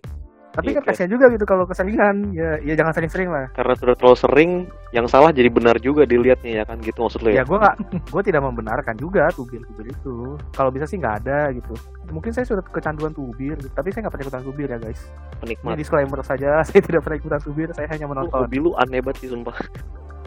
Tapi 0.56 0.72
Iya, 0.72 0.80
kan 0.80 0.84
kasihan 0.88 1.10
juga 1.12 1.28
gitu 1.28 1.44
kalau 1.44 1.68
keseringan. 1.68 2.32
Ya, 2.32 2.56
ya 2.64 2.74
jangan 2.74 2.96
sering-sering 2.96 3.28
lah. 3.28 3.52
karena 3.52 3.76
sudah 3.76 3.94
terlalu 3.94 4.16
sering 4.16 4.50
yang 4.90 5.04
salah 5.04 5.28
jadi 5.28 5.52
benar 5.52 5.76
juga 5.78 6.02
dilihatnya 6.02 6.62
ya 6.62 6.64
kan 6.64 6.80
gitu 6.80 7.04
maksud 7.04 7.20
lo 7.20 7.28
Ya 7.28 7.40
ya 7.40 7.44
gue 7.44 7.58
nggak, 7.60 7.76
gue 8.16 8.22
tidak 8.24 8.42
membenarkan 8.42 8.94
juga 8.96 9.28
tubir-tubir 9.30 9.92
itu. 9.92 10.40
Kalau 10.56 10.72
bisa 10.72 10.88
sih 10.88 10.96
nggak 10.96 11.14
ada 11.22 11.52
gitu. 11.52 11.76
Mungkin 12.08 12.32
saya 12.32 12.48
sudah 12.48 12.64
kecanduan 12.64 13.12
tubir, 13.12 13.60
gitu. 13.60 13.68
tapi 13.70 13.92
saya 13.92 14.08
nggak 14.08 14.14
pernah 14.16 14.26
ikutan 14.26 14.42
tubir 14.42 14.68
ya 14.72 14.78
guys. 14.80 15.00
Ini 15.04 15.38
penikmat 15.44 15.76
disclaimer 15.76 16.20
saja, 16.24 16.50
saya 16.66 16.80
tidak 16.80 17.04
pernah 17.04 17.18
ikutan 17.20 17.40
tubir, 17.44 17.68
saya 17.76 17.86
hanya 17.92 18.06
lu 18.06 18.12
menonton. 18.16 18.40
hobi 18.40 18.56
lu 18.56 18.70
aneh 18.74 19.04
banget 19.04 19.20
sih 19.20 19.28
sumpah 19.28 19.54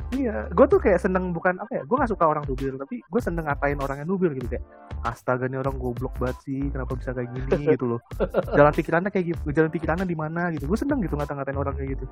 Iya, 0.09 0.49
gue 0.49 0.65
tuh 0.65 0.81
kayak 0.81 1.05
seneng 1.05 1.29
bukan 1.37 1.61
apa 1.61 1.69
ya, 1.69 1.83
gue 1.85 1.93
gak 1.93 2.09
suka 2.09 2.25
orang 2.25 2.41
tubir, 2.41 2.73
tapi 2.81 2.97
gue 3.05 3.21
seneng 3.21 3.45
ngatain 3.45 3.77
orang 3.77 4.01
yang 4.01 4.09
tubir 4.09 4.33
gitu 4.33 4.49
kayak, 4.49 4.65
astaga 5.05 5.45
nih 5.45 5.61
orang 5.61 5.77
goblok 5.77 6.17
banget 6.17 6.37
sih, 6.49 6.65
kenapa 6.73 6.97
bisa 6.97 7.13
kayak 7.13 7.29
gini 7.29 7.45
gitu 7.77 7.85
loh. 7.93 8.01
Jalan 8.57 8.73
pikirannya 8.73 9.13
kayak 9.13 9.25
gitu, 9.37 9.53
jalan 9.53 9.69
pikirannya 9.69 10.09
di 10.09 10.17
mana 10.17 10.49
gitu. 10.49 10.65
Gue 10.65 10.81
seneng 10.81 11.05
gitu 11.05 11.13
ngata-ngatain 11.13 11.59
orang 11.61 11.77
kayak 11.77 11.93
gitu. 11.93 12.05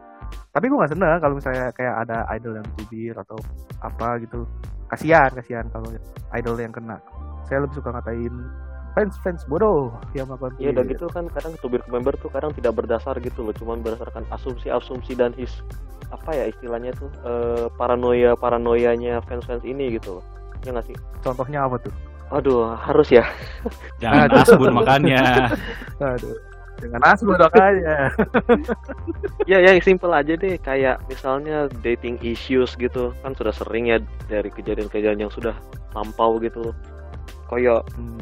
Tapi 0.53 0.65
gue 0.69 0.77
gak 0.77 0.93
seneng 0.93 1.17
kalau 1.17 1.35
misalnya 1.41 1.65
kayak 1.73 1.95
ada 2.05 2.17
idol 2.37 2.53
yang 2.61 2.67
tubir 2.77 3.15
atau 3.17 3.37
apa 3.81 4.21
gitu. 4.21 4.45
Kasihan, 4.93 5.33
kasihan 5.33 5.65
kalau 5.73 5.89
idol 6.37 6.55
yang 6.61 6.71
kena. 6.71 7.01
Saya 7.49 7.65
lebih 7.65 7.81
suka 7.81 7.89
ngatain 7.97 8.33
fans-fans 8.97 9.45
bodoh 9.45 9.93
yang 10.17 10.25
melakukan 10.25 10.57
Iya 10.57 10.73
udah 10.73 10.85
gitu 10.89 11.05
kan 11.13 11.29
kadang 11.29 11.53
tubir 11.61 11.85
member 11.85 12.17
tuh 12.17 12.33
kadang 12.33 12.49
tidak 12.57 12.73
berdasar 12.73 13.13
gitu 13.21 13.45
loh, 13.45 13.53
cuman 13.53 13.85
berdasarkan 13.85 14.25
asumsi-asumsi 14.33 15.13
dan 15.13 15.37
his 15.37 15.53
apa 16.09 16.33
ya 16.33 16.49
istilahnya 16.49 16.97
tuh 16.97 17.13
eh, 17.21 17.69
paranoia 17.77 18.33
paranoianya 18.33 19.21
fans-fans 19.29 19.61
ini 19.61 20.01
gitu 20.01 20.17
loh. 20.17 20.25
Ya 20.65 20.73
nggak 20.73 20.89
sih? 20.89 20.97
Contohnya 21.21 21.69
apa 21.69 21.77
tuh? 21.77 21.93
Aduh 22.33 22.73
harus 22.73 23.13
ya. 23.13 23.21
Jangan 24.01 24.33
asbun 24.33 24.73
makanya. 24.73 25.53
Aduh. 26.01 26.33
Dengan 26.77 27.01
asli 27.09 27.33
makanya. 27.33 28.13
ya 29.49 29.57
yang 29.61 29.81
simple 29.81 30.13
aja 30.13 30.37
deh 30.37 30.61
kayak 30.61 31.01
misalnya 31.09 31.65
dating 31.81 32.21
issues 32.21 32.77
gitu 32.77 33.13
kan 33.25 33.33
sudah 33.33 33.53
sering 33.53 33.89
ya 33.89 33.97
dari 34.29 34.53
kejadian-kejadian 34.53 35.25
yang 35.25 35.33
sudah 35.33 35.57
lampau 35.93 36.37
gitu. 36.41 36.73
Kayak 37.49 37.85
Hmm. 37.97 38.21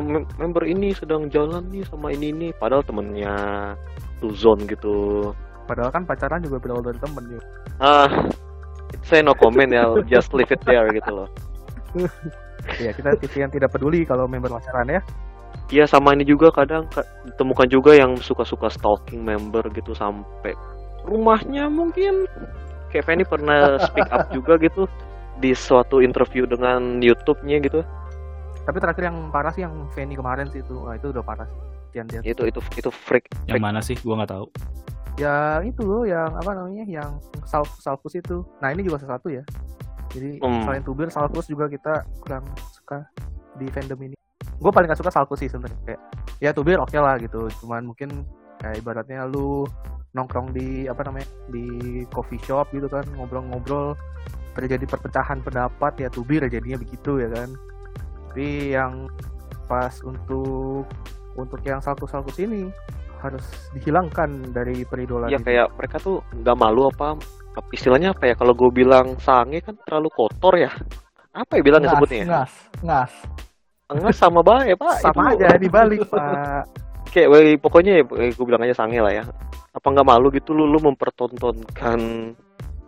Mem- 0.00 0.28
member 0.40 0.64
ini 0.64 0.94
sedang 0.96 1.28
jalan 1.28 1.64
nih 1.68 1.84
sama 1.88 2.12
ini 2.14 2.32
nih 2.32 2.50
padahal 2.56 2.84
temennya 2.86 3.34
Tuzon 4.22 4.64
gitu. 4.70 5.30
Padahal 5.64 5.90
kan 5.92 6.04
pacaran 6.04 6.44
juga 6.44 6.60
berawal 6.60 6.84
dari 6.84 6.98
temen 7.00 7.24
ya. 7.36 7.40
Ah, 7.80 8.10
saya 9.04 9.24
no 9.24 9.32
comment 9.36 9.68
ya, 9.68 9.88
just 10.04 10.32
leave 10.36 10.52
it 10.52 10.60
there 10.64 10.88
gitu 10.92 11.10
loh. 11.12 11.28
Iya, 12.80 12.96
kita 12.96 13.12
tipe 13.20 13.36
yang 13.36 13.52
tidak 13.52 13.76
peduli 13.76 14.08
kalau 14.08 14.24
member 14.24 14.48
pacaran 14.48 14.88
ya. 14.88 15.00
Iya 15.68 15.84
sama 15.84 16.16
ini 16.16 16.24
juga 16.24 16.48
kadang 16.48 16.88
ka- 16.88 17.04
ditemukan 17.28 17.68
juga 17.68 17.92
yang 17.92 18.16
suka-suka 18.16 18.72
stalking 18.72 19.20
member 19.20 19.64
gitu 19.76 19.92
sampai 19.92 20.56
rumahnya 21.04 21.68
mungkin. 21.68 22.24
Kayak 22.88 23.04
Fanny 23.04 23.24
pernah 23.28 23.76
speak 23.84 24.08
up 24.08 24.32
juga 24.32 24.56
gitu 24.60 24.88
di 25.44 25.52
suatu 25.52 26.00
interview 26.00 26.48
dengan 26.48 27.04
YouTube-nya 27.04 27.60
gitu. 27.60 27.80
Tapi 28.64 28.76
terakhir 28.80 29.04
yang 29.12 29.28
parah 29.28 29.52
sih 29.52 29.62
yang 29.62 29.88
Fanny 29.92 30.16
kemarin 30.16 30.48
sih 30.48 30.64
itu. 30.64 30.74
Wah, 30.80 30.96
itu 30.96 31.12
udah 31.12 31.20
parah 31.20 31.44
sih. 31.44 31.58
Tian, 31.92 32.06
tian. 32.08 32.22
Itu 32.24 32.48
itu 32.48 32.60
itu 32.74 32.90
freak. 32.90 33.28
Yang 33.44 33.60
mana 33.60 33.78
sih? 33.84 33.94
Gua 34.00 34.18
nggak 34.24 34.32
tahu. 34.32 34.46
Yang 35.14 35.60
itu 35.70 35.82
loh, 35.86 36.02
yang 36.02 36.32
apa 36.34 36.50
namanya? 36.56 36.84
Yang 36.88 37.10
Salf 37.46 37.70
Salfus 37.78 38.18
itu. 38.18 38.42
Nah, 38.58 38.74
ini 38.74 38.82
juga 38.82 38.98
salah 38.98 39.20
satu 39.20 39.30
ya. 39.30 39.44
Jadi 40.10 40.38
Hmm. 40.42 40.62
selain 40.66 40.82
Tubir, 40.82 41.08
Salfus 41.10 41.46
juga 41.46 41.66
kita 41.70 42.02
kurang 42.22 42.46
suka 42.74 43.06
di 43.58 43.66
fandom 43.70 43.98
ini. 44.10 44.16
Gue 44.58 44.70
paling 44.70 44.86
gak 44.90 44.98
suka 44.98 45.10
Salfus 45.10 45.42
sih 45.42 45.50
sebenarnya. 45.50 45.78
Kayak 45.86 46.00
ya 46.42 46.50
Tubir 46.54 46.78
oke 46.78 46.94
lah 46.98 47.18
gitu. 47.18 47.46
Cuman 47.62 47.86
mungkin 47.90 48.26
kayak 48.62 48.80
ibaratnya 48.82 49.26
lu 49.26 49.66
nongkrong 50.14 50.54
di 50.54 50.86
apa 50.86 51.02
namanya? 51.06 51.26
di 51.50 51.66
coffee 52.10 52.38
shop 52.42 52.70
gitu 52.70 52.86
kan, 52.86 53.02
ngobrol-ngobrol 53.18 53.98
terjadi 54.54 54.86
perpecahan 54.86 55.42
pendapat 55.42 55.98
ya 55.98 56.08
Tubir 56.10 56.46
jadinya 56.46 56.78
begitu 56.78 57.18
ya 57.18 57.28
kan. 57.30 57.50
Tapi 58.34 58.74
yang 58.74 59.06
pas 59.70 59.94
untuk 60.02 60.82
untuk 61.38 61.62
yang 61.62 61.78
Salfus-Salfus 61.78 62.34
ini 62.42 62.66
harus 63.22 63.46
dihilangkan 63.70 64.50
dari 64.50 64.82
peridolan 64.82 65.30
Ya 65.30 65.38
ini. 65.38 65.46
kayak 65.46 65.70
mereka 65.78 66.02
tuh 66.02 66.18
nggak 66.34 66.56
malu 66.58 66.90
apa 66.90 67.14
istilahnya 67.70 68.10
apa 68.10 68.26
ya 68.26 68.34
kalau 68.34 68.50
gue 68.50 68.74
bilang 68.74 69.14
sange 69.22 69.62
kan 69.62 69.78
terlalu 69.86 70.10
kotor 70.10 70.58
ya. 70.58 70.74
Apa 71.30 71.58
ya 71.58 71.62
bilangnya 71.62 71.94
ngas, 71.94 71.98
sebutnya? 72.02 72.18
ya? 72.18 72.26
ngas, 72.26 72.52
ngas. 72.82 73.12
Enggak 73.86 74.14
sama 74.18 74.40
baik 74.42 74.74
pak. 74.82 74.94
sama 74.98 75.22
Itu- 75.30 75.38
aja 75.38 75.46
dibalik 75.54 76.00
pak 76.10 76.66
kayak 77.14 77.30
pokoknya 77.62 78.02
ya 78.02 78.04
gue 78.34 78.42
bilang 78.44 78.66
aja 78.66 78.74
sange 78.74 78.98
lah 78.98 79.14
ya 79.14 79.22
apa 79.70 79.86
nggak 79.86 80.02
malu 80.02 80.34
gitu 80.34 80.50
lu 80.50 80.66
lu 80.66 80.82
mempertontonkan 80.82 82.34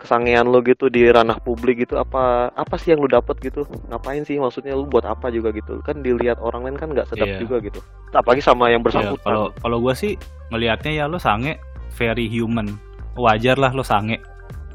kesangean 0.07 0.47
lu 0.47 0.63
gitu 0.63 0.87
di 0.87 1.03
ranah 1.05 1.37
publik 1.37 1.83
gitu 1.83 1.99
apa 1.99 2.49
apa 2.55 2.75
sih 2.79 2.95
yang 2.95 3.03
lu 3.03 3.11
dapet 3.11 3.35
gitu 3.43 3.67
ngapain 3.87 4.23
sih 4.23 4.39
maksudnya 4.39 4.73
lu 4.73 4.87
buat 4.87 5.03
apa 5.03 5.29
juga 5.29 5.51
gitu 5.51 5.83
kan 5.83 5.99
dilihat 5.99 6.39
orang 6.39 6.63
lain 6.63 6.79
kan 6.79 6.89
nggak 6.89 7.11
sedap 7.11 7.27
Iya. 7.27 7.43
juga 7.43 7.59
gitu 7.59 7.83
apalagi 8.15 8.39
sama 8.39 8.71
yang 8.71 8.81
Ya, 8.81 8.85
bersangkutan 8.87 9.27
kalau 9.27 9.47
kalau 9.59 9.79
gue 9.81 9.93
sih 9.93 10.13
ngelihatnya 10.49 10.93
ya 10.95 11.05
lo 11.05 11.19
sange 11.19 11.59
very 11.93 12.25
human. 12.25 12.79
Wajar 13.15 13.57
lah 13.57 13.73
lo 13.73 13.81
sange. 13.81 14.21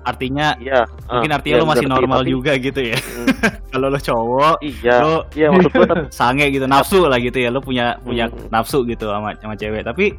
Artinya 0.02 0.58
iya 0.58 0.82
mungkin 1.08 1.30
ah, 1.30 1.38
artinya 1.38 1.56
iya, 1.56 1.62
lo 1.62 1.70
masih 1.70 1.86
normal 1.88 2.20
tapi- 2.22 2.34
juga 2.34 2.52
gitu 2.58 2.82
ya. 2.82 2.98
Mm, 2.98 3.28
kalau 3.72 3.88
lo 3.88 4.00
cowok 4.02 4.56
iya 4.60 4.96
lo 5.00 5.18
iya 5.32 5.48
maksud 5.48 5.72
gue 5.72 5.86
sange 6.20 6.46
gitu 6.50 6.66
nafsu 6.66 7.06
lah 7.06 7.18
gitu 7.18 7.38
ya 7.38 7.50
lo 7.50 7.62
punya 7.62 7.96
punya 8.02 8.26
Hmm. 8.28 8.50
nafsu 8.50 8.82
gitu 8.84 9.06
sama 9.06 9.38
sama 9.38 9.54
cewek 9.54 9.86
tapi 9.86 10.18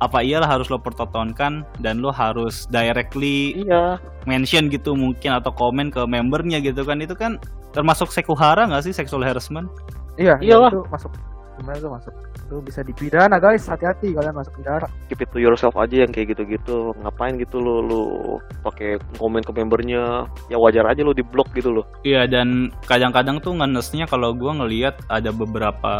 apa 0.00 0.24
iyalah 0.24 0.48
harus 0.48 0.72
lo 0.72 0.80
pertontonkan 0.80 1.62
dan 1.84 2.00
lo 2.00 2.08
harus 2.08 2.64
directly 2.72 3.60
iya. 3.60 4.00
mention 4.24 4.72
gitu 4.72 4.96
mungkin 4.96 5.36
atau 5.36 5.52
komen 5.52 5.92
ke 5.92 6.02
membernya 6.08 6.60
gitu 6.60 6.82
kan. 6.82 7.04
Itu 7.04 7.12
kan 7.12 7.36
termasuk 7.76 8.08
sekuhara 8.10 8.64
nggak 8.66 8.88
sih 8.88 8.94
sexual 8.96 9.22
harassment? 9.22 9.68
Iya 10.16 10.40
Iyalah. 10.40 10.72
itu 10.72 10.82
masuk 10.90 11.12
gimana 11.60 11.76
tuh 11.78 11.92
masuk? 11.92 12.14
Itu 12.48 12.56
bisa 12.64 12.80
dipidana 12.80 13.36
guys. 13.36 13.68
Hati-hati 13.68 14.16
kalian 14.16 14.34
masuk 14.34 14.56
penjara. 14.58 14.88
Keep 15.12 15.22
it 15.22 15.30
to 15.30 15.38
yourself 15.38 15.76
aja 15.76 16.02
yang 16.02 16.10
kayak 16.10 16.32
gitu-gitu. 16.34 16.96
Ngapain 17.04 17.36
gitu 17.36 17.60
lu 17.60 17.84
lu 17.84 18.02
pakai 18.64 18.96
komen 19.20 19.44
ke 19.44 19.52
membernya? 19.52 20.24
Ya 20.48 20.56
wajar 20.56 20.88
aja 20.88 21.04
lu 21.04 21.12
di 21.12 21.22
blok 21.22 21.52
gitu 21.52 21.70
loh. 21.70 21.86
Iya 22.02 22.24
dan 22.24 22.72
kadang-kadang 22.88 23.38
tuh 23.44 23.54
ngenesnya 23.54 24.08
kalau 24.08 24.32
gua 24.32 24.56
ngelihat 24.56 24.96
ada 25.12 25.30
beberapa 25.30 25.92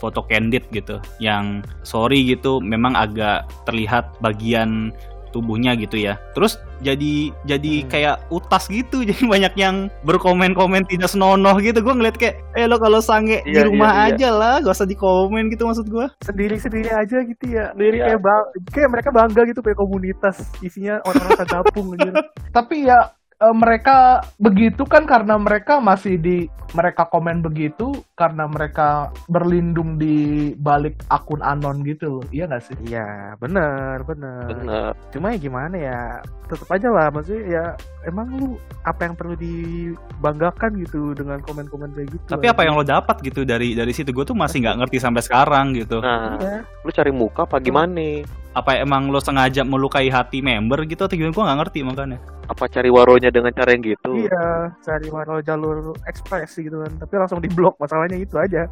foto 0.00 0.24
candid 0.26 0.64
gitu 0.72 0.96
yang 1.20 1.60
sorry 1.84 2.24
gitu 2.24 2.62
memang 2.64 2.96
agak 2.96 3.44
terlihat 3.68 4.08
bagian 4.24 4.90
tubuhnya 5.38 5.72
gitu 5.74 5.94
ya. 5.94 6.18
Terus 6.34 6.58
jadi 6.78 7.30
jadi 7.44 7.72
Hmm. 7.78 7.88
kayak 7.88 8.16
utas 8.28 8.66
gitu 8.66 9.02
jadi 9.08 9.22
banyak 9.22 9.54
yang 9.54 9.76
berkomen-komen 10.02 10.82
tidak 10.84 11.06
senonoh 11.06 11.54
gitu. 11.58 11.78
Gua 11.78 11.94
ngeliat 11.94 12.14
kayak 12.14 12.42
eh 12.52 12.66
lo 12.66 12.76
kalau 12.76 12.98
sange 12.98 13.38
di 13.44 13.54
Iya, 13.54 13.66
rumah 13.66 13.88
iya, 13.88 14.02
iya. 14.02 14.14
aja 14.14 14.28
lah, 14.30 14.54
gak 14.58 14.74
usah 14.74 14.84
dikomen 14.84 15.46
gitu 15.48 15.62
maksud 15.64 15.86
gua. 15.86 16.10
sendiri-sendiri 16.20 16.90
aja 16.90 17.22
gitu 17.22 17.44
ya 17.46 17.70
Sendiri 17.70 17.98
kayak 18.00 18.18
bang 18.18 18.42
kayak 18.68 18.88
mereka 18.88 19.08
bangga 19.10 19.42
gitu 19.44 19.60
punya 19.60 19.76
komunitas 19.76 20.36
isinya 20.58 20.98
orang-orang 21.02 21.38
sagapung 21.40 21.86
anjir 21.92 22.14
Tapi 22.56 22.76
ya 22.84 22.98
eh, 23.38 23.54
mereka 23.54 24.20
begitu 24.36 24.82
kan 24.84 25.06
karena 25.06 25.38
mereka 25.38 25.78
masih 25.78 26.18
di 26.18 26.36
mereka 26.76 27.08
komen 27.08 27.40
begitu 27.40 27.96
karena 28.12 28.44
mereka 28.44 29.08
berlindung 29.24 29.96
di 29.96 30.52
balik 30.52 31.00
akun 31.08 31.40
anon 31.40 31.80
gitu 31.80 32.20
loh. 32.20 32.24
Iya 32.28 32.44
nggak 32.44 32.64
sih? 32.64 32.76
iya 32.84 33.34
bener 33.36 34.00
bener 34.04 34.44
bener 34.48 34.90
cuma 35.10 35.34
ya 35.34 35.38
gimana 35.40 35.76
ya 35.76 36.00
tetap 36.46 36.68
aja 36.70 36.88
lah 36.88 37.08
maksudnya 37.10 37.42
ya 37.44 37.64
emang 38.06 38.32
lu 38.32 38.48
apa 38.84 39.04
yang 39.04 39.14
perlu 39.18 39.34
dibanggakan 39.36 40.78
gitu 40.84 41.12
dengan 41.12 41.38
komen-komen 41.42 41.92
kayak 41.92 42.08
gitu 42.14 42.24
Tapi 42.28 42.46
apa 42.48 42.62
yang 42.64 42.76
lo 42.76 42.84
dapat 42.84 43.20
gitu 43.20 43.42
dari 43.44 43.74
dari 43.74 43.92
situ 43.92 44.10
gue 44.12 44.24
tuh 44.24 44.36
masih 44.36 44.64
nggak 44.64 44.78
ngerti 44.84 44.96
sampai 45.00 45.22
sekarang 45.24 45.76
gitu. 45.76 46.00
nah 46.00 46.36
Iya. 46.38 46.62
lu 46.84 46.90
cari 46.92 47.12
muka 47.12 47.44
apa 47.44 47.58
gimana 47.60 48.24
Apa 48.58 48.74
emang 48.82 49.06
lo 49.14 49.22
sengaja 49.22 49.62
melukai 49.62 50.10
hati 50.10 50.42
member 50.42 50.82
gitu 50.90 51.06
atau 51.06 51.14
gimana? 51.14 51.30
Gue 51.30 51.44
nggak 51.46 51.58
ngerti 51.62 51.78
makanya. 51.86 52.18
apa 52.48 52.64
cari 52.64 52.88
waronya 52.88 53.28
dengan 53.28 53.52
cara 53.52 53.76
yang 53.76 53.84
gitu 53.84 54.08
Iya, 54.24 54.72
cari 54.80 55.06
walau 55.12 55.38
jalur 55.44 55.92
ekspres 56.08 56.56
gitu 56.56 56.80
kan. 56.80 56.92
Tapi 56.96 57.14
langsung 57.20 57.44
diblok, 57.44 57.76
masalahnya 57.76 58.16
itu 58.18 58.34
aja. 58.40 58.64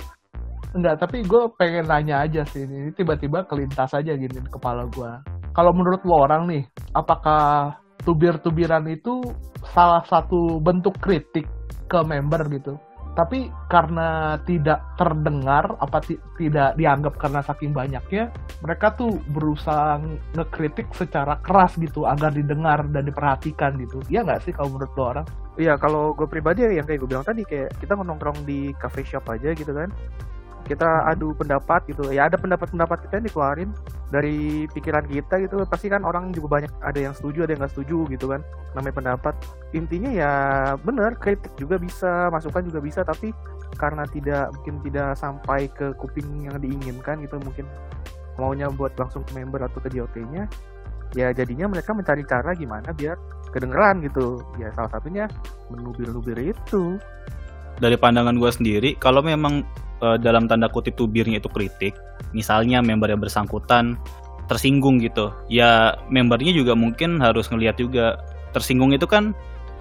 Enggak, 0.72 0.96
tapi 1.04 1.22
gue 1.22 1.42
pengen 1.60 1.84
nanya 1.86 2.24
aja 2.24 2.42
sih 2.48 2.64
ini 2.64 2.90
tiba-tiba 2.96 3.44
kelintas 3.44 3.92
aja 3.92 4.16
gini 4.16 4.32
di 4.32 4.50
kepala 4.50 4.88
gue. 4.90 5.12
Kalau 5.52 5.72
menurut 5.76 6.00
lo 6.08 6.24
orang 6.24 6.48
nih, 6.48 6.64
apakah 6.96 7.76
tubir-tubiran 8.02 8.84
itu 8.88 9.20
salah 9.76 10.02
satu 10.08 10.56
bentuk 10.58 10.96
kritik 11.00 11.44
ke 11.86 12.00
member 12.00 12.48
gitu? 12.52 12.74
Tapi 13.16 13.48
karena 13.72 14.36
tidak 14.44 14.84
terdengar, 15.00 15.72
apa 15.80 16.04
ti- 16.04 16.20
tidak 16.36 16.76
dianggap 16.76 17.16
karena 17.16 17.40
saking 17.40 17.72
banyaknya, 17.72 18.28
mereka 18.60 18.92
tuh 18.92 19.16
berusaha 19.32 19.96
ngekritik 20.36 20.92
secara 20.92 21.40
keras 21.40 21.80
gitu 21.80 22.04
agar 22.04 22.36
didengar 22.36 22.84
dan 22.92 23.08
diperhatikan 23.08 23.80
gitu. 23.80 24.04
Iya 24.12 24.20
nggak 24.20 24.44
sih 24.44 24.52
kalau 24.52 24.76
menurut 24.76 24.92
lo 24.92 25.04
orang? 25.16 25.26
Iya, 25.56 25.80
kalau 25.80 26.12
gue 26.12 26.28
pribadi 26.28 26.68
ya 26.68 26.76
yang 26.76 26.84
kayak 26.84 27.00
gue 27.00 27.08
bilang 27.08 27.24
tadi 27.24 27.40
kayak 27.48 27.72
kita 27.80 27.96
nongkrong 27.96 28.44
di 28.44 28.76
cafe 28.76 29.00
shop 29.08 29.24
aja 29.32 29.56
gitu 29.56 29.72
kan. 29.72 29.88
Kita 30.66 31.06
adu 31.06 31.30
pendapat 31.38 31.86
gitu. 31.86 32.10
Ya 32.10 32.26
ada 32.26 32.34
pendapat-pendapat 32.34 33.06
kita 33.06 33.22
yang 33.22 33.26
dikeluarin 33.30 33.70
dari 34.10 34.66
pikiran 34.74 35.06
kita 35.06 35.38
gitu. 35.46 35.62
Pasti 35.70 35.86
kan 35.86 36.02
orang 36.02 36.34
juga 36.34 36.58
banyak 36.58 36.72
ada 36.82 36.98
yang 36.98 37.14
setuju, 37.14 37.46
ada 37.46 37.54
yang 37.54 37.62
nggak 37.62 37.74
setuju 37.78 37.98
gitu 38.10 38.26
kan. 38.26 38.42
Namanya 38.74 38.94
pendapat. 38.98 39.34
Intinya 39.72 40.10
ya 40.10 40.32
bener 40.82 41.14
kritik 41.22 41.54
juga 41.54 41.78
bisa, 41.78 42.28
masukan 42.34 42.66
juga 42.66 42.82
bisa 42.82 43.06
tapi 43.06 43.30
karena 43.78 44.08
tidak 44.08 44.50
mungkin 44.56 44.74
tidak 44.86 45.08
sampai 45.18 45.68
ke 45.70 45.92
kuping 46.00 46.48
yang 46.48 46.56
diinginkan 46.58 47.20
gitu 47.22 47.36
mungkin 47.42 47.66
maunya 48.40 48.68
buat 48.72 48.96
langsung 48.96 49.24
ke 49.24 49.36
member 49.36 49.64
atau 49.64 49.80
ke 49.80 49.88
DOT-nya 49.92 50.48
ya 51.16 51.32
jadinya 51.32 51.70
mereka 51.70 51.96
mencari 51.96 52.24
cara 52.24 52.52
gimana 52.56 52.92
biar 52.92 53.16
kedengeran 53.52 54.04
gitu 54.04 54.42
ya 54.60 54.68
salah 54.76 54.90
satunya 54.92 55.24
menubir-nubir 55.72 56.36
itu 56.40 57.00
dari 57.80 57.96
pandangan 57.96 58.36
gue 58.36 58.50
sendiri 58.52 58.90
kalau 58.96 59.20
memang 59.20 59.64
eh, 60.02 60.16
dalam 60.20 60.50
tanda 60.50 60.68
kutip 60.68 60.96
tubirnya 60.98 61.38
itu 61.40 61.48
kritik 61.48 61.96
misalnya 62.32 62.80
member 62.80 63.12
yang 63.12 63.20
bersangkutan 63.22 63.96
tersinggung 64.46 65.02
gitu 65.02 65.34
ya 65.50 65.98
membernya 66.08 66.54
juga 66.54 66.78
mungkin 66.78 67.18
harus 67.18 67.50
ngelihat 67.50 67.80
juga 67.80 68.20
tersinggung 68.54 68.94
itu 68.94 69.04
kan 69.04 69.34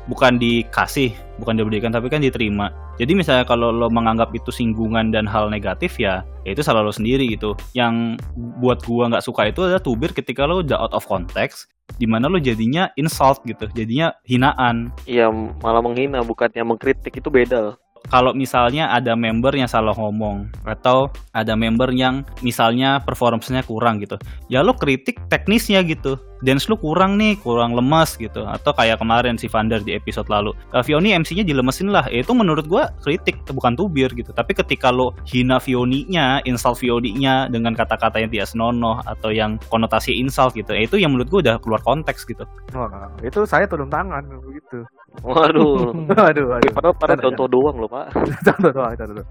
bukan 0.05 0.38
dikasih, 0.38 1.13
bukan 1.41 1.57
diberikan 1.57 1.89
tapi 1.89 2.09
kan 2.09 2.22
diterima. 2.22 2.70
Jadi 2.95 3.11
misalnya 3.18 3.43
kalau 3.43 3.74
lo 3.76 3.91
menganggap 3.91 4.32
itu 4.32 4.53
singgungan 4.53 5.11
dan 5.11 5.28
hal 5.28 5.51
negatif 5.51 5.99
ya, 5.99 6.24
ya 6.47 6.55
itu 6.55 6.63
salah 6.63 6.86
lo 6.86 6.93
sendiri 6.93 7.28
gitu. 7.28 7.57
Yang 7.76 8.22
buat 8.61 8.86
gua 8.88 9.11
nggak 9.11 9.26
suka 9.26 9.51
itu 9.51 9.66
adalah 9.68 9.84
tubir 9.84 10.16
ketika 10.16 10.47
lo 10.47 10.63
udah 10.63 10.80
out 10.80 10.93
of 10.95 11.03
context, 11.09 11.68
di 11.99 12.07
mana 12.07 12.32
lo 12.32 12.39
jadinya 12.39 12.88
insult 12.95 13.43
gitu, 13.43 13.68
jadinya 13.76 14.16
hinaan. 14.24 14.95
Iya 15.09 15.28
malah 15.59 15.84
menghina 15.84 16.24
bukannya 16.24 16.63
mengkritik 16.63 17.20
itu 17.20 17.28
beda. 17.28 17.76
Kalau 18.10 18.32
misalnya 18.38 18.93
ada 18.93 19.18
member 19.18 19.53
yang 19.58 19.70
salah 19.70 19.93
ngomong 19.97 20.49
atau 20.64 21.10
ada 21.34 21.58
member 21.58 21.89
yang 21.91 22.22
misalnya 22.45 23.01
performance-nya 23.01 23.66
kurang 23.66 23.97
gitu, 24.01 24.16
ya 24.47 24.62
lo 24.62 24.78
kritik 24.78 25.18
teknisnya 25.28 25.82
gitu. 25.84 26.18
Dance 26.46 26.70
lu 26.70 26.78
kurang 26.78 27.18
nih, 27.18 27.41
kurang 27.41 27.74
lemas 27.74 28.14
gitu. 28.22 28.46
Atau 28.46 28.70
kayak 28.78 29.02
kemarin 29.02 29.34
si 29.41 29.50
Vander 29.50 29.82
di 29.82 29.98
episode 29.98 30.30
lalu. 30.30 30.54
Uh, 30.70 30.86
Vioni 30.86 31.18
MC-nya 31.18 31.41
dilemesin 31.41 31.89
lah. 31.89 32.06
Ya, 32.14 32.22
itu 32.22 32.38
menurut 32.38 32.70
gua 32.70 32.93
kritik, 33.02 33.41
bukan 33.50 33.74
tubir 33.74 34.14
gitu. 34.14 34.30
Tapi 34.30 34.54
ketika 34.54 34.93
lo 34.93 35.18
hina 35.26 35.58
Vioni-nya, 35.58 36.46
insult 36.46 36.78
Vioni-nya 36.78 37.50
dengan 37.50 37.74
kata-kata 37.74 38.22
yang 38.22 38.30
tidak 38.30 38.54
senonoh 38.54 39.02
atau 39.10 39.34
yang 39.34 39.58
konotasi 39.74 40.14
insult 40.14 40.54
gitu, 40.54 40.78
ya 40.78 40.86
itu 40.86 41.02
yang 41.02 41.18
menurut 41.18 41.34
gua 41.34 41.41
udah 41.41 41.56
keluar 41.58 41.82
konteks 41.82 42.30
gitu. 42.30 42.46
Wah, 42.78 43.10
itu 43.26 43.41
saya 43.50 43.66
turun 43.66 43.89
tangan 43.89 44.22
begitu. 44.30 44.86
Waduh. 45.26 45.96
Waduh, 46.12 46.46
waduh. 46.52 46.72
Padahal 46.76 46.96
pada 47.00 47.16
Ada, 47.16 47.24
contoh 47.32 47.48
doang 47.48 47.80
loh 47.80 47.88
pak. 47.88 48.12
contoh 48.52 48.72
doang, 48.76 48.93
contoh 49.00 49.16
doang. 49.24 49.30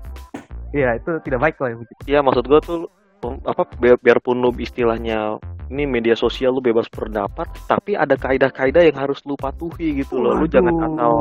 Iya, 0.72 0.96
itu 0.96 1.10
tidak 1.22 1.40
baik 1.44 1.56
lah 1.60 1.76
begitu. 1.76 2.02
Iya 2.08 2.18
maksud 2.24 2.44
gua 2.48 2.60
tuh 2.64 2.88
apa 3.48 3.64
biar, 3.80 3.96
biarpun 4.00 4.40
lu 4.40 4.50
istilahnya 4.60 5.40
ini 5.66 5.84
media 5.84 6.12
sosial 6.12 6.50
lu 6.50 6.60
bebas 6.60 6.86
berpendapat 6.86 7.46
tapi 7.66 7.94
ada 7.94 8.14
kaidah-kaidah 8.14 8.84
yang 8.84 8.96
harus 8.96 9.20
lu 9.22 9.34
patuhi 9.34 9.96
gitu 9.96 10.18
loh 10.18 10.34
lu 10.34 10.46
jangan 10.46 10.74
asal 10.78 11.14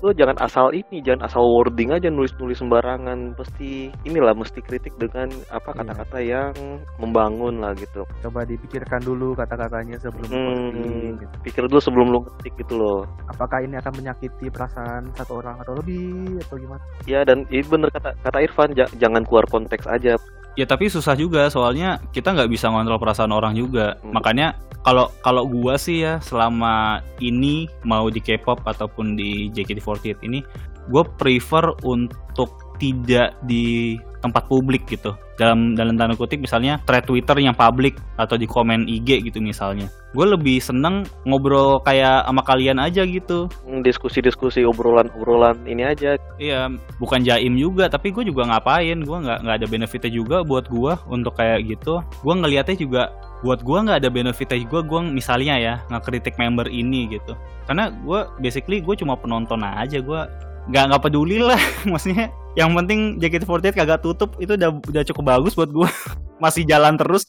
lu 0.00 0.12
jangan 0.12 0.36
asal 0.36 0.68
ini 0.68 1.00
jangan 1.00 1.24
asal 1.24 1.42
wording 1.42 1.88
aja 1.88 2.06
nulis-nulis 2.06 2.60
sembarangan 2.60 3.32
pasti 3.32 3.88
inilah 4.02 4.32
mesti 4.32 4.60
kritik 4.60 4.92
dengan 4.94 5.32
apa 5.48 5.70
Iya. 5.70 5.78
kata-kata 5.80 6.18
yang 6.20 6.52
membangun 6.98 7.58
lah 7.58 7.72
gitu 7.72 8.04
Coba 8.20 8.44
dipikirkan 8.44 9.00
dulu 9.00 9.32
kata-katanya 9.32 9.96
sebelum 9.96 10.28
posting. 10.28 10.76
hmm, 10.76 11.10
gitu. 11.16 11.34
pikir 11.42 11.62
dulu 11.64 11.80
sebelum 11.80 12.06
lu 12.10 12.20
ketik 12.22 12.52
gitu 12.58 12.76
loh 12.76 13.00
Apakah 13.26 13.58
ini 13.60 13.74
akan 13.74 13.92
menyakiti 13.96 14.46
perasaan 14.48 15.08
satu 15.14 15.40
orang 15.40 15.56
atau 15.58 15.72
lebih 15.74 16.36
atau 16.42 16.56
gimana? 16.56 16.82
ya 17.04 17.24
dan 17.24 17.48
ini 17.48 17.64
bener 17.64 17.88
kata 17.88 18.12
kata 18.20 18.38
Irfan 18.40 18.70
ja- 18.72 18.92
jangan 18.94 19.24
keluar 19.24 19.46
konteks 19.46 19.86
aja 19.86 20.20
Ya 20.54 20.64
tapi 20.64 20.86
susah 20.86 21.18
juga 21.18 21.50
soalnya 21.50 21.98
kita 22.14 22.30
nggak 22.30 22.50
bisa 22.50 22.70
ngontrol 22.70 23.02
perasaan 23.02 23.34
orang 23.34 23.58
juga. 23.58 23.98
Hmm. 24.00 24.14
Makanya 24.14 24.54
kalau 24.86 25.10
kalau 25.24 25.48
gua 25.48 25.74
sih 25.80 26.04
ya 26.06 26.22
selama 26.22 27.02
ini 27.18 27.66
mau 27.82 28.06
di 28.06 28.22
K-pop 28.22 28.62
ataupun 28.62 29.18
di 29.18 29.50
JKT48 29.50 30.22
ini, 30.28 30.44
gue 30.92 31.02
prefer 31.16 31.72
untuk 31.84 32.63
tidak 32.78 33.36
di 33.46 33.98
tempat 34.24 34.48
publik 34.48 34.88
gitu. 34.88 35.12
Dalam 35.36 35.76
dalam 35.76 35.98
tanda 35.98 36.16
kutip 36.16 36.40
misalnya 36.40 36.80
thread 36.88 37.04
Twitter 37.04 37.36
yang 37.42 37.52
publik 37.52 38.00
atau 38.16 38.40
di 38.40 38.48
komen 38.48 38.88
IG 38.88 39.20
gitu 39.28 39.44
misalnya. 39.44 39.92
Gue 40.16 40.30
lebih 40.30 40.62
seneng 40.62 41.04
ngobrol 41.28 41.82
kayak 41.84 42.24
sama 42.24 42.40
kalian 42.46 42.80
aja 42.80 43.04
gitu. 43.04 43.50
Hmm, 43.66 43.84
diskusi-diskusi 43.84 44.64
obrolan-obrolan 44.64 45.66
ini 45.68 45.84
aja 45.84 46.16
Iya, 46.38 46.70
bukan 47.02 47.26
jaim 47.26 47.58
juga, 47.58 47.90
tapi 47.90 48.14
gue 48.14 48.24
juga 48.24 48.46
ngapain, 48.46 49.02
gue 49.02 49.18
nggak 49.26 49.38
nggak 49.44 49.56
ada 49.58 49.66
benefitnya 49.66 50.10
juga 50.14 50.36
buat 50.46 50.70
gue 50.70 50.92
untuk 51.10 51.34
kayak 51.36 51.66
gitu. 51.66 52.00
Gue 52.22 52.34
ngelihatnya 52.38 52.76
juga 52.78 53.02
buat 53.42 53.60
gue 53.60 53.78
nggak 53.90 53.98
ada 54.06 54.08
benefitnya 54.08 54.58
juga. 54.62 54.86
Gue 54.86 55.00
misalnya 55.02 55.54
ya 55.58 55.74
ngekritik 55.90 56.38
member 56.38 56.70
ini 56.70 57.10
gitu, 57.10 57.34
karena 57.66 57.90
gue 57.90 58.20
basically 58.38 58.78
gue 58.80 58.94
cuma 58.94 59.18
penonton 59.18 59.66
aja. 59.66 59.98
Gue 59.98 60.22
nggak 60.68 60.84
nggak 60.90 61.02
peduli 61.02 61.40
lah, 61.40 61.60
maksudnya. 61.92 62.32
Yang 62.54 62.70
penting 62.70 63.00
JKT48 63.18 63.74
kagak 63.74 64.00
tutup 64.06 64.38
itu 64.38 64.54
udah 64.54 64.70
udah 64.78 65.02
cukup 65.10 65.24
bagus 65.26 65.58
buat 65.58 65.70
gue. 65.74 65.88
Masih 66.42 66.66
jalan 66.66 66.98
terus. 66.98 67.26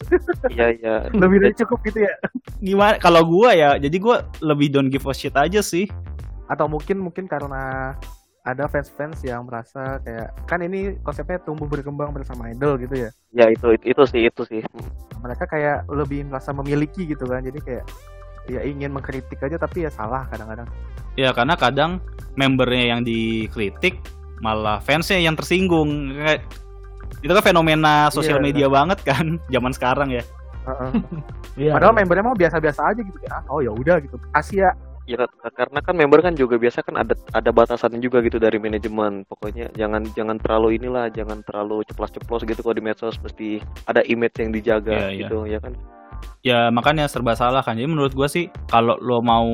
iya 0.50 0.74
iya 0.74 0.96
Lebih 1.14 1.38
dari 1.42 1.56
cukup 1.58 1.82
gitu 1.86 2.06
ya? 2.06 2.14
Gimana? 2.62 2.98
Kalau 3.02 3.26
gue 3.26 3.50
ya, 3.54 3.78
jadi 3.78 3.98
gue 3.98 4.16
lebih 4.46 4.68
don't 4.70 4.90
give 4.94 5.06
a 5.06 5.14
shit 5.14 5.34
aja 5.34 5.62
sih. 5.66 5.90
Atau 6.46 6.70
mungkin 6.70 7.02
mungkin 7.02 7.26
karena 7.26 7.94
ada 8.46 8.70
fans-fans 8.70 9.26
yang 9.26 9.50
merasa 9.50 9.98
kayak 10.06 10.30
kan 10.46 10.62
ini 10.62 11.02
konsepnya 11.02 11.42
tumbuh 11.42 11.66
berkembang 11.66 12.14
bersama 12.14 12.54
idol 12.54 12.78
gitu 12.78 12.94
ya. 12.94 13.10
ya 13.34 13.50
itu 13.50 13.74
itu, 13.74 13.98
itu 13.98 14.04
sih 14.06 14.22
itu 14.30 14.42
sih 14.46 14.62
Mereka 15.18 15.50
kayak 15.50 15.90
lebih 15.90 16.30
merasa 16.30 16.54
memiliki 16.54 17.10
gitu 17.10 17.26
kan. 17.26 17.42
Jadi 17.42 17.58
kayak 17.66 17.86
ya 18.48 18.62
ingin 18.62 18.92
mengkritik 18.92 19.40
aja 19.40 19.56
tapi 19.56 19.84
ya 19.84 19.92
salah 19.92 20.26
kadang-kadang. 20.30 20.68
Ya 21.16 21.32
karena 21.32 21.56
kadang 21.56 22.04
membernya 22.36 22.92
yang 22.92 23.02
dikritik 23.02 24.00
malah 24.40 24.80
fansnya 24.80 25.18
yang 25.18 25.34
tersinggung. 25.34 26.12
Kayak 26.14 26.44
itu 27.24 27.32
kan 27.32 27.44
fenomena 27.44 28.12
sosial 28.12 28.38
Iya, 28.38 28.46
media 28.46 28.68
banget 28.68 29.00
kan 29.02 29.40
zaman 29.54 29.72
sekarang 29.72 30.10
ya. 30.12 30.24
Heeh. 30.66 30.92
Iya. 31.56 31.72
Padahal 31.72 31.96
membernya 31.96 32.28
mau 32.28 32.36
biasa-biasa 32.36 32.92
aja 32.92 33.00
gitu 33.00 33.16
ah, 33.32 33.40
oh 33.48 33.64
ya 33.64 33.72
udah 33.72 33.96
gitu. 34.04 34.20
Kasih 34.36 34.68
ya. 34.68 34.72
Ya 35.08 35.24
ka- 35.24 35.56
karena 35.56 35.80
kan 35.80 35.96
member 35.96 36.20
kan 36.20 36.36
juga 36.36 36.60
biasa 36.60 36.84
kan 36.84 37.00
ada 37.00 37.16
ada 37.32 37.48
batasannya 37.48 38.04
juga 38.04 38.20
gitu 38.20 38.44
dari 38.44 38.60
manajemen. 38.60 39.24
Pokoknya 39.24 39.72
jangan 39.72 40.04
jangan 40.12 40.36
terlalu 40.36 40.76
inilah, 40.76 41.08
jangan 41.08 41.40
terlalu 41.48 41.88
ceplos-ceplos 41.88 42.44
gitu 42.44 42.60
kalau 42.60 42.76
di 42.76 42.84
medsos 42.84 43.16
mesti 43.24 43.64
ada 43.88 44.04
image 44.04 44.36
yang 44.36 44.52
dijaga 44.52 44.92
Iya, 44.92 45.08
iya. 45.08 45.20
gitu 45.24 45.38
ya 45.48 45.60
kan. 45.64 45.80
Ya 46.46 46.70
makanya 46.70 47.10
serba 47.10 47.34
salah 47.34 47.66
kan. 47.66 47.80
Jadi 47.80 47.90
menurut 47.90 48.14
gua 48.14 48.30
sih 48.30 48.52
kalau 48.70 49.00
lo 49.02 49.24
mau 49.24 49.48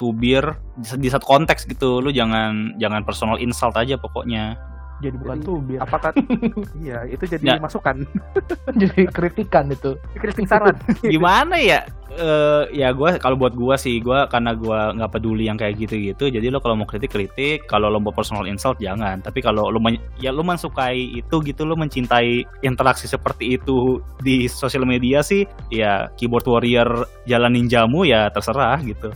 tubir 0.00 0.56
di 0.78 1.08
satu 1.12 1.26
konteks 1.28 1.68
gitu, 1.68 2.00
lo 2.00 2.08
jangan 2.08 2.80
jangan 2.80 3.04
personal 3.04 3.36
insult 3.36 3.76
aja 3.76 4.00
pokoknya. 4.00 4.56
Jadi 5.00 5.16
bukan 5.16 5.38
Jadi, 5.40 5.46
tubir. 5.48 5.78
Apakah 5.80 6.12
iya 6.84 7.08
itu 7.08 7.24
jadi 7.24 7.40
Ya. 7.42 7.54
masukan. 7.56 8.04
jadi 8.80 9.08
kritikan 9.08 9.72
itu. 9.72 9.96
Kritik 10.14 10.44
saran. 10.44 10.76
Gimana 11.14 11.56
ya? 11.56 11.82
Eh 12.10 12.64
ya 12.74 12.90
gua 12.92 13.16
kalau 13.16 13.38
buat 13.38 13.54
gua 13.54 13.78
sih 13.78 14.02
gua 14.02 14.26
karena 14.26 14.52
gua 14.52 14.92
nggak 14.92 15.10
peduli 15.14 15.46
yang 15.48 15.56
kayak 15.56 15.78
gitu-gitu. 15.78 16.28
Jadi 16.28 16.52
lo 16.52 16.60
kalau 16.60 16.76
mau 16.76 16.84
kritik 16.84 17.10
kritik, 17.10 17.64
kalau 17.64 17.88
lo 17.88 17.96
mau 17.96 18.12
personal 18.12 18.44
insult 18.44 18.76
jangan. 18.76 19.22
Tapi 19.24 19.40
kalau 19.40 19.72
lo 19.72 19.80
men- 19.80 20.02
ya 20.18 20.28
lo 20.30 20.42
mensukai 20.42 21.16
itu 21.16 21.40
gitu 21.40 21.62
lo 21.64 21.74
mencintai 21.74 22.44
interaksi 22.60 23.08
seperti 23.08 23.56
itu 23.56 24.02
di 24.20 24.44
sosial 24.46 24.84
media 24.84 25.22
sih 25.24 25.46
ya 25.72 26.10
keyboard 26.18 26.44
warrior 26.44 27.06
jalan 27.24 27.56
ninjamu 27.56 28.04
ya 28.04 28.28
terserah 28.28 28.76
gitu. 28.82 29.08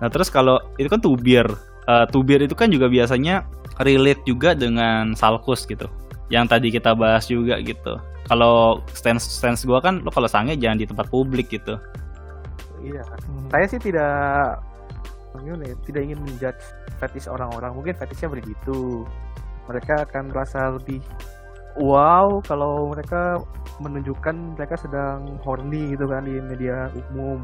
nah 0.00 0.08
terus 0.08 0.28
kalau 0.28 0.60
itu 0.76 0.90
kan 0.90 1.00
tubir. 1.00 1.46
Eh, 1.88 2.06
tubir 2.12 2.38
itu 2.44 2.52
kan 2.54 2.68
juga 2.70 2.86
biasanya 2.86 3.42
relate 3.78 4.22
juga 4.26 4.58
dengan 4.58 5.14
salkus 5.14 5.64
gitu. 5.64 5.86
Yang 6.30 6.44
tadi 6.50 6.68
kita 6.74 6.90
bahas 6.98 7.30
juga 7.30 7.58
gitu. 7.62 7.98
Kalau 8.26 8.82
stance 8.94 9.26
stance 9.26 9.66
gua 9.66 9.82
kan 9.82 10.02
lo 10.06 10.10
kalau 10.14 10.30
sange 10.30 10.54
jangan 10.58 10.78
di 10.78 10.86
tempat 10.86 11.10
publik 11.10 11.50
gitu. 11.50 11.78
Iya. 12.82 13.02
Hmm. 13.04 13.46
Saya 13.50 13.66
sih 13.66 13.80
tidak 13.82 14.62
ya, 15.40 15.74
tidak 15.86 16.00
ingin 16.04 16.18
menjudge 16.22 16.62
fetish 16.98 17.26
orang-orang. 17.30 17.74
Mungkin 17.74 17.94
fetishnya 17.96 18.30
begitu. 18.30 19.06
Mereka 19.70 20.10
akan 20.10 20.34
merasa 20.34 20.74
lebih 20.74 20.98
wow 21.78 22.42
kalau 22.42 22.90
mereka 22.90 23.38
menunjukkan 23.78 24.58
mereka 24.58 24.74
sedang 24.74 25.38
horny 25.46 25.94
gitu 25.94 26.10
kan 26.10 26.26
di 26.26 26.38
media 26.42 26.90
umum. 27.10 27.40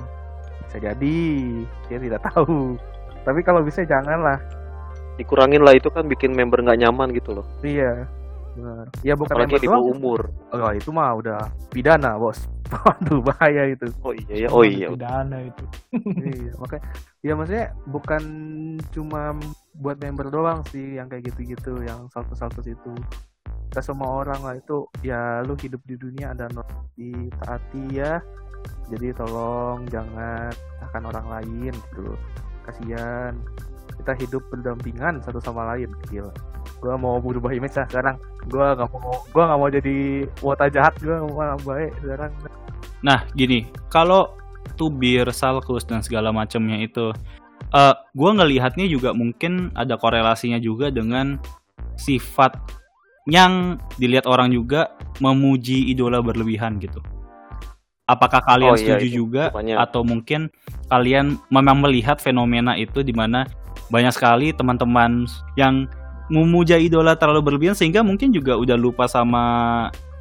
Bisa 0.67 0.83
jadi, 0.83 1.19
dia 1.87 1.99
tidak 2.03 2.27
tahu. 2.31 2.75
Tapi 3.23 3.41
kalau 3.47 3.63
bisa 3.63 3.87
janganlah. 3.87 4.39
Dikurangin 5.17 5.65
lah 5.65 5.73
itu 5.77 5.89
kan 5.89 6.05
bikin 6.05 6.37
member 6.37 6.61
nggak 6.61 6.81
nyaman 6.85 7.13
gitu 7.17 7.41
loh. 7.41 7.47
Iya. 7.65 8.05
Benar. 8.57 8.87
Ya 9.05 9.15
bukan 9.17 9.37
Apalagi 9.37 9.53
member 9.57 9.65
di 9.65 9.69
bawah 9.69 9.87
umur. 9.93 10.21
Oh, 10.53 10.73
itu 10.73 10.91
mah 10.93 11.13
udah 11.17 11.41
pidana, 11.73 12.17
Bos. 12.17 12.49
Waduh, 12.73 13.21
bahaya 13.23 13.71
itu. 13.71 13.87
Oh 14.03 14.13
iya 14.17 14.35
ya, 14.47 14.49
oh 14.51 14.65
iya. 14.65 14.89
Pidana 14.91 15.39
itu. 15.45 15.65
iya 16.37 16.53
makanya 16.57 16.85
ya 17.23 17.33
maksudnya 17.35 17.67
bukan 17.89 18.23
cuma 18.95 19.35
buat 19.77 19.97
member 20.01 20.33
doang 20.33 20.65
sih 20.73 20.97
yang 20.97 21.11
kayak 21.11 21.33
gitu-gitu 21.33 21.85
yang 21.85 22.09
salto-salto 22.09 22.65
itu 22.65 22.93
kita 23.77 23.93
semua 23.93 24.25
orang 24.25 24.41
lah 24.41 24.55
itu 24.57 24.89
ya 25.05 25.45
lu 25.45 25.53
hidup 25.59 25.83
di 25.85 26.01
dunia 26.01 26.33
ada 26.33 26.49
di 26.97 27.13
taati 27.45 27.83
ya 27.93 28.23
jadi 28.89 29.13
tolong 29.13 29.85
jangan 29.91 30.49
akan 30.91 31.03
orang 31.13 31.27
lain 31.29 31.73
gitu 31.75 32.17
kasihan 32.65 33.37
kita 34.03 34.13
hidup 34.21 34.43
berdampingan 34.53 35.21
satu 35.25 35.41
sama 35.41 35.75
lain. 35.75 35.91
Gila. 36.09 36.33
Gua 36.83 36.95
mau 37.01 37.17
berubah 37.19 37.53
image 37.53 37.77
lah 37.79 37.87
sekarang. 37.89 38.17
Gua 38.49 38.77
nggak 38.77 38.89
mau 38.93 39.15
gua 39.33 39.43
nggak 39.49 39.59
mau 39.61 39.71
jadi 39.73 39.97
wota 40.41 40.67
jahat. 40.69 40.95
Gua 41.01 41.25
mau 41.25 41.59
baik 41.65 41.93
sekarang. 42.05 42.33
Nah, 43.05 43.23
gini, 43.37 43.69
kalau 43.89 44.35
tubir, 44.75 45.29
salkus 45.33 45.87
dan 45.87 46.03
segala 46.03 46.31
macamnya 46.35 46.81
itu 46.81 47.13
eh 47.73 47.95
gua 48.15 48.31
ngelihatnya 48.37 48.87
juga 48.87 49.11
mungkin 49.17 49.73
ada 49.75 49.97
korelasinya 49.97 50.61
juga 50.61 50.93
dengan 50.93 51.41
sifat 51.97 52.55
yang 53.27 53.81
dilihat 53.99 54.29
orang 54.29 54.55
juga 54.55 54.95
memuji 55.19 55.91
idola 55.91 56.23
berlebihan 56.23 56.79
gitu. 56.79 57.03
Apakah 58.07 58.39
kalian 58.47 58.71
Oh, 58.71 58.79
iya, 58.79 58.95
setuju 58.95 59.07
itu 59.11 59.17
juga? 59.27 59.51
rupanya. 59.51 59.83
atau 59.83 60.07
mungkin 60.07 60.47
kalian 60.87 61.43
memang 61.51 61.83
melihat 61.83 62.23
fenomena 62.23 62.79
itu 62.79 63.03
di 63.03 63.11
mana 63.11 63.51
banyak 63.89 64.13
sekali 64.15 64.51
teman-teman 64.51 65.27
yang 65.55 65.87
memuja 66.27 66.75
idola 66.75 67.15
terlalu 67.15 67.53
berlebihan 67.53 67.79
sehingga 67.79 68.03
mungkin 68.03 68.35
juga 68.35 68.59
udah 68.59 68.75
lupa 68.75 69.07
sama 69.07 69.45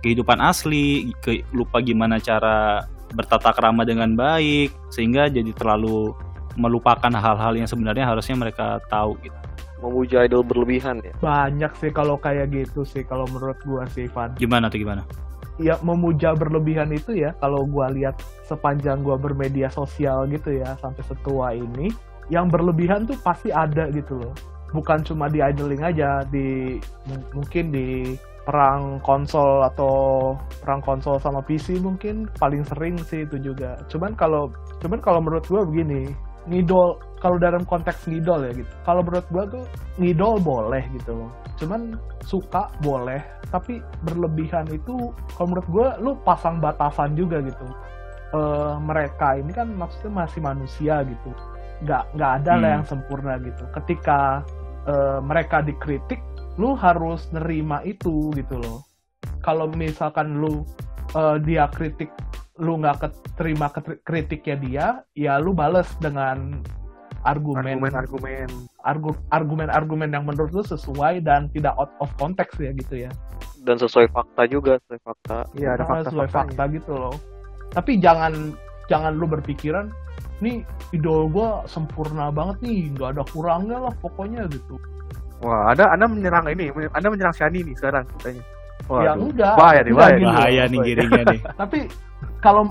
kehidupan 0.06 0.38
asli, 0.38 1.10
ke, 1.18 1.42
lupa 1.50 1.82
gimana 1.82 2.22
cara 2.22 2.86
bertata 3.18 3.50
krama 3.54 3.82
dengan 3.82 4.14
baik 4.14 4.70
sehingga 4.94 5.26
jadi 5.30 5.50
terlalu 5.58 6.14
melupakan 6.56 7.10
hal-hal 7.10 7.54
yang 7.58 7.66
sebenarnya 7.66 8.06
harusnya 8.06 8.38
mereka 8.38 8.78
tahu 8.88 9.18
gitu. 9.26 9.36
Memuja 9.82 10.24
idol 10.24 10.46
berlebihan 10.46 11.02
ya. 11.02 11.14
Banyak 11.20 11.74
sih 11.82 11.92
kalau 11.92 12.22
kayak 12.22 12.54
gitu 12.54 12.86
sih 12.86 13.02
kalau 13.02 13.26
menurut 13.28 13.58
gua 13.66 13.84
sih 13.92 14.08
Van. 14.14 14.34
Gimana 14.38 14.70
tuh 14.70 14.82
gimana? 14.82 15.04
ya 15.56 15.80
memuja 15.80 16.36
berlebihan 16.36 16.92
itu 16.92 17.16
ya 17.16 17.32
kalau 17.40 17.64
gua 17.64 17.88
lihat 17.88 18.20
sepanjang 18.44 19.00
gua 19.00 19.16
bermedia 19.16 19.72
sosial 19.72 20.28
gitu 20.28 20.52
ya 20.52 20.76
sampai 20.84 21.04
setua 21.08 21.56
ini 21.56 21.96
yang 22.30 22.50
berlebihan 22.50 23.06
tuh 23.06 23.18
pasti 23.22 23.54
ada 23.54 23.90
gitu 23.94 24.18
loh. 24.18 24.34
Bukan 24.74 25.06
cuma 25.06 25.32
di 25.32 25.40
idling 25.40 25.86
aja 25.86 26.26
di 26.28 26.80
mungkin 27.32 27.72
di 27.72 28.18
perang 28.46 29.02
konsol 29.02 29.66
atau 29.66 29.94
perang 30.62 30.82
konsol 30.86 31.18
sama 31.18 31.42
PC 31.42 31.82
mungkin 31.82 32.30
paling 32.38 32.62
sering 32.66 32.98
sih 33.02 33.26
itu 33.26 33.42
juga. 33.42 33.78
Cuman 33.90 34.14
kalau 34.14 34.54
cuman 34.82 35.00
kalau 35.02 35.20
menurut 35.22 35.46
gua 35.50 35.66
begini 35.66 36.14
ngidol 36.46 37.02
kalau 37.18 37.42
dalam 37.42 37.66
konteks 37.66 38.06
ngidol 38.06 38.46
ya 38.46 38.54
gitu. 38.54 38.74
Kalau 38.86 39.02
menurut 39.02 39.26
gua 39.34 39.44
tuh 39.50 39.64
ngidol 39.98 40.38
boleh 40.42 40.84
gitu 40.94 41.26
loh. 41.26 41.32
Cuman 41.58 41.98
suka 42.22 42.70
boleh 42.84 43.22
tapi 43.50 43.80
berlebihan 44.04 44.68
itu 44.70 45.14
kalau 45.38 45.56
menurut 45.56 45.70
gue 45.72 45.88
lu 46.04 46.12
pasang 46.28 46.60
batasan 46.60 47.16
juga 47.16 47.40
gitu. 47.40 47.64
Eh, 48.36 48.76
mereka 48.84 49.40
ini 49.40 49.54
kan 49.56 49.72
maksudnya 49.72 50.28
masih 50.28 50.44
manusia 50.44 51.06
gitu 51.08 51.32
nggak 51.78 52.04
nggak 52.14 52.32
ada 52.38 52.52
lah 52.54 52.62
Hmm. 52.62 52.76
yang 52.76 52.86
sempurna 52.86 53.34
gitu 53.38 53.64
ketika 53.74 54.42
eh, 54.86 55.20
mereka 55.20 55.60
dikritik 55.60 56.22
lu 56.56 56.72
harus 56.74 57.28
nerima 57.30 57.84
itu 57.84 58.32
gitu 58.32 58.56
loh 58.56 58.80
kalau 59.42 59.68
misalkan 59.68 60.38
lu 60.38 60.64
eh, 61.12 61.38
dia 61.42 61.68
kritik 61.68 62.10
lu 62.56 62.78
nggak 62.78 63.02
keterima 63.02 63.68
ketri- 63.68 64.00
kritiknya 64.02 64.56
dia 64.58 64.86
ya 65.14 65.36
lu 65.36 65.52
bales 65.52 65.92
dengan 65.98 66.64
argumen 67.22 67.82
Argumen-argumen. 67.82 68.48
argu- 68.82 69.24
argumen-argumen 69.30 70.08
yang 70.08 70.24
menurut 70.24 70.52
lu 70.52 70.64
sesuai 70.64 71.20
dan 71.20 71.50
tidak 71.50 71.74
out 71.74 71.90
of 71.98 72.08
context 72.16 72.56
ya 72.56 72.72
gitu 72.72 73.02
ya 73.02 73.12
Dan 73.60 73.76
sesuai 73.76 74.06
fakta 74.08 74.46
juga, 74.46 74.78
sesuai 74.80 75.02
fakta. 75.04 75.38
Iya, 75.52 75.74
ada 75.74 75.84
Nah, 75.84 76.06
sesuai 76.06 76.30
fakta-fakta. 76.30 76.54
fakta 76.54 76.64
gitu 76.72 76.94
loh 76.94 77.16
tapi 77.68 77.98
jangan 77.98 78.54
jangan 78.86 79.12
lu 79.12 79.26
berpikiran 79.26 79.90
nih 80.44 80.66
idol 80.92 81.32
gua 81.32 81.64
sempurna 81.70 82.28
banget 82.34 82.58
nih 82.66 82.92
nggak 82.96 83.10
ada 83.16 83.24
kurangnya 83.32 83.78
lah 83.90 83.94
pokoknya 84.04 84.48
gitu 84.52 84.76
Wah, 85.44 85.76
Anda 85.76 85.92
Anda 85.92 86.06
menyerang 86.08 86.48
ini, 86.48 86.72
Anda 86.96 87.12
menyerang 87.12 87.36
Shani 87.36 87.60
nih 87.68 87.76
sekarang 87.76 88.08
katanya. 88.18 88.44
Wah, 88.88 89.02
ya 89.04 89.12
enggak 89.20 89.54
bahaya 89.60 89.82
nih, 89.84 89.92
enggak 89.92 90.00
bahaya. 90.00 90.16
gitu. 90.18 90.32
Bahaya 90.32 90.64
nih 90.66 90.80
giringnya 90.88 91.24
nih. 91.28 91.40
tapi 91.62 91.80
kalau 92.40 92.64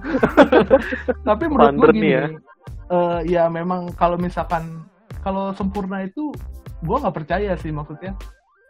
tapi 1.28 1.44
menurut 1.48 1.74
gue 1.76 1.88
gini 1.96 2.10
ya. 2.16 2.24
eh, 2.90 3.18
ya 3.28 3.44
memang 3.48 3.92
kalau 3.96 4.20
misalkan 4.20 4.84
kalau 5.24 5.52
sempurna 5.56 6.04
itu 6.04 6.32
gue 6.80 6.96
nggak 6.96 7.16
percaya 7.16 7.52
sih 7.60 7.68
maksudnya 7.68 8.16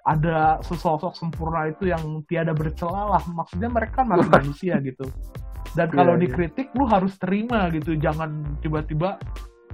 ada 0.02 0.58
sesosok 0.66 1.14
sempurna 1.14 1.70
itu 1.70 1.86
yang 1.86 2.02
tiada 2.26 2.50
bercela 2.50 3.14
lah 3.16 3.22
maksudnya 3.30 3.70
mereka 3.70 4.02
kan 4.02 4.11
masih 4.11 4.30
manusia 4.42 4.74
gitu 4.82 5.06
dan 5.78 5.88
kalau 5.90 6.18
iya. 6.18 6.26
dikritik 6.26 6.68
lu 6.74 6.84
harus 6.86 7.14
terima 7.20 7.70
gitu 7.70 7.94
jangan 7.94 8.42
tiba-tiba 8.58 9.18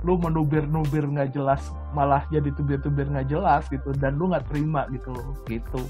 lu 0.04 0.20
menubir-nubir 0.20 1.08
nggak 1.08 1.32
jelas 1.32 1.72
malah 1.96 2.22
jadi 2.28 2.52
tubir-tubir 2.52 3.08
nggak 3.08 3.32
jelas 3.32 3.64
gitu 3.72 3.96
dan 3.96 4.20
lu 4.20 4.28
nggak 4.28 4.44
terima 4.52 4.84
gitu 4.92 5.14
gitu 5.48 5.80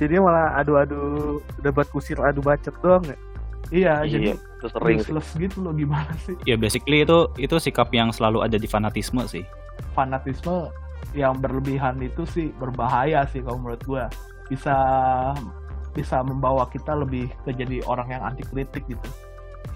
Jadinya 0.00 0.32
malah 0.32 0.46
adu-adu 0.58 1.38
debat 1.60 1.86
kusir 1.92 2.18
adu 2.18 2.40
bacot 2.42 2.74
doang 2.82 3.04
ya. 3.06 3.16
iya, 3.70 3.94
Iya, 4.02 4.08
jadi 4.08 4.28
itu 4.34 4.66
sering 4.72 4.98
sih. 4.98 5.04
useless 5.12 5.28
gitu 5.36 5.58
loh 5.62 5.72
gimana 5.76 6.10
sih 6.24 6.34
Ya 6.48 6.56
basically 6.56 7.04
itu 7.04 7.28
itu 7.36 7.54
sikap 7.60 7.92
yang 7.92 8.10
selalu 8.10 8.42
ada 8.42 8.56
di 8.56 8.66
fanatisme 8.66 9.20
sih. 9.28 9.44
fanatisme 9.92 10.72
yang 11.12 11.36
berlebihan 11.38 12.00
itu 12.00 12.24
sih 12.24 12.48
berbahaya 12.56 13.28
sih 13.28 13.44
kalau 13.44 13.60
menurut 13.60 13.82
gua 13.84 14.04
bisa 14.48 14.74
bisa 15.92 16.24
membawa 16.24 16.64
kita 16.72 16.96
lebih 16.96 17.28
ke 17.44 17.52
jadi 17.52 17.84
orang 17.84 18.08
yang 18.16 18.22
anti 18.24 18.42
kritik 18.48 18.84
gitu 18.88 19.08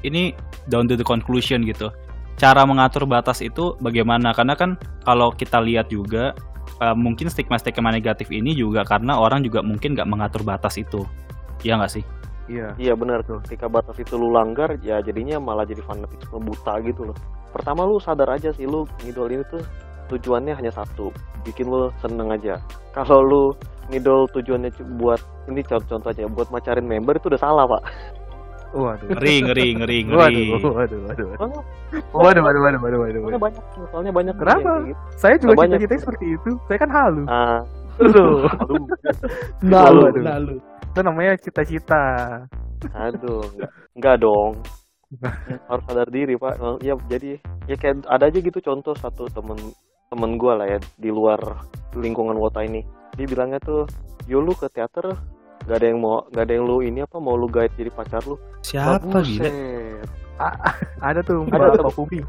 Ini 0.05 0.37
down 0.70 0.87
to 0.87 0.95
the 0.95 1.07
conclusion 1.07 1.66
gitu. 1.66 1.91
Cara 2.37 2.68
mengatur 2.68 3.09
batas 3.09 3.41
itu 3.41 3.74
bagaimana? 3.80 4.37
Karena 4.37 4.53
kan 4.53 4.76
kalau 5.09 5.32
kita 5.32 5.59
lihat 5.64 5.89
juga 5.89 6.37
eh, 6.84 6.97
mungkin 6.97 7.32
stigma-stigma 7.32 7.89
negatif 7.89 8.28
ini 8.28 8.53
juga 8.53 8.84
karena 8.84 9.16
orang 9.16 9.41
juga 9.41 9.64
mungkin 9.64 9.97
nggak 9.97 10.09
mengatur 10.09 10.45
batas 10.45 10.76
itu. 10.76 11.07
Iya 11.64 11.80
nggak 11.80 11.93
sih? 11.97 12.05
Iya. 12.47 12.78
Iya 12.78 12.93
benar 12.95 13.26
tuh. 13.26 13.43
Ketika 13.47 13.66
batas 13.66 13.99
itu 13.99 14.14
lu 14.14 14.30
langgar, 14.30 14.78
ya 14.82 15.03
jadinya 15.03 15.43
malah 15.43 15.66
jadi 15.66 15.82
fanatisme 15.82 16.39
buta 16.39 16.78
gitu 16.84 17.11
loh. 17.11 17.16
Pertama 17.51 17.82
lu 17.89 17.99
sadar 17.99 18.30
aja 18.30 18.53
sih 18.53 18.68
lu 18.68 18.87
ngidol 19.03 19.32
ini 19.32 19.43
tuh 19.49 19.62
tujuannya 20.07 20.55
hanya 20.55 20.70
satu, 20.70 21.11
bikin 21.43 21.66
lu 21.66 21.91
seneng 21.99 22.30
aja. 22.30 22.62
Kalau 22.95 23.18
lu 23.24 23.45
ngidol 23.91 24.30
tujuannya 24.30 24.70
buat 24.99 25.18
ini 25.51 25.62
contoh-contoh 25.66 26.11
aja, 26.14 26.30
buat 26.30 26.49
macarin 26.55 26.87
member 26.87 27.18
itu 27.18 27.26
udah 27.30 27.41
salah 27.43 27.64
pak. 27.66 27.82
Waduh. 28.76 29.08
Ngeri, 29.08 29.34
ngeri, 29.40 29.66
ngeri, 29.72 29.98
ngeri. 30.08 30.44
Waduh, 30.52 30.72
waduh, 30.76 30.98
waduh, 31.08 31.26
waduh. 31.26 31.28
Soalnya, 31.32 31.60
Waduh, 32.12 32.42
waduh, 32.44 32.60
waduh, 32.60 32.80
waduh, 32.84 32.98
waduh, 33.00 33.00
soalnya 33.00 33.24
waduh. 33.24 33.40
banyak, 33.40 33.64
soalnya 33.88 34.12
banyak 34.12 34.34
Kenapa? 34.36 34.72
gitu. 34.84 35.00
Saya 35.16 35.34
juga 35.40 35.52
Banyak. 35.56 35.78
cita-citanya 35.80 36.02
seperti 36.04 36.26
itu. 36.36 36.50
Saya 36.68 36.78
kan 36.78 36.90
halu. 36.92 37.22
Ah, 37.26 37.60
Aduh. 37.96 38.44
aduh, 38.44 38.84
lalu 39.64 40.00
Waduh. 40.12 40.22
lalu 40.22 40.54
Itu 40.92 41.00
namanya 41.00 41.32
cita-cita. 41.40 42.02
aduh, 42.92 43.40
enggak, 43.96 44.16
dong. 44.20 44.60
Harus 45.70 45.84
sadar 45.86 46.08
diri 46.10 46.34
pak. 46.36 46.58
Oh, 46.58 46.76
Ya 46.82 46.92
jadi 47.06 47.38
ya 47.64 47.76
kayak 47.76 48.04
ada 48.04 48.26
aja 48.26 48.38
gitu 48.38 48.58
contoh 48.60 48.92
satu 48.92 49.30
temen 49.30 49.56
temen 50.06 50.30
gue 50.36 50.52
lah 50.52 50.66
ya 50.66 50.78
di 50.98 51.08
luar 51.08 51.38
lingkungan 51.94 52.36
wota 52.36 52.60
ini. 52.60 52.82
Dia 53.16 53.24
bilangnya 53.24 53.56
tuh, 53.58 53.86
yo 54.26 54.42
lu 54.42 54.52
ke 54.52 54.68
teater 54.68 55.14
gak 55.66 55.82
ada 55.82 55.86
yang 55.86 55.98
mau 55.98 56.24
gak 56.30 56.46
ada 56.46 56.52
yang 56.54 56.64
lu 56.64 56.80
ini 56.80 57.02
apa 57.02 57.16
mau 57.18 57.34
lu 57.34 57.46
guide 57.46 57.74
jadi 57.74 57.90
pacar 57.90 58.22
lu 58.22 58.38
Siapa 58.62 59.02
gila? 59.02 59.20
buset. 59.20 59.52
Ada 61.00 61.20
tuh 61.22 61.46
Ada 61.48 61.66
tuh. 61.74 61.84
Papumi. 61.84 62.20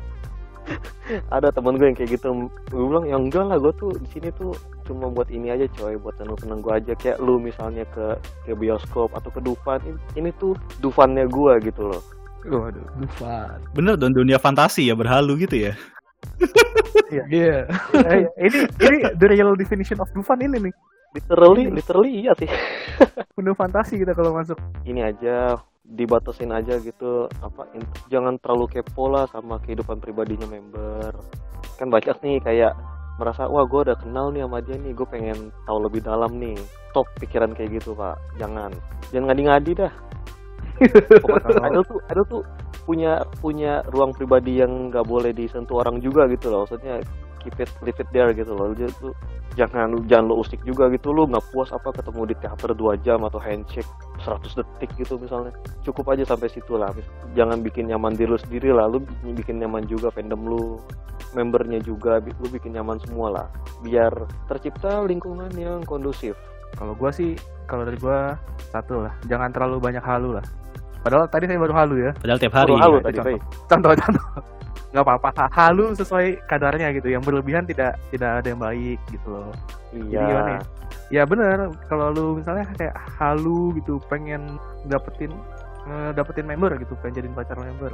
ada 1.31 1.47
temen 1.47 1.79
gue 1.79 1.87
yang 1.87 1.95
kayak 1.95 2.19
gitu 2.19 2.27
gue 2.67 2.83
bilang 2.83 3.07
ya 3.07 3.15
enggak 3.15 3.47
lah 3.47 3.55
gue 3.55 3.71
tuh 3.73 3.95
di 3.95 4.07
sini 4.11 4.27
tuh 4.35 4.51
cuma 4.83 5.07
buat 5.07 5.31
ini 5.31 5.47
aja 5.47 5.63
coy 5.71 5.95
buat 5.95 6.19
seneng 6.19 6.35
seneng 6.35 6.59
gue 6.59 6.75
aja 6.75 6.91
kayak 6.91 7.23
lu 7.23 7.39
misalnya 7.39 7.87
ke 7.87 8.19
ke 8.43 8.51
bioskop 8.51 9.15
atau 9.15 9.31
ke 9.31 9.39
Dufan 9.39 9.79
ini, 9.87 9.95
ini 10.19 10.29
tuh 10.35 10.59
Dufannya 10.83 11.23
gue 11.23 11.53
gitu 11.63 11.87
loh 11.87 12.03
Waduh. 12.43 12.83
Dufan 12.99 13.63
Bener 13.71 13.95
dong 13.95 14.11
dunia 14.11 14.35
fantasi 14.35 14.83
ya 14.83 14.95
berhalu 14.95 15.47
gitu 15.47 15.71
ya. 15.71 15.73
iya 17.31 17.63
Eh, 18.11 18.27
ini 18.41 18.59
ini 18.67 18.97
the 19.15 19.27
real 19.29 19.55
definition 19.55 19.97
of 19.97 20.11
Dufan 20.11 20.43
ini 20.43 20.67
nih. 20.67 20.73
Literally 21.15 21.71
literally 21.71 22.11
iya 22.25 22.33
sih. 22.35 22.49
Penuh 23.37 23.55
fantasi 23.55 23.99
kita 24.01 24.11
kalau 24.17 24.35
masuk. 24.35 24.57
ini 24.83 25.03
aja 25.03 25.59
dibatasin 25.87 26.51
aja 26.51 26.83
gitu 26.83 27.31
apa 27.39 27.63
jangan 28.11 28.35
terlalu 28.43 28.67
kepo 28.67 29.07
lah 29.07 29.23
sama 29.31 29.61
kehidupan 29.63 30.03
pribadinya 30.03 30.47
member. 30.47 31.15
Kan 31.79 31.87
banyak 31.87 32.17
nih 32.19 32.37
kayak 32.43 32.73
merasa 33.17 33.49
wah 33.49 33.65
gue 33.65 33.81
udah 33.87 33.97
kenal 33.97 34.29
nih 34.29 34.45
sama 34.45 34.59
dia 34.61 34.77
nih 34.77 34.93
gue 34.93 35.07
pengen 35.09 35.39
tahu 35.65 35.77
lebih 35.87 36.01
dalam 36.03 36.37
nih. 36.37 36.57
Stop 36.91 37.07
pikiran 37.21 37.55
kayak 37.55 37.81
gitu 37.81 37.95
pak. 37.95 38.19
Jangan. 38.41 38.73
Jangan 39.13 39.25
ngadi-ngadi 39.31 39.71
dah. 39.87 39.93
Pokoknya 41.23 41.55
ada 41.67 41.79
tuh 41.81 41.99
ada 42.09 42.21
tuh 42.27 42.41
punya 42.87 43.19
punya 43.43 43.83
ruang 43.91 44.15
pribadi 44.15 44.63
yang 44.63 44.93
nggak 44.93 45.03
boleh 45.03 45.35
disentuh 45.35 45.81
orang 45.81 45.99
juga 46.03 46.27
gitu 46.29 46.51
loh. 46.51 46.67
Maksudnya 46.67 47.01
keep 47.41 47.55
it 47.61 47.69
leave 47.85 47.97
it 47.97 48.09
there 48.13 48.31
gitu 48.33 48.53
loh. 48.53 48.73
Dia 48.73 48.89
tuh 48.97 49.13
jangan 49.57 49.93
jangan 50.05 50.25
lo 50.29 50.41
usik 50.41 50.61
juga 50.63 50.89
gitu. 50.93 51.13
Lo 51.13 51.25
nggak 51.25 51.53
puas 51.53 51.69
apa 51.73 51.93
ketemu 51.93 52.33
di 52.33 52.35
teater 52.41 52.71
dua 52.77 52.93
jam 53.01 53.23
atau 53.25 53.39
handshake 53.41 53.87
100 54.21 54.57
detik 54.57 54.91
gitu 54.97 55.15
misalnya. 55.21 55.53
Cukup 55.85 56.11
aja 56.13 56.23
sampai 56.27 56.49
situ 56.51 56.75
lah. 56.75 56.91
Jangan 57.37 57.61
bikin 57.61 57.89
nyaman 57.89 58.17
diri 58.17 58.33
lu 58.33 58.39
sendiri 58.39 58.69
lah. 58.73 58.89
Lu 58.89 59.01
bikin 59.23 59.61
nyaman 59.61 59.85
juga 59.85 60.09
fandom 60.13 60.41
lu 60.45 60.77
membernya 61.33 61.81
juga. 61.81 62.19
Lu 62.19 62.47
bikin 62.49 62.75
nyaman 62.75 62.97
semua 63.01 63.27
lah. 63.29 63.47
Biar 63.81 64.13
tercipta 64.49 65.05
lingkungan 65.05 65.53
yang 65.55 65.85
kondusif. 65.85 66.37
Kalau 66.75 66.93
gua 66.93 67.09
sih 67.15 67.33
kalau 67.67 67.87
dari 67.87 67.99
gua 67.99 68.35
satu 68.71 69.07
lah, 69.07 69.15
jangan 69.27 69.51
terlalu 69.55 69.79
banyak 69.79 70.03
halu 70.03 70.35
lah. 70.35 70.45
Padahal 71.07 71.25
tadi 71.31 71.43
saya 71.47 71.59
baru 71.63 71.73
halu 71.73 71.95
ya. 72.03 72.11
Padahal 72.19 72.39
tiap 72.43 72.53
hari. 72.53 72.67
Perlu 72.67 72.83
halu 72.83 72.95
itu 72.99 73.05
tadi 73.07 73.17
contoh. 73.17 73.31
Bay. 73.31 73.37
Contoh-contoh. 73.71 74.27
nggak 74.87 75.03
apa-apa 75.03 75.29
Ha- 75.35 75.51
halu 75.51 75.91
sesuai 75.99 76.47
kadarnya 76.47 76.95
gitu 76.95 77.11
yang 77.11 77.19
berlebihan 77.19 77.67
tidak 77.67 77.99
tidak 78.07 78.39
ada 78.39 78.47
yang 78.47 78.61
baik 78.61 78.99
gitu 79.11 79.27
loh 79.27 79.51
iya 79.91 80.23
gimana 80.23 80.49
ya? 80.49 80.61
ya 81.11 81.23
bener 81.27 81.57
kalau 81.91 82.07
lu 82.15 82.25
misalnya 82.39 82.65
kayak 82.79 82.95
halu 83.19 83.75
gitu 83.75 83.99
pengen 84.07 84.55
dapetin 84.87 85.35
eh, 85.91 86.11
dapetin 86.15 86.47
member 86.47 86.71
gitu 86.79 86.95
pengen 87.03 87.19
jadiin 87.19 87.35
pacar 87.35 87.59
member 87.59 87.91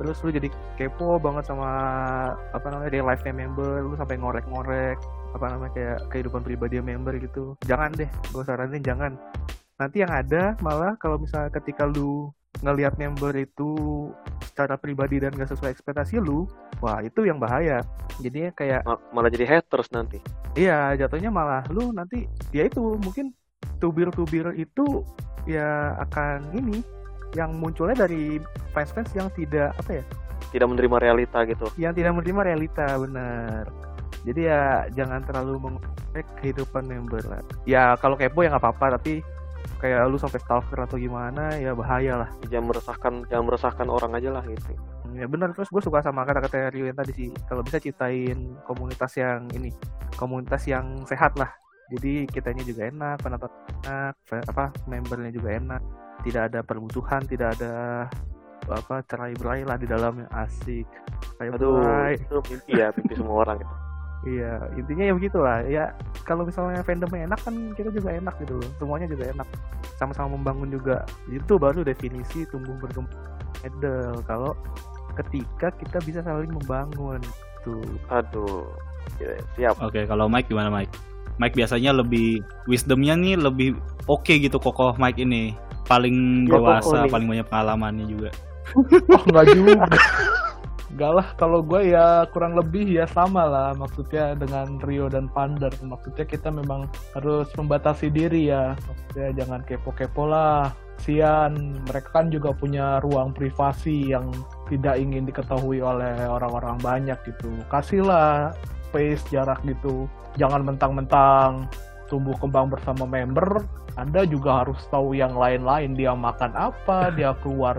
terus 0.00 0.16
lu 0.24 0.32
jadi 0.32 0.48
kepo 0.80 1.20
banget 1.20 1.44
sama 1.52 1.68
apa 2.56 2.66
namanya 2.72 2.88
dia 2.88 3.04
live 3.04 3.24
member 3.36 3.84
lu 3.84 3.92
sampai 4.00 4.16
ngorek-ngorek 4.16 4.96
apa 5.36 5.44
namanya 5.44 5.72
kayak 5.76 5.98
kehidupan 6.08 6.40
pribadi 6.40 6.80
member 6.80 7.20
gitu 7.20 7.52
jangan 7.68 7.92
deh 7.92 8.08
gue 8.32 8.42
saranin 8.48 8.80
jangan 8.80 9.12
nanti 9.76 10.00
yang 10.00 10.08
ada 10.08 10.56
malah 10.64 10.96
kalau 10.96 11.20
misalnya 11.20 11.52
ketika 11.52 11.84
lu 11.84 12.32
ngelihat 12.60 12.96
member 13.00 13.32
itu 13.36 13.70
secara 14.44 14.76
pribadi 14.76 15.20
dan 15.20 15.32
gak 15.32 15.52
sesuai 15.52 15.72
ekspektasi 15.72 16.20
lu 16.20 16.44
wah 16.84 17.00
itu 17.00 17.24
yang 17.24 17.40
bahaya 17.40 17.80
jadinya 18.20 18.52
kayak 18.52 18.84
Ma- 18.84 19.00
malah 19.12 19.30
jadi 19.32 19.48
haters 19.48 19.88
nanti 19.92 20.20
Iya, 20.58 20.98
jatuhnya 20.98 21.30
malah 21.30 21.62
lu 21.70 21.94
nanti 21.94 22.26
ya 22.50 22.66
itu 22.66 22.98
mungkin 22.98 23.30
tubir-tubir 23.78 24.50
itu 24.58 25.06
ya 25.46 25.94
akan 26.02 26.50
ini 26.52 26.82
yang 27.38 27.54
munculnya 27.54 27.94
dari 27.94 28.42
fans-fans 28.74 29.14
yang 29.14 29.30
tidak 29.38 29.70
apa 29.78 30.02
ya, 30.02 30.04
tidak 30.50 30.66
menerima 30.74 30.96
realita 30.98 31.38
gitu 31.46 31.70
yang 31.78 31.94
tidak 31.94 32.18
menerima 32.18 32.40
realita 32.42 32.98
benar. 32.98 33.70
Jadi 34.26 34.40
ya 34.50 34.84
jangan 34.92 35.22
terlalu 35.24 35.54
mengorek 35.70 36.26
kehidupan 36.42 36.84
member 36.90 37.22
lah. 37.30 37.40
Ya 37.64 37.94
kalau 38.02 38.18
kepo 38.18 38.42
ya 38.42 38.50
nggak 38.50 38.60
apa-apa, 38.66 38.98
tapi 38.98 39.22
kayak 39.80 40.06
lu 40.12 40.20
sampai 40.20 40.38
stalker 40.44 40.76
atau 40.76 41.00
gimana 41.00 41.56
ya 41.56 41.72
bahaya 41.72 42.24
lah. 42.24 42.30
jangan 42.52 42.70
meresahkan 42.70 43.12
jangan 43.32 43.44
meresahkan 43.48 43.88
orang 43.88 44.12
aja 44.14 44.30
lah 44.36 44.44
gitu 44.44 44.76
Ya 45.10 45.26
benar 45.26 45.50
terus 45.50 45.66
gue 45.74 45.82
suka 45.82 46.06
sama 46.06 46.22
kata-kata 46.22 46.70
Rio 46.70 46.86
yang 46.86 46.94
tadi 46.94 47.10
sih. 47.10 47.30
Kalau 47.50 47.66
bisa 47.66 47.82
ciptain 47.82 48.54
komunitas 48.62 49.18
yang 49.18 49.50
ini, 49.58 49.74
komunitas 50.14 50.70
yang 50.70 51.02
sehat 51.02 51.34
lah. 51.34 51.50
Jadi 51.90 52.30
kitanya 52.30 52.62
juga 52.62 52.86
enak, 52.86 53.18
penonton 53.18 53.50
enak, 53.82 54.14
apa 54.46 54.70
membernya 54.86 55.34
juga 55.34 55.58
enak. 55.58 55.82
Tidak 56.22 56.42
ada 56.54 56.60
permusuhan, 56.62 57.26
tidak 57.26 57.58
ada 57.58 58.06
apa 58.70 59.02
cerai 59.02 59.34
berai 59.34 59.66
lah 59.66 59.74
di 59.74 59.90
dalamnya 59.90 60.30
asik. 60.30 60.86
Kayak 61.42 61.58
aduh 61.58 61.82
berai. 61.82 62.14
itu 62.14 62.36
mimpi 62.46 62.72
ya 62.78 62.94
mimpi 62.94 63.14
semua 63.18 63.36
orang 63.42 63.58
gitu 63.66 63.89
Iya, 64.20 64.68
intinya 64.76 65.04
ya 65.08 65.14
begitulah. 65.16 65.64
Ya 65.64 65.84
kalau 66.28 66.44
misalnya 66.44 66.84
fandomnya 66.84 67.24
enak 67.24 67.40
kan 67.40 67.72
kita 67.72 67.88
juga 67.88 68.12
enak 68.12 68.34
gitu 68.44 68.60
loh. 68.60 68.68
Semuanya 68.76 69.08
juga 69.08 69.24
enak. 69.32 69.48
Sama-sama 69.96 70.36
membangun 70.36 70.68
juga. 70.68 71.08
Itu 71.32 71.56
baru 71.56 71.80
definisi 71.80 72.44
tumbuh 72.52 72.76
berkembang 72.76 73.16
idol. 73.64 74.20
Kalau 74.28 74.52
ketika 75.16 75.72
kita 75.80 75.98
bisa 76.04 76.20
saling 76.20 76.52
membangun 76.52 77.20
tuh. 77.64 77.80
aduh 78.12 78.68
Ya, 79.16 79.32
siap 79.56 79.80
Oke, 79.80 80.04
kalau 80.04 80.28
Mike 80.28 80.52
gimana 80.52 80.68
Mike? 80.68 80.92
Mike 81.40 81.56
biasanya 81.56 81.96
lebih 81.96 82.44
wisdomnya 82.68 83.16
nih 83.16 83.40
lebih 83.40 83.72
oke 84.04 84.28
gitu 84.28 84.60
kokoh 84.60 84.92
Mike 85.00 85.16
ini. 85.16 85.56
Paling 85.88 86.46
Kokoh 86.46 86.60
dewasa, 86.60 87.08
paling 87.08 87.26
banyak 87.26 87.46
pengalamannya 87.48 88.06
juga. 88.06 88.30
Oh 89.10 89.24
nggak 89.26 89.46
juga. 89.50 89.82
Enggak 90.90 91.12
lah, 91.14 91.28
kalau 91.38 91.62
gue 91.62 91.94
ya 91.94 92.26
kurang 92.34 92.58
lebih 92.58 92.82
ya 92.82 93.06
sama 93.06 93.46
lah 93.46 93.70
maksudnya 93.78 94.34
dengan 94.34 94.82
Rio 94.82 95.06
dan 95.06 95.30
Pander. 95.30 95.70
Maksudnya 95.86 96.26
kita 96.26 96.50
memang 96.50 96.90
harus 97.14 97.46
membatasi 97.54 98.10
diri 98.10 98.50
ya. 98.50 98.74
Maksudnya 98.74 99.28
jangan 99.38 99.62
kepo-kepo 99.62 100.26
lah. 100.26 100.74
Sian, 101.00 101.80
mereka 101.88 102.12
kan 102.12 102.28
juga 102.28 102.52
punya 102.52 103.00
ruang 103.00 103.32
privasi 103.32 104.12
yang 104.12 104.28
tidak 104.68 105.00
ingin 105.00 105.24
diketahui 105.24 105.80
oleh 105.80 106.12
orang-orang 106.28 106.76
banyak 106.82 107.16
gitu. 107.24 107.48
Kasihlah 107.72 108.52
space 108.90 109.24
jarak 109.32 109.62
gitu. 109.64 110.10
Jangan 110.36 110.66
mentang-mentang 110.66 111.70
tumbuh 112.10 112.34
kembang 112.36 112.68
bersama 112.68 113.06
member. 113.06 113.62
Anda 113.94 114.26
juga 114.26 114.66
harus 114.66 114.82
tahu 114.90 115.14
yang 115.14 115.38
lain-lain. 115.38 115.94
Dia 115.94 116.12
makan 116.12 116.52
apa, 116.58 117.14
dia 117.14 117.32
keluar 117.40 117.78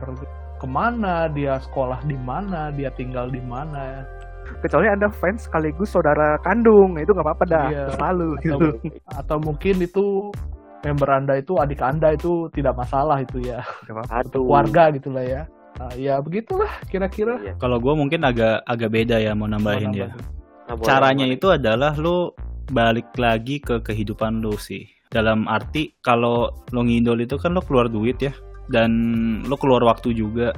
ke 0.62 0.70
mana, 0.70 1.26
dia 1.34 1.57
sekolah 1.57 2.05
di 2.05 2.14
mana, 2.22 2.70
dia 2.70 2.93
tinggal 2.93 3.34
di 3.34 3.41
mana. 3.41 4.05
Kecuali 4.62 4.86
anda 4.93 5.09
fans 5.09 5.49
sekaligus 5.49 5.89
saudara 5.89 6.38
kandung, 6.45 7.01
itu 7.01 7.09
nggak 7.09 7.26
apa-apa 7.26 7.45
dah. 7.49 7.68
Iya. 7.74 7.86
Selalu 7.97 8.30
Atau, 8.30 8.45
gitu. 8.45 8.68
atau 9.26 9.38
mungkin 9.41 9.76
itu 9.82 10.05
member 10.86 11.09
anda 11.09 11.34
itu 11.41 11.57
adik 11.57 11.82
anda 11.82 12.14
itu 12.14 12.45
tidak 12.53 12.78
masalah 12.78 13.22
itu 13.26 13.41
ya, 13.41 13.66
aduh 14.14 14.45
keluarga 14.45 14.93
gitulah 14.93 15.26
ya. 15.26 15.41
Nah, 15.82 15.93
ya 15.97 16.22
begitulah 16.22 16.70
kira-kira. 16.93 17.41
Iya. 17.41 17.53
Kalau 17.57 17.82
gue 17.82 17.93
mungkin 17.97 18.22
agak 18.22 18.62
agak 18.70 18.89
beda 18.93 19.18
ya 19.18 19.34
mau 19.34 19.49
nambahin 19.49 19.89
Mau 19.89 19.97
ya. 19.97 20.09
Nah, 20.70 20.78
Caranya 20.86 21.26
boleh. 21.26 21.38
itu 21.41 21.47
adalah 21.49 21.93
lu 21.97 22.30
balik 22.70 23.09
lagi 23.18 23.57
ke 23.57 23.82
kehidupan 23.82 24.45
lu 24.45 24.53
sih. 24.62 24.86
Dalam 25.09 25.49
arti 25.49 25.97
kalau 26.05 26.53
lo 26.70 26.82
ngidol 26.86 27.26
itu 27.26 27.36
kan 27.41 27.57
lo 27.57 27.66
keluar 27.66 27.89
duit 27.89 28.22
ya 28.22 28.32
dan 28.72 28.91
lo 29.45 29.59
keluar 29.59 29.84
waktu 29.84 30.15
juga. 30.15 30.55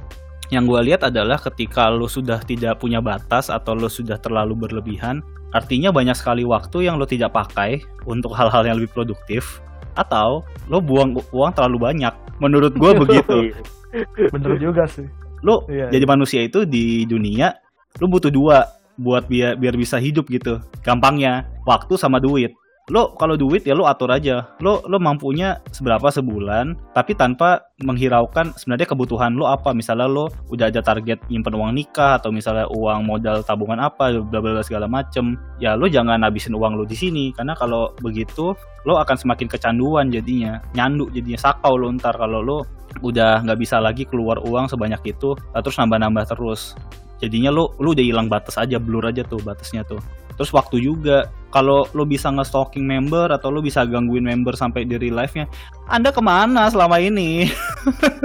Yang 0.54 0.64
gue 0.70 0.80
lihat 0.94 1.02
adalah 1.10 1.42
ketika 1.42 1.90
lo 1.90 2.06
sudah 2.06 2.38
tidak 2.46 2.78
punya 2.78 3.02
batas 3.02 3.50
atau 3.50 3.74
lo 3.74 3.90
sudah 3.90 4.22
terlalu 4.22 4.54
berlebihan, 4.54 5.26
artinya 5.50 5.90
banyak 5.90 6.14
sekali 6.14 6.46
waktu 6.46 6.86
yang 6.86 7.02
lo 7.02 7.10
tidak 7.10 7.34
pakai 7.34 7.82
untuk 8.06 8.38
hal-hal 8.38 8.62
yang 8.62 8.78
lebih 8.78 8.94
produktif 8.94 9.60
atau 9.98 10.46
lo 10.70 10.78
buang 10.78 11.18
uang 11.34 11.52
terlalu 11.58 11.90
banyak. 11.90 12.14
Menurut 12.38 12.78
gue 12.78 12.92
begitu. 13.04 13.38
Iya. 13.50 14.30
Bener 14.30 14.58
juga 14.62 14.86
sih. 14.90 15.06
lo 15.44 15.68
Iya, 15.68 15.92
jadi 15.92 16.06
manusia 16.08 16.40
itu 16.40 16.64
di 16.64 17.04
dunia 17.04 17.52
lo 18.00 18.08
butuh 18.08 18.32
dua 18.32 18.64
buat 18.98 19.26
biar 19.26 19.58
biar 19.58 19.76
bisa 19.76 19.98
hidup 19.98 20.30
gitu 20.30 20.62
gampangnya 20.86 21.50
waktu 21.66 21.98
sama 21.98 22.22
duit 22.22 22.54
lo 22.92 23.16
kalau 23.16 23.40
duit 23.40 23.64
ya 23.64 23.72
lo 23.72 23.88
atur 23.88 24.12
aja. 24.12 24.44
Lo 24.60 24.84
lo 24.84 25.00
mampunya 25.00 25.64
seberapa 25.72 26.12
sebulan 26.12 26.76
tapi 26.92 27.16
tanpa 27.16 27.72
menghiraukan 27.80 28.52
sebenarnya 28.60 28.92
kebutuhan 28.92 29.40
lo 29.40 29.48
apa. 29.48 29.72
Misalnya 29.72 30.12
lo 30.12 30.28
udah 30.52 30.68
ada 30.68 30.84
target 30.84 31.24
nyimpen 31.32 31.56
uang 31.56 31.72
nikah 31.72 32.20
atau 32.20 32.36
misalnya 32.36 32.68
uang 32.68 33.08
modal 33.08 33.40
tabungan 33.48 33.80
apa 33.80 34.20
bla 34.20 34.44
bla 34.44 34.60
segala 34.60 34.92
macem 34.92 35.40
ya 35.64 35.80
lo 35.80 35.88
jangan 35.88 36.28
habisin 36.28 36.60
uang 36.60 36.76
lo 36.76 36.84
di 36.84 36.98
sini. 37.00 37.32
Karena 37.32 37.56
kalau 37.56 37.96
begitu 38.04 38.52
lo 38.84 39.00
akan 39.00 39.16
semakin 39.16 39.48
kecanduan 39.48 40.12
jadinya 40.12 40.60
nyandu 40.76 41.08
jadinya 41.16 41.40
sakau 41.40 41.80
lo 41.80 41.88
ntar 41.96 42.20
kalau 42.20 42.44
lo 42.44 42.60
udah 43.00 43.48
nggak 43.48 43.60
bisa 43.64 43.80
lagi 43.80 44.04
keluar 44.04 44.44
uang 44.44 44.68
sebanyak 44.68 45.00
itu 45.08 45.40
terus 45.56 45.80
nambah-nambah 45.80 46.36
terus. 46.36 46.76
Jadinya 47.24 47.56
lo 47.56 47.72
lo 47.80 47.96
udah 47.96 48.04
hilang 48.04 48.28
batas 48.28 48.60
aja 48.60 48.76
blur 48.76 49.08
aja 49.08 49.24
tuh 49.24 49.40
batasnya 49.40 49.88
tuh 49.88 50.04
terus 50.34 50.52
waktu 50.52 50.82
juga 50.82 51.30
kalau 51.54 51.86
lo 51.94 52.04
bisa 52.04 52.34
nge-stalking 52.34 52.82
member 52.82 53.30
atau 53.30 53.54
lo 53.54 53.62
bisa 53.62 53.86
gangguin 53.86 54.26
member 54.26 54.58
sampai 54.58 54.90
di 54.90 54.98
real 54.98 55.22
life-nya 55.22 55.46
anda 55.86 56.10
ke 56.10 56.24
mana 56.24 56.72
selama 56.72 56.98
ini? 56.98 57.52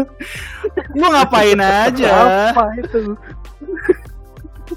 Lo 0.98 1.10
ngapain 1.10 1.58
aja? 1.58 2.50
Apa 2.54 2.70
itu? 2.78 3.12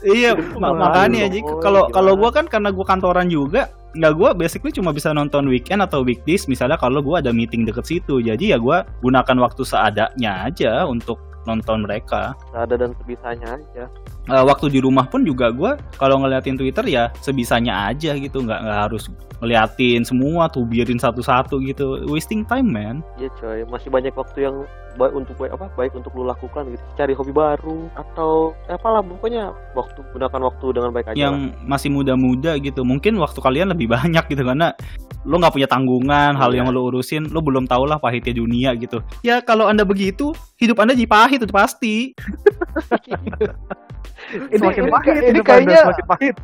iya 0.08 0.32
ma- 0.58 0.72
Wah, 0.72 0.88
makanya 0.88 1.28
jadi 1.28 1.44
boy, 1.44 1.60
kalau 1.60 1.84
kalau 1.92 2.14
gimana? 2.16 2.22
gue 2.24 2.30
kan 2.36 2.46
karena 2.48 2.70
gue 2.72 2.86
kantoran 2.88 3.28
juga 3.28 3.70
nggak 3.92 4.14
gue 4.16 4.30
basically 4.40 4.72
cuma 4.72 4.96
bisa 4.96 5.12
nonton 5.12 5.46
weekend 5.52 5.84
atau 5.84 6.02
weekdays. 6.02 6.48
Misalnya 6.48 6.80
kalau 6.80 7.04
gue 7.04 7.16
ada 7.20 7.36
meeting 7.36 7.68
deket 7.68 7.86
situ. 7.86 8.24
Jadi 8.24 8.56
ya 8.56 8.58
gue 8.58 8.78
gunakan 9.04 9.38
waktu 9.44 9.62
seadanya 9.68 10.48
aja 10.48 10.88
untuk 10.88 11.20
nonton 11.44 11.84
mereka. 11.84 12.32
Ada 12.56 12.78
dan 12.80 12.96
sebisanya 13.04 13.60
aja 13.60 13.86
Eh, 14.24 14.38
waktu 14.38 14.70
di 14.70 14.78
rumah 14.78 15.06
pun 15.06 15.26
juga 15.26 15.50
gue 15.50 15.72
kalau 15.98 16.22
ngeliatin 16.22 16.54
Twitter 16.54 16.86
ya 16.86 17.10
sebisanya 17.20 17.90
aja 17.90 18.14
gitu 18.14 18.40
nggak 18.40 18.60
nggak 18.60 18.80
harus 18.86 19.10
ngeliatin 19.38 20.06
semua 20.06 20.46
tuh 20.46 20.62
biarin 20.62 20.96
satu-satu 20.96 21.58
gitu 21.64 22.06
wasting 22.06 22.46
time 22.46 22.70
man 22.70 22.96
Iya 23.18 23.34
coy, 23.34 23.66
masih 23.66 23.90
banyak 23.90 24.14
waktu 24.14 24.46
yang 24.46 24.62
baik 24.94 25.14
untuk 25.16 25.34
baik 25.36 25.52
apa 25.52 25.66
baik 25.74 25.96
untuk 25.96 26.14
lu 26.14 26.22
lakukan 26.24 26.68
gitu. 26.68 26.84
Cari 26.94 27.18
hobi 27.18 27.34
baru 27.34 27.90
atau 27.92 28.54
eh, 28.68 28.78
apalah 28.78 29.02
pokoknya 29.02 29.50
waktu 29.74 30.06
gunakan 30.12 30.42
waktu 30.44 30.66
dengan 30.70 30.90
baik 30.92 31.06
aja. 31.08 31.12
lah. 31.12 31.18
yang 31.18 31.36
masih 31.64 31.90
muda-muda 31.90 32.52
gitu 32.58 32.86
mungkin 32.86 33.18
waktu 33.18 33.42
kalian 33.42 33.74
lebih 33.74 33.90
banyak 33.90 34.22
gitu 34.28 34.46
karena 34.46 34.78
lo 35.24 35.38
nggak 35.38 35.54
punya 35.54 35.66
tanggungan 35.66 36.34
hal 36.34 36.50
Iya. 36.50 36.62
yang 36.62 36.70
lo 36.70 36.86
urusin 36.88 37.26
lo 37.26 37.42
belum 37.42 37.66
tau 37.66 37.86
lah 37.86 37.98
pahitnya 37.98 38.38
dunia 38.38 38.78
gitu 38.78 39.02
ya 39.22 39.42
kalau 39.42 39.66
anda 39.66 39.82
begitu 39.82 40.30
hidup 40.58 40.78
anda 40.78 40.94
jadi 40.94 41.10
pahit 41.10 41.42
itu 41.42 41.50
pasti 41.50 41.96
Ini, 44.32 44.56
Semakin 44.56 44.84
ini, 44.84 44.92
pahit, 44.92 45.14
ini 45.24 45.40
kayaknya 45.42 45.76
Anda 45.76 45.84
semakin 45.84 46.06
pahit. 46.08 46.36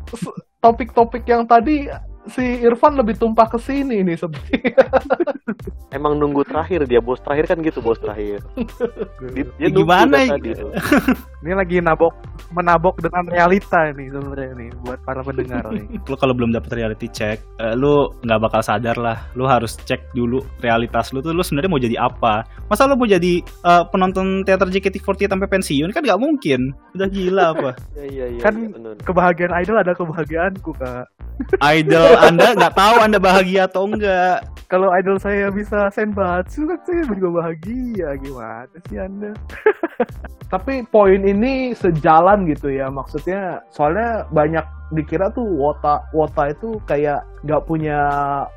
topik-topik 0.60 1.24
yang 1.24 1.44
tadi 1.44 1.88
si 2.28 2.44
Irfan 2.60 2.94
lebih 2.94 3.16
tumpah 3.16 3.48
ke 3.48 3.56
sini 3.58 4.04
nih 4.04 4.20
sepertinya. 4.20 4.84
Emang 5.96 6.20
nunggu 6.20 6.44
terakhir 6.44 6.84
dia 6.84 7.00
bos 7.00 7.24
terakhir 7.24 7.48
kan 7.48 7.64
gitu 7.64 7.80
bos 7.80 7.96
terakhir. 7.98 8.44
Dia, 9.34 9.48
dia 9.56 9.64
Ya 9.64 9.70
gimana 9.72 10.16
ya? 10.20 10.36
tadi 10.36 10.52
tuh. 10.54 10.72
Ini 11.46 11.54
lagi 11.54 11.78
nabok 11.78 12.14
menabok 12.52 13.04
dengan 13.04 13.28
realita 13.28 13.92
nih 13.92 14.08
sebenarnya 14.08 14.52
nih 14.56 14.70
buat 14.88 15.00
para 15.04 15.20
pendengar 15.20 15.68
nih. 15.68 15.84
lo 16.08 16.16
kalau 16.22 16.32
belum 16.32 16.56
dapet 16.56 16.80
reality 16.80 17.12
check 17.12 17.44
eh, 17.60 17.76
lo 17.76 18.16
nggak 18.24 18.40
bakal 18.40 18.62
sadar 18.64 18.96
lah 18.96 19.20
lo 19.36 19.50
harus 19.50 19.76
cek 19.84 20.16
dulu 20.16 20.40
realitas 20.64 21.12
lo 21.12 21.20
tuh 21.20 21.36
lo 21.36 21.44
sebenarnya 21.44 21.72
mau 21.72 21.82
jadi 21.82 21.98
apa 22.00 22.48
masa 22.72 22.88
lo 22.88 22.96
mau 22.96 23.04
jadi 23.10 23.44
eh, 23.44 23.84
penonton 23.92 24.48
teater 24.48 24.72
JKT48 24.72 25.28
sampai 25.28 25.50
pensiun 25.52 25.92
kan 25.92 26.02
nggak 26.08 26.22
mungkin 26.22 26.72
udah 26.96 27.10
gila 27.12 27.46
apa 27.52 27.70
Iya 27.98 28.06
iya 28.14 28.26
iya. 28.38 28.42
Kan 28.46 28.56
bener. 28.72 28.94
Kebahagiaan 29.02 29.54
idol 29.58 29.78
ada 29.82 29.92
kebahagiaanku 29.98 30.72
kak. 30.78 31.06
idol 31.78 32.14
anda 32.22 32.54
nggak 32.54 32.74
tahu 32.78 32.96
anda 33.02 33.18
bahagia 33.22 33.66
atau 33.70 33.86
enggak 33.90 34.42
Kalau 34.68 34.92
idol 34.92 35.16
saya 35.16 35.48
bisa 35.48 35.88
senbatsu 35.96 36.68
kan 36.68 36.76
saya 36.84 37.08
juga 37.08 37.40
bahagia 37.40 38.20
gimana 38.20 38.76
sih 38.92 39.00
anda? 39.00 39.32
Tapi 40.52 40.84
poin 40.92 41.24
ini 41.28 41.76
sejalan 41.76 42.48
gitu 42.48 42.72
ya 42.72 42.88
maksudnya 42.88 43.60
soalnya 43.70 44.24
banyak 44.32 44.64
dikira 44.88 45.28
tuh 45.36 45.44
wota 45.44 46.00
wota 46.16 46.48
itu 46.48 46.80
kayak 46.88 47.20
nggak 47.44 47.68
punya 47.68 48.00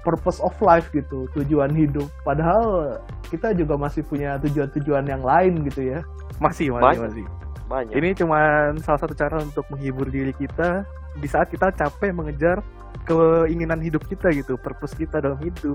purpose 0.07 0.39
of 0.39 0.55
life 0.63 0.87
gitu 0.95 1.27
tujuan 1.35 1.75
hidup 1.75 2.07
padahal 2.23 2.95
kita 3.27 3.51
juga 3.51 3.75
masih 3.75 4.07
punya 4.07 4.39
tujuan-tujuan 4.39 5.05
yang 5.05 5.23
lain 5.23 5.67
gitu 5.67 5.91
ya 5.91 6.01
Masih 6.39 6.71
masih 6.71 6.81
Banyak. 6.81 7.03
masih. 7.05 7.25
banyak 7.67 7.95
Ini 7.95 8.09
cuma 8.15 8.39
salah 8.81 8.99
satu 8.99 9.15
cara 9.15 9.39
untuk 9.39 9.67
menghibur 9.69 10.07
diri 10.07 10.31
kita 10.33 10.87
di 11.19 11.27
saat 11.27 11.51
kita 11.51 11.71
capek 11.71 12.11
mengejar 12.11 12.63
keinginan 13.05 13.79
hidup 13.79 14.07
kita 14.07 14.31
gitu, 14.31 14.55
purpose 14.57 14.95
kita 14.95 15.19
dalam 15.19 15.39
hidup. 15.43 15.75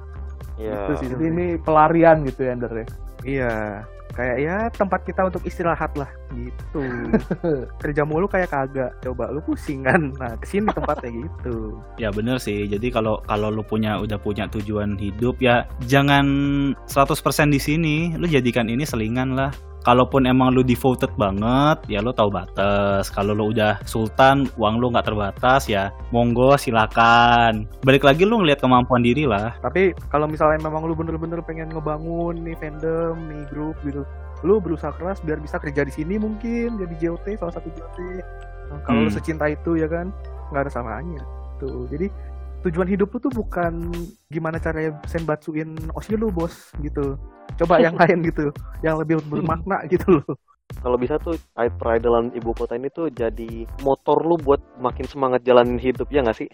ya 0.56 0.88
Itu 0.88 1.04
sih. 1.04 1.08
jadi 1.12 1.24
ini 1.28 1.46
pelarian 1.60 2.24
gitu 2.24 2.48
ya 2.48 2.52
Ender 2.56 2.72
ya 2.74 2.88
Iya, 3.26 3.54
kayak 4.16 4.38
ya 4.40 4.58
tempat 4.72 5.04
kita 5.04 5.28
untuk 5.28 5.44
istirahat 5.44 5.92
lah 6.00 6.08
gitu. 6.32 6.84
Kerja 7.84 8.08
mulu 8.08 8.26
kayak 8.32 8.50
kagak. 8.50 8.96
Coba 9.04 9.30
lu 9.30 9.44
pusing 9.44 9.84
kan. 9.84 10.16
Nah, 10.16 10.34
ke 10.40 10.48
sini 10.48 10.72
tempatnya 10.72 11.12
gitu. 11.12 11.56
Ya 12.02 12.12
bener 12.12 12.40
sih. 12.40 12.68
Jadi 12.68 12.92
kalau 12.92 13.20
kalau 13.28 13.52
lu 13.52 13.64
punya 13.64 14.00
udah 14.00 14.20
punya 14.20 14.48
tujuan 14.52 14.96
hidup 15.00 15.40
ya 15.40 15.68
jangan 15.86 16.26
100% 16.88 17.52
di 17.52 17.60
sini. 17.60 17.96
Lu 18.16 18.26
jadikan 18.26 18.72
ini 18.72 18.88
selingan 18.88 19.36
lah. 19.36 19.52
Kalaupun 19.86 20.26
emang 20.26 20.50
lu 20.50 20.66
devoted 20.66 21.14
banget, 21.14 21.78
ya 21.86 22.02
lu 22.02 22.10
tahu 22.10 22.34
batas. 22.34 23.14
Kalau 23.14 23.38
lu 23.38 23.54
udah 23.54 23.78
sultan, 23.86 24.50
uang 24.58 24.82
lu 24.82 24.90
nggak 24.90 25.06
terbatas 25.06 25.70
ya, 25.70 25.94
monggo 26.10 26.58
silakan. 26.58 27.70
Balik 27.86 28.02
lagi 28.02 28.26
lu 28.26 28.42
ngelihat 28.42 28.66
kemampuan 28.66 29.06
diri 29.06 29.30
lah. 29.30 29.54
Tapi 29.62 29.94
kalau 30.10 30.26
misalnya 30.26 30.66
memang 30.66 30.90
lu 30.90 30.98
bener-bener 30.98 31.38
pengen 31.46 31.70
ngebangun 31.70 32.42
nih 32.42 32.58
fandom, 32.58 33.14
nih 33.30 33.46
grup 33.54 33.78
gitu, 33.86 34.02
lu 34.42 34.58
berusaha 34.58 34.90
keras 34.98 35.22
biar 35.22 35.38
bisa 35.38 35.62
kerja 35.62 35.86
di 35.86 35.94
sini 35.94 36.18
mungkin 36.18 36.82
jadi 36.82 36.96
JOT 36.98 37.38
salah 37.38 37.54
satu 37.54 37.70
JOT. 37.70 38.00
Nah, 38.74 38.82
kalau 38.90 39.06
lu 39.06 39.14
Hmm. 39.14 39.18
secinta 39.22 39.46
itu 39.46 39.78
ya 39.78 39.86
kan, 39.86 40.10
nggak 40.50 40.66
ada 40.66 40.72
salahnya. 40.74 41.22
Tuh, 41.62 41.86
jadi 41.94 42.10
tujuan 42.66 42.90
hidup 42.90 43.14
lu 43.14 43.20
tuh 43.22 43.34
bukan 43.34 43.94
gimana 44.34 44.58
caranya 44.58 44.98
senbatsuin 45.06 45.78
osi 45.94 46.18
lu 46.18 46.34
bos 46.34 46.74
gitu. 46.82 47.14
Coba 47.62 47.78
yang 47.78 47.94
lain 48.02 48.26
gitu, 48.26 48.50
yang 48.82 48.98
lebih 48.98 49.22
bermakna 49.30 49.86
gitu 49.86 50.20
loh. 50.20 50.26
Kalau 50.86 51.02
bisa 51.02 51.18
tuh 51.18 51.34
peridolan 51.82 52.30
ibu 52.38 52.54
kota 52.54 52.78
ini 52.78 52.94
tuh 52.94 53.10
jadi 53.10 53.66
motor 53.82 54.22
lu 54.22 54.38
buat 54.38 54.62
makin 54.78 55.06
semangat 55.06 55.42
jalanin 55.46 55.82
hidup 55.82 56.10
ya 56.10 56.22
nggak 56.22 56.38
sih? 56.38 56.50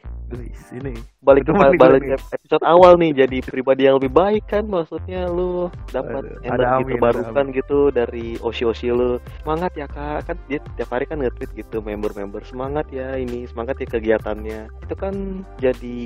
Ini 0.71 0.95
balik 1.19 1.43
mending 1.51 1.75
balik 1.75 2.01
nih. 2.07 2.15
episode 2.31 2.63
awal 2.63 2.95
nih 2.95 3.11
jadi 3.11 3.43
pribadi 3.43 3.83
yang 3.91 3.99
lebih 3.99 4.15
baik 4.15 4.47
kan 4.47 4.63
maksudnya 4.63 5.27
lu 5.27 5.67
dapat 5.91 6.23
energi 6.47 6.95
terbarukan 6.95 7.45
ada 7.51 7.55
gitu 7.59 7.79
dari 7.91 8.39
osi-osi 8.39 8.87
lu. 8.95 9.19
Semangat 9.43 9.75
ya 9.75 9.91
kak. 9.91 10.31
Kan 10.31 10.39
dia 10.47 10.63
tiap 10.79 10.95
hari 10.95 11.03
kan 11.11 11.19
nge-tweet 11.19 11.51
gitu 11.59 11.83
member-member. 11.83 12.39
Semangat 12.47 12.87
ya 12.95 13.19
ini 13.19 13.43
semangat 13.51 13.83
ya 13.83 13.87
kegiatannya. 13.91 14.71
Itu 14.87 14.95
kan 14.95 15.43
jadi 15.59 15.99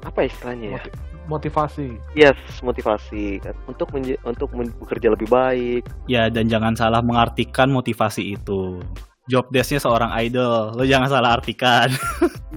apa 0.00 0.24
istilahnya 0.24 0.80
ya? 0.80 0.82
Motivasi. 1.28 2.00
Yes 2.16 2.40
motivasi. 2.64 3.44
Kan 3.44 3.52
untuk 3.68 3.92
menje- 3.92 4.16
untuk 4.24 4.48
men- 4.56 4.72
bekerja 4.80 5.12
lebih 5.12 5.28
baik. 5.28 5.84
Ya 6.08 6.32
dan 6.32 6.48
jangan 6.48 6.72
salah 6.72 7.04
mengartikan 7.04 7.37
motivasi 7.70 8.34
itu. 8.34 8.82
Job 9.28 9.52
desk-nya 9.52 9.76
seorang 9.78 10.10
idol, 10.18 10.72
lu 10.72 10.84
jangan 10.84 11.08
salah 11.08 11.36
artikan. 11.36 11.88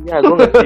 Iya, 0.01 0.17
gue 0.17 0.33
ngerti 0.33 0.65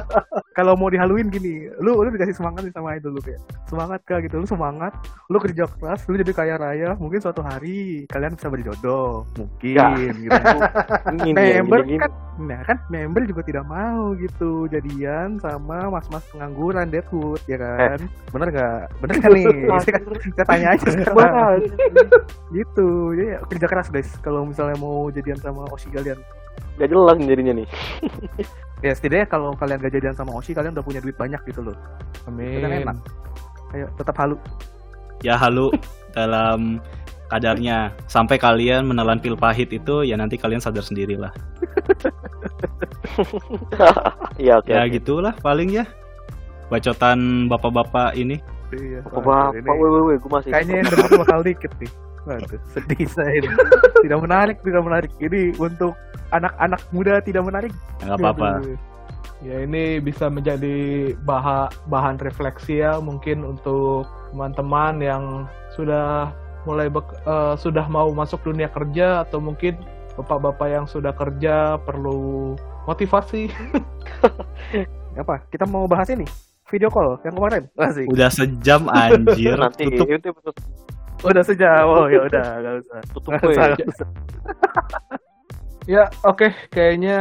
kalau 0.56 0.72
mau 0.72 0.88
dihaluin 0.88 1.28
gini, 1.28 1.68
lu 1.84 2.00
lu 2.00 2.08
dikasih 2.08 2.32
semangat 2.32 2.64
nih 2.64 2.72
sama 2.72 2.96
idol 2.96 3.12
lu 3.12 3.20
kayak 3.20 3.36
semangat 3.68 4.00
kak 4.08 4.24
gitu, 4.24 4.40
lu 4.40 4.48
semangat, 4.48 4.96
lu 5.28 5.36
kerja 5.36 5.68
keras, 5.68 6.08
lu 6.08 6.16
jadi 6.16 6.32
kaya 6.32 6.54
raya, 6.56 6.90
mungkin 6.96 7.20
suatu 7.20 7.44
hari 7.44 8.08
kalian 8.08 8.40
bisa 8.40 8.48
berjodoh, 8.48 9.28
mungkin 9.36 9.76
Ya. 9.76 9.92
gitu. 10.16 10.32
Ini 11.28 11.60
member 11.60 11.84
gini, 11.84 12.00
kan, 12.00 12.10
nah 12.40 12.60
kan 12.64 12.80
member 12.88 13.28
juga 13.28 13.42
tidak 13.44 13.68
mau 13.68 14.16
gitu 14.16 14.64
jadian 14.72 15.36
sama 15.44 15.92
mas-mas 15.92 16.24
pengangguran 16.32 16.88
Deadwood 16.88 17.42
ya 17.44 17.60
kan, 17.60 18.00
bener 18.32 18.48
nggak? 18.48 18.80
Bener 19.04 19.14
kan 19.20 19.28
nih? 19.34 19.44
saya, 19.84 19.98
saya 20.40 20.46
tanya 20.48 20.66
aja 20.72 20.86
sekarang. 20.88 21.58
gitu, 22.56 22.88
jadi 23.12 23.28
ya, 23.36 23.38
kerja 23.44 23.66
keras 23.68 23.88
guys. 23.92 24.08
Kalau 24.24 24.48
misalnya 24.48 24.80
mau 24.80 25.12
jadian 25.12 25.36
sama 25.40 25.64
Oshi 25.72 25.88
kalian, 25.88 26.20
gak 26.76 26.88
jelas 26.88 27.16
jadinya 27.18 27.52
nih 27.60 27.68
ya 28.86 28.92
setidaknya 28.92 29.26
kalau 29.28 29.52
kalian 29.56 29.80
gak 29.80 29.92
jadian 29.92 30.14
sama 30.14 30.36
Oshi, 30.36 30.52
kalian 30.52 30.72
udah 30.72 30.84
punya 30.84 31.00
duit 31.00 31.16
banyak 31.16 31.40
gitu 31.48 31.60
loh. 31.64 31.76
Itu 32.28 32.28
kan 32.60 32.70
amin 32.70 32.84
enak. 32.84 32.96
Ayo 33.72 33.86
tetap 33.96 34.16
halu. 34.16 34.36
ya 35.20 35.36
halu 35.36 35.68
dalam 36.10 36.80
kadarnya 37.28 37.92
sampai 38.08 38.40
kalian 38.40 38.88
menelan 38.88 39.20
pil 39.20 39.36
pahit 39.36 39.70
itu 39.70 40.02
ya 40.02 40.16
nanti 40.18 40.34
kalian 40.34 40.58
sadar 40.58 40.82
sendiri 40.82 41.14
lah 41.14 41.30
Iya 44.40 44.56
oke 44.64 44.72
ya 44.72 44.82
oke. 44.82 44.90
gitulah 44.90 45.34
paling 45.38 45.70
ya 45.70 45.84
bacotan 46.66 47.46
bapak-bapak 47.46 48.16
ini 48.16 48.40
Iya. 48.70 49.02
Bapak, 49.02 49.50
Ini 49.58 49.66
bapak, 49.66 49.74
weh, 49.82 49.90
weh, 49.90 50.02
weh, 50.06 50.16
gue 50.22 50.30
masih 50.30 50.50
Kayaknya 50.54 50.74
yang 50.78 50.86
denger 50.94 51.10
bakal 51.26 51.40
dikit 51.42 51.72
nih. 51.82 51.90
Waduh, 52.28 52.60
sedih 52.72 53.08
saya 53.08 53.32
ini. 53.40 53.48
Tidak 54.04 54.20
menarik, 54.20 54.56
tidak 54.60 54.82
menarik. 54.84 55.10
Ini 55.20 55.56
untuk 55.56 55.96
anak-anak 56.32 56.80
muda 56.92 57.20
tidak 57.20 57.44
menarik. 57.44 57.72
Ya, 58.00 58.16
nggak 58.16 58.18
apa-apa. 58.20 58.48
Ya 59.40 59.56
ini 59.64 60.04
bisa 60.04 60.28
menjadi 60.28 61.12
bahan 61.24 61.72
bahan 61.88 62.20
refleksi 62.20 62.84
ya 62.84 63.00
mungkin 63.00 63.40
untuk 63.40 64.04
teman-teman 64.32 65.00
yang 65.00 65.24
sudah 65.72 66.28
mulai 66.68 66.92
bek- 66.92 67.24
eh, 67.24 67.54
sudah 67.56 67.88
mau 67.88 68.12
masuk 68.12 68.44
dunia 68.44 68.68
kerja 68.68 69.24
atau 69.24 69.40
mungkin 69.40 69.80
bapak-bapak 70.20 70.68
yang 70.68 70.84
sudah 70.84 71.16
kerja 71.16 71.80
perlu 71.80 72.52
motivasi. 72.84 73.48
Apa? 75.20 75.40
Kita 75.48 75.64
mau 75.64 75.88
bahas 75.88 76.12
ini. 76.12 76.28
Video 76.70 76.86
call 76.86 77.18
yang 77.26 77.34
kemarin. 77.34 77.62
Asik. 77.74 78.06
udah 78.06 78.30
sejam 78.30 78.86
anjir 78.92 79.58
nanti 79.58 79.90
tutup 79.90 80.06
itu 80.06 80.28
tutup, 80.30 80.54
Udah 81.20 81.42
sejam. 81.44 81.84
Oh, 81.84 82.06
ya 82.08 82.24
udah, 82.24 82.46
enggak 82.60 82.74
usah. 82.84 83.00
tutup 83.12 83.30
Nggak 83.32 83.42
gue 83.42 83.52
usah, 83.52 83.64
nggak 83.74 83.88
usah. 83.92 84.08
Ya 85.88 86.04
oke 86.22 86.48
kayaknya 86.70 87.18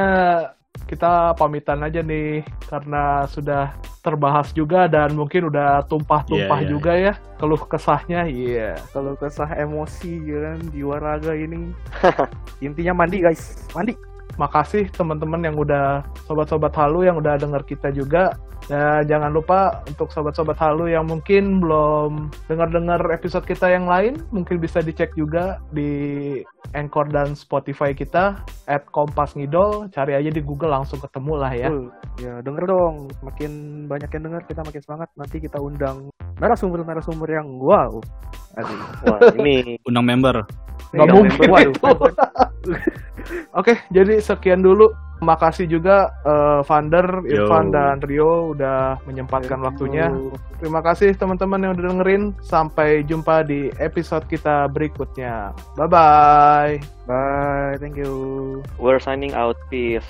kita 0.86 1.34
pamitan 1.38 1.86
aja 1.86 2.02
nih 2.02 2.42
karena 2.66 3.26
sudah 3.30 3.74
terbahas 4.02 4.50
juga 4.56 4.90
dan 4.90 5.14
mungkin 5.14 5.52
udah 5.52 5.86
tumpah-tumpah 5.86 6.60
Iya, 6.60 6.66
iya, 6.66 6.72
juga 6.72 6.92
ya 6.96 7.14
keluh 7.38 7.62
kesahnya. 7.70 8.26
Iya. 8.26 8.80
Kalau 8.90 9.14
kesah 9.20 9.54
emosi 9.54 10.18
ya 10.26 10.38
kan 10.54 10.60
jiwa 10.74 10.98
raga 10.98 11.34
ini. 11.36 11.72
Intinya 12.66 13.06
mandi 13.06 13.22
guys. 13.22 13.70
Mandi. 13.76 14.09
Makasih 14.38 14.92
teman-teman 14.94 15.42
yang 15.42 15.56
udah 15.58 16.06
sobat-sobat 16.28 16.76
halu 16.76 17.08
yang 17.08 17.18
udah 17.18 17.40
denger 17.40 17.64
kita 17.66 17.90
juga 17.90 18.36
dan 18.70 19.08
jangan 19.10 19.34
lupa 19.34 19.82
untuk 19.90 20.14
sobat-sobat 20.14 20.60
halu 20.62 20.92
yang 20.92 21.08
mungkin 21.08 21.58
belum 21.64 22.30
dengar-dengar 22.46 23.02
episode 23.10 23.48
kita 23.48 23.72
yang 23.72 23.90
lain 23.90 24.22
mungkin 24.30 24.62
bisa 24.62 24.84
dicek 24.84 25.16
juga 25.18 25.58
di 25.74 26.44
Anchor 26.78 27.10
dan 27.10 27.34
Spotify 27.34 27.98
kita 27.98 28.46
at 28.70 28.86
Kompas 28.94 29.34
Ngidol 29.34 29.90
cari 29.90 30.14
aja 30.14 30.30
di 30.30 30.44
Google 30.44 30.76
langsung 30.76 31.02
ketemu 31.02 31.34
lah 31.40 31.54
ya 31.56 31.72
Betul. 31.72 32.00
Ya 32.20 32.44
denger 32.44 32.64
dong. 32.68 33.08
Makin 33.24 33.52
banyak 33.88 34.12
yang 34.12 34.24
denger 34.28 34.42
kita 34.52 34.62
makin 34.68 34.82
semangat. 34.84 35.10
Nanti 35.16 35.40
kita 35.40 35.56
undang 35.56 36.12
narasumber-narasumber 36.44 37.32
yang 37.32 37.48
wow. 37.48 37.96
Wah 39.08 39.20
ini 39.40 39.80
undang 39.88 40.04
member 40.04 40.44
Nggak 40.92 41.08
mungkin 41.16 41.48
waduh. 41.48 41.74
Oke, 43.56 43.78
jadi 43.90 44.20
sekian 44.20 44.64
dulu. 44.64 44.92
Makasih 45.20 45.68
juga 45.68 46.16
eh, 46.24 46.64
Vander, 46.64 47.28
Yo. 47.28 47.44
Irfan, 47.44 47.76
dan 47.76 48.00
Rio 48.00 48.56
udah 48.56 49.04
menyempatkan 49.04 49.60
waktunya. 49.60 50.08
Terima 50.64 50.80
kasih 50.80 51.12
teman-teman 51.12 51.60
yang 51.60 51.72
udah 51.76 51.86
dengerin. 51.92 52.24
Sampai 52.40 53.04
jumpa 53.04 53.44
di 53.44 53.68
episode 53.84 54.24
kita 54.32 54.72
berikutnya. 54.72 55.52
Bye-bye. 55.76 56.80
Bye. 57.04 57.76
Thank 57.84 58.00
you. 58.00 58.64
we're 58.80 59.04
signing 59.04 59.36
out 59.36 59.60
peace 59.68 60.08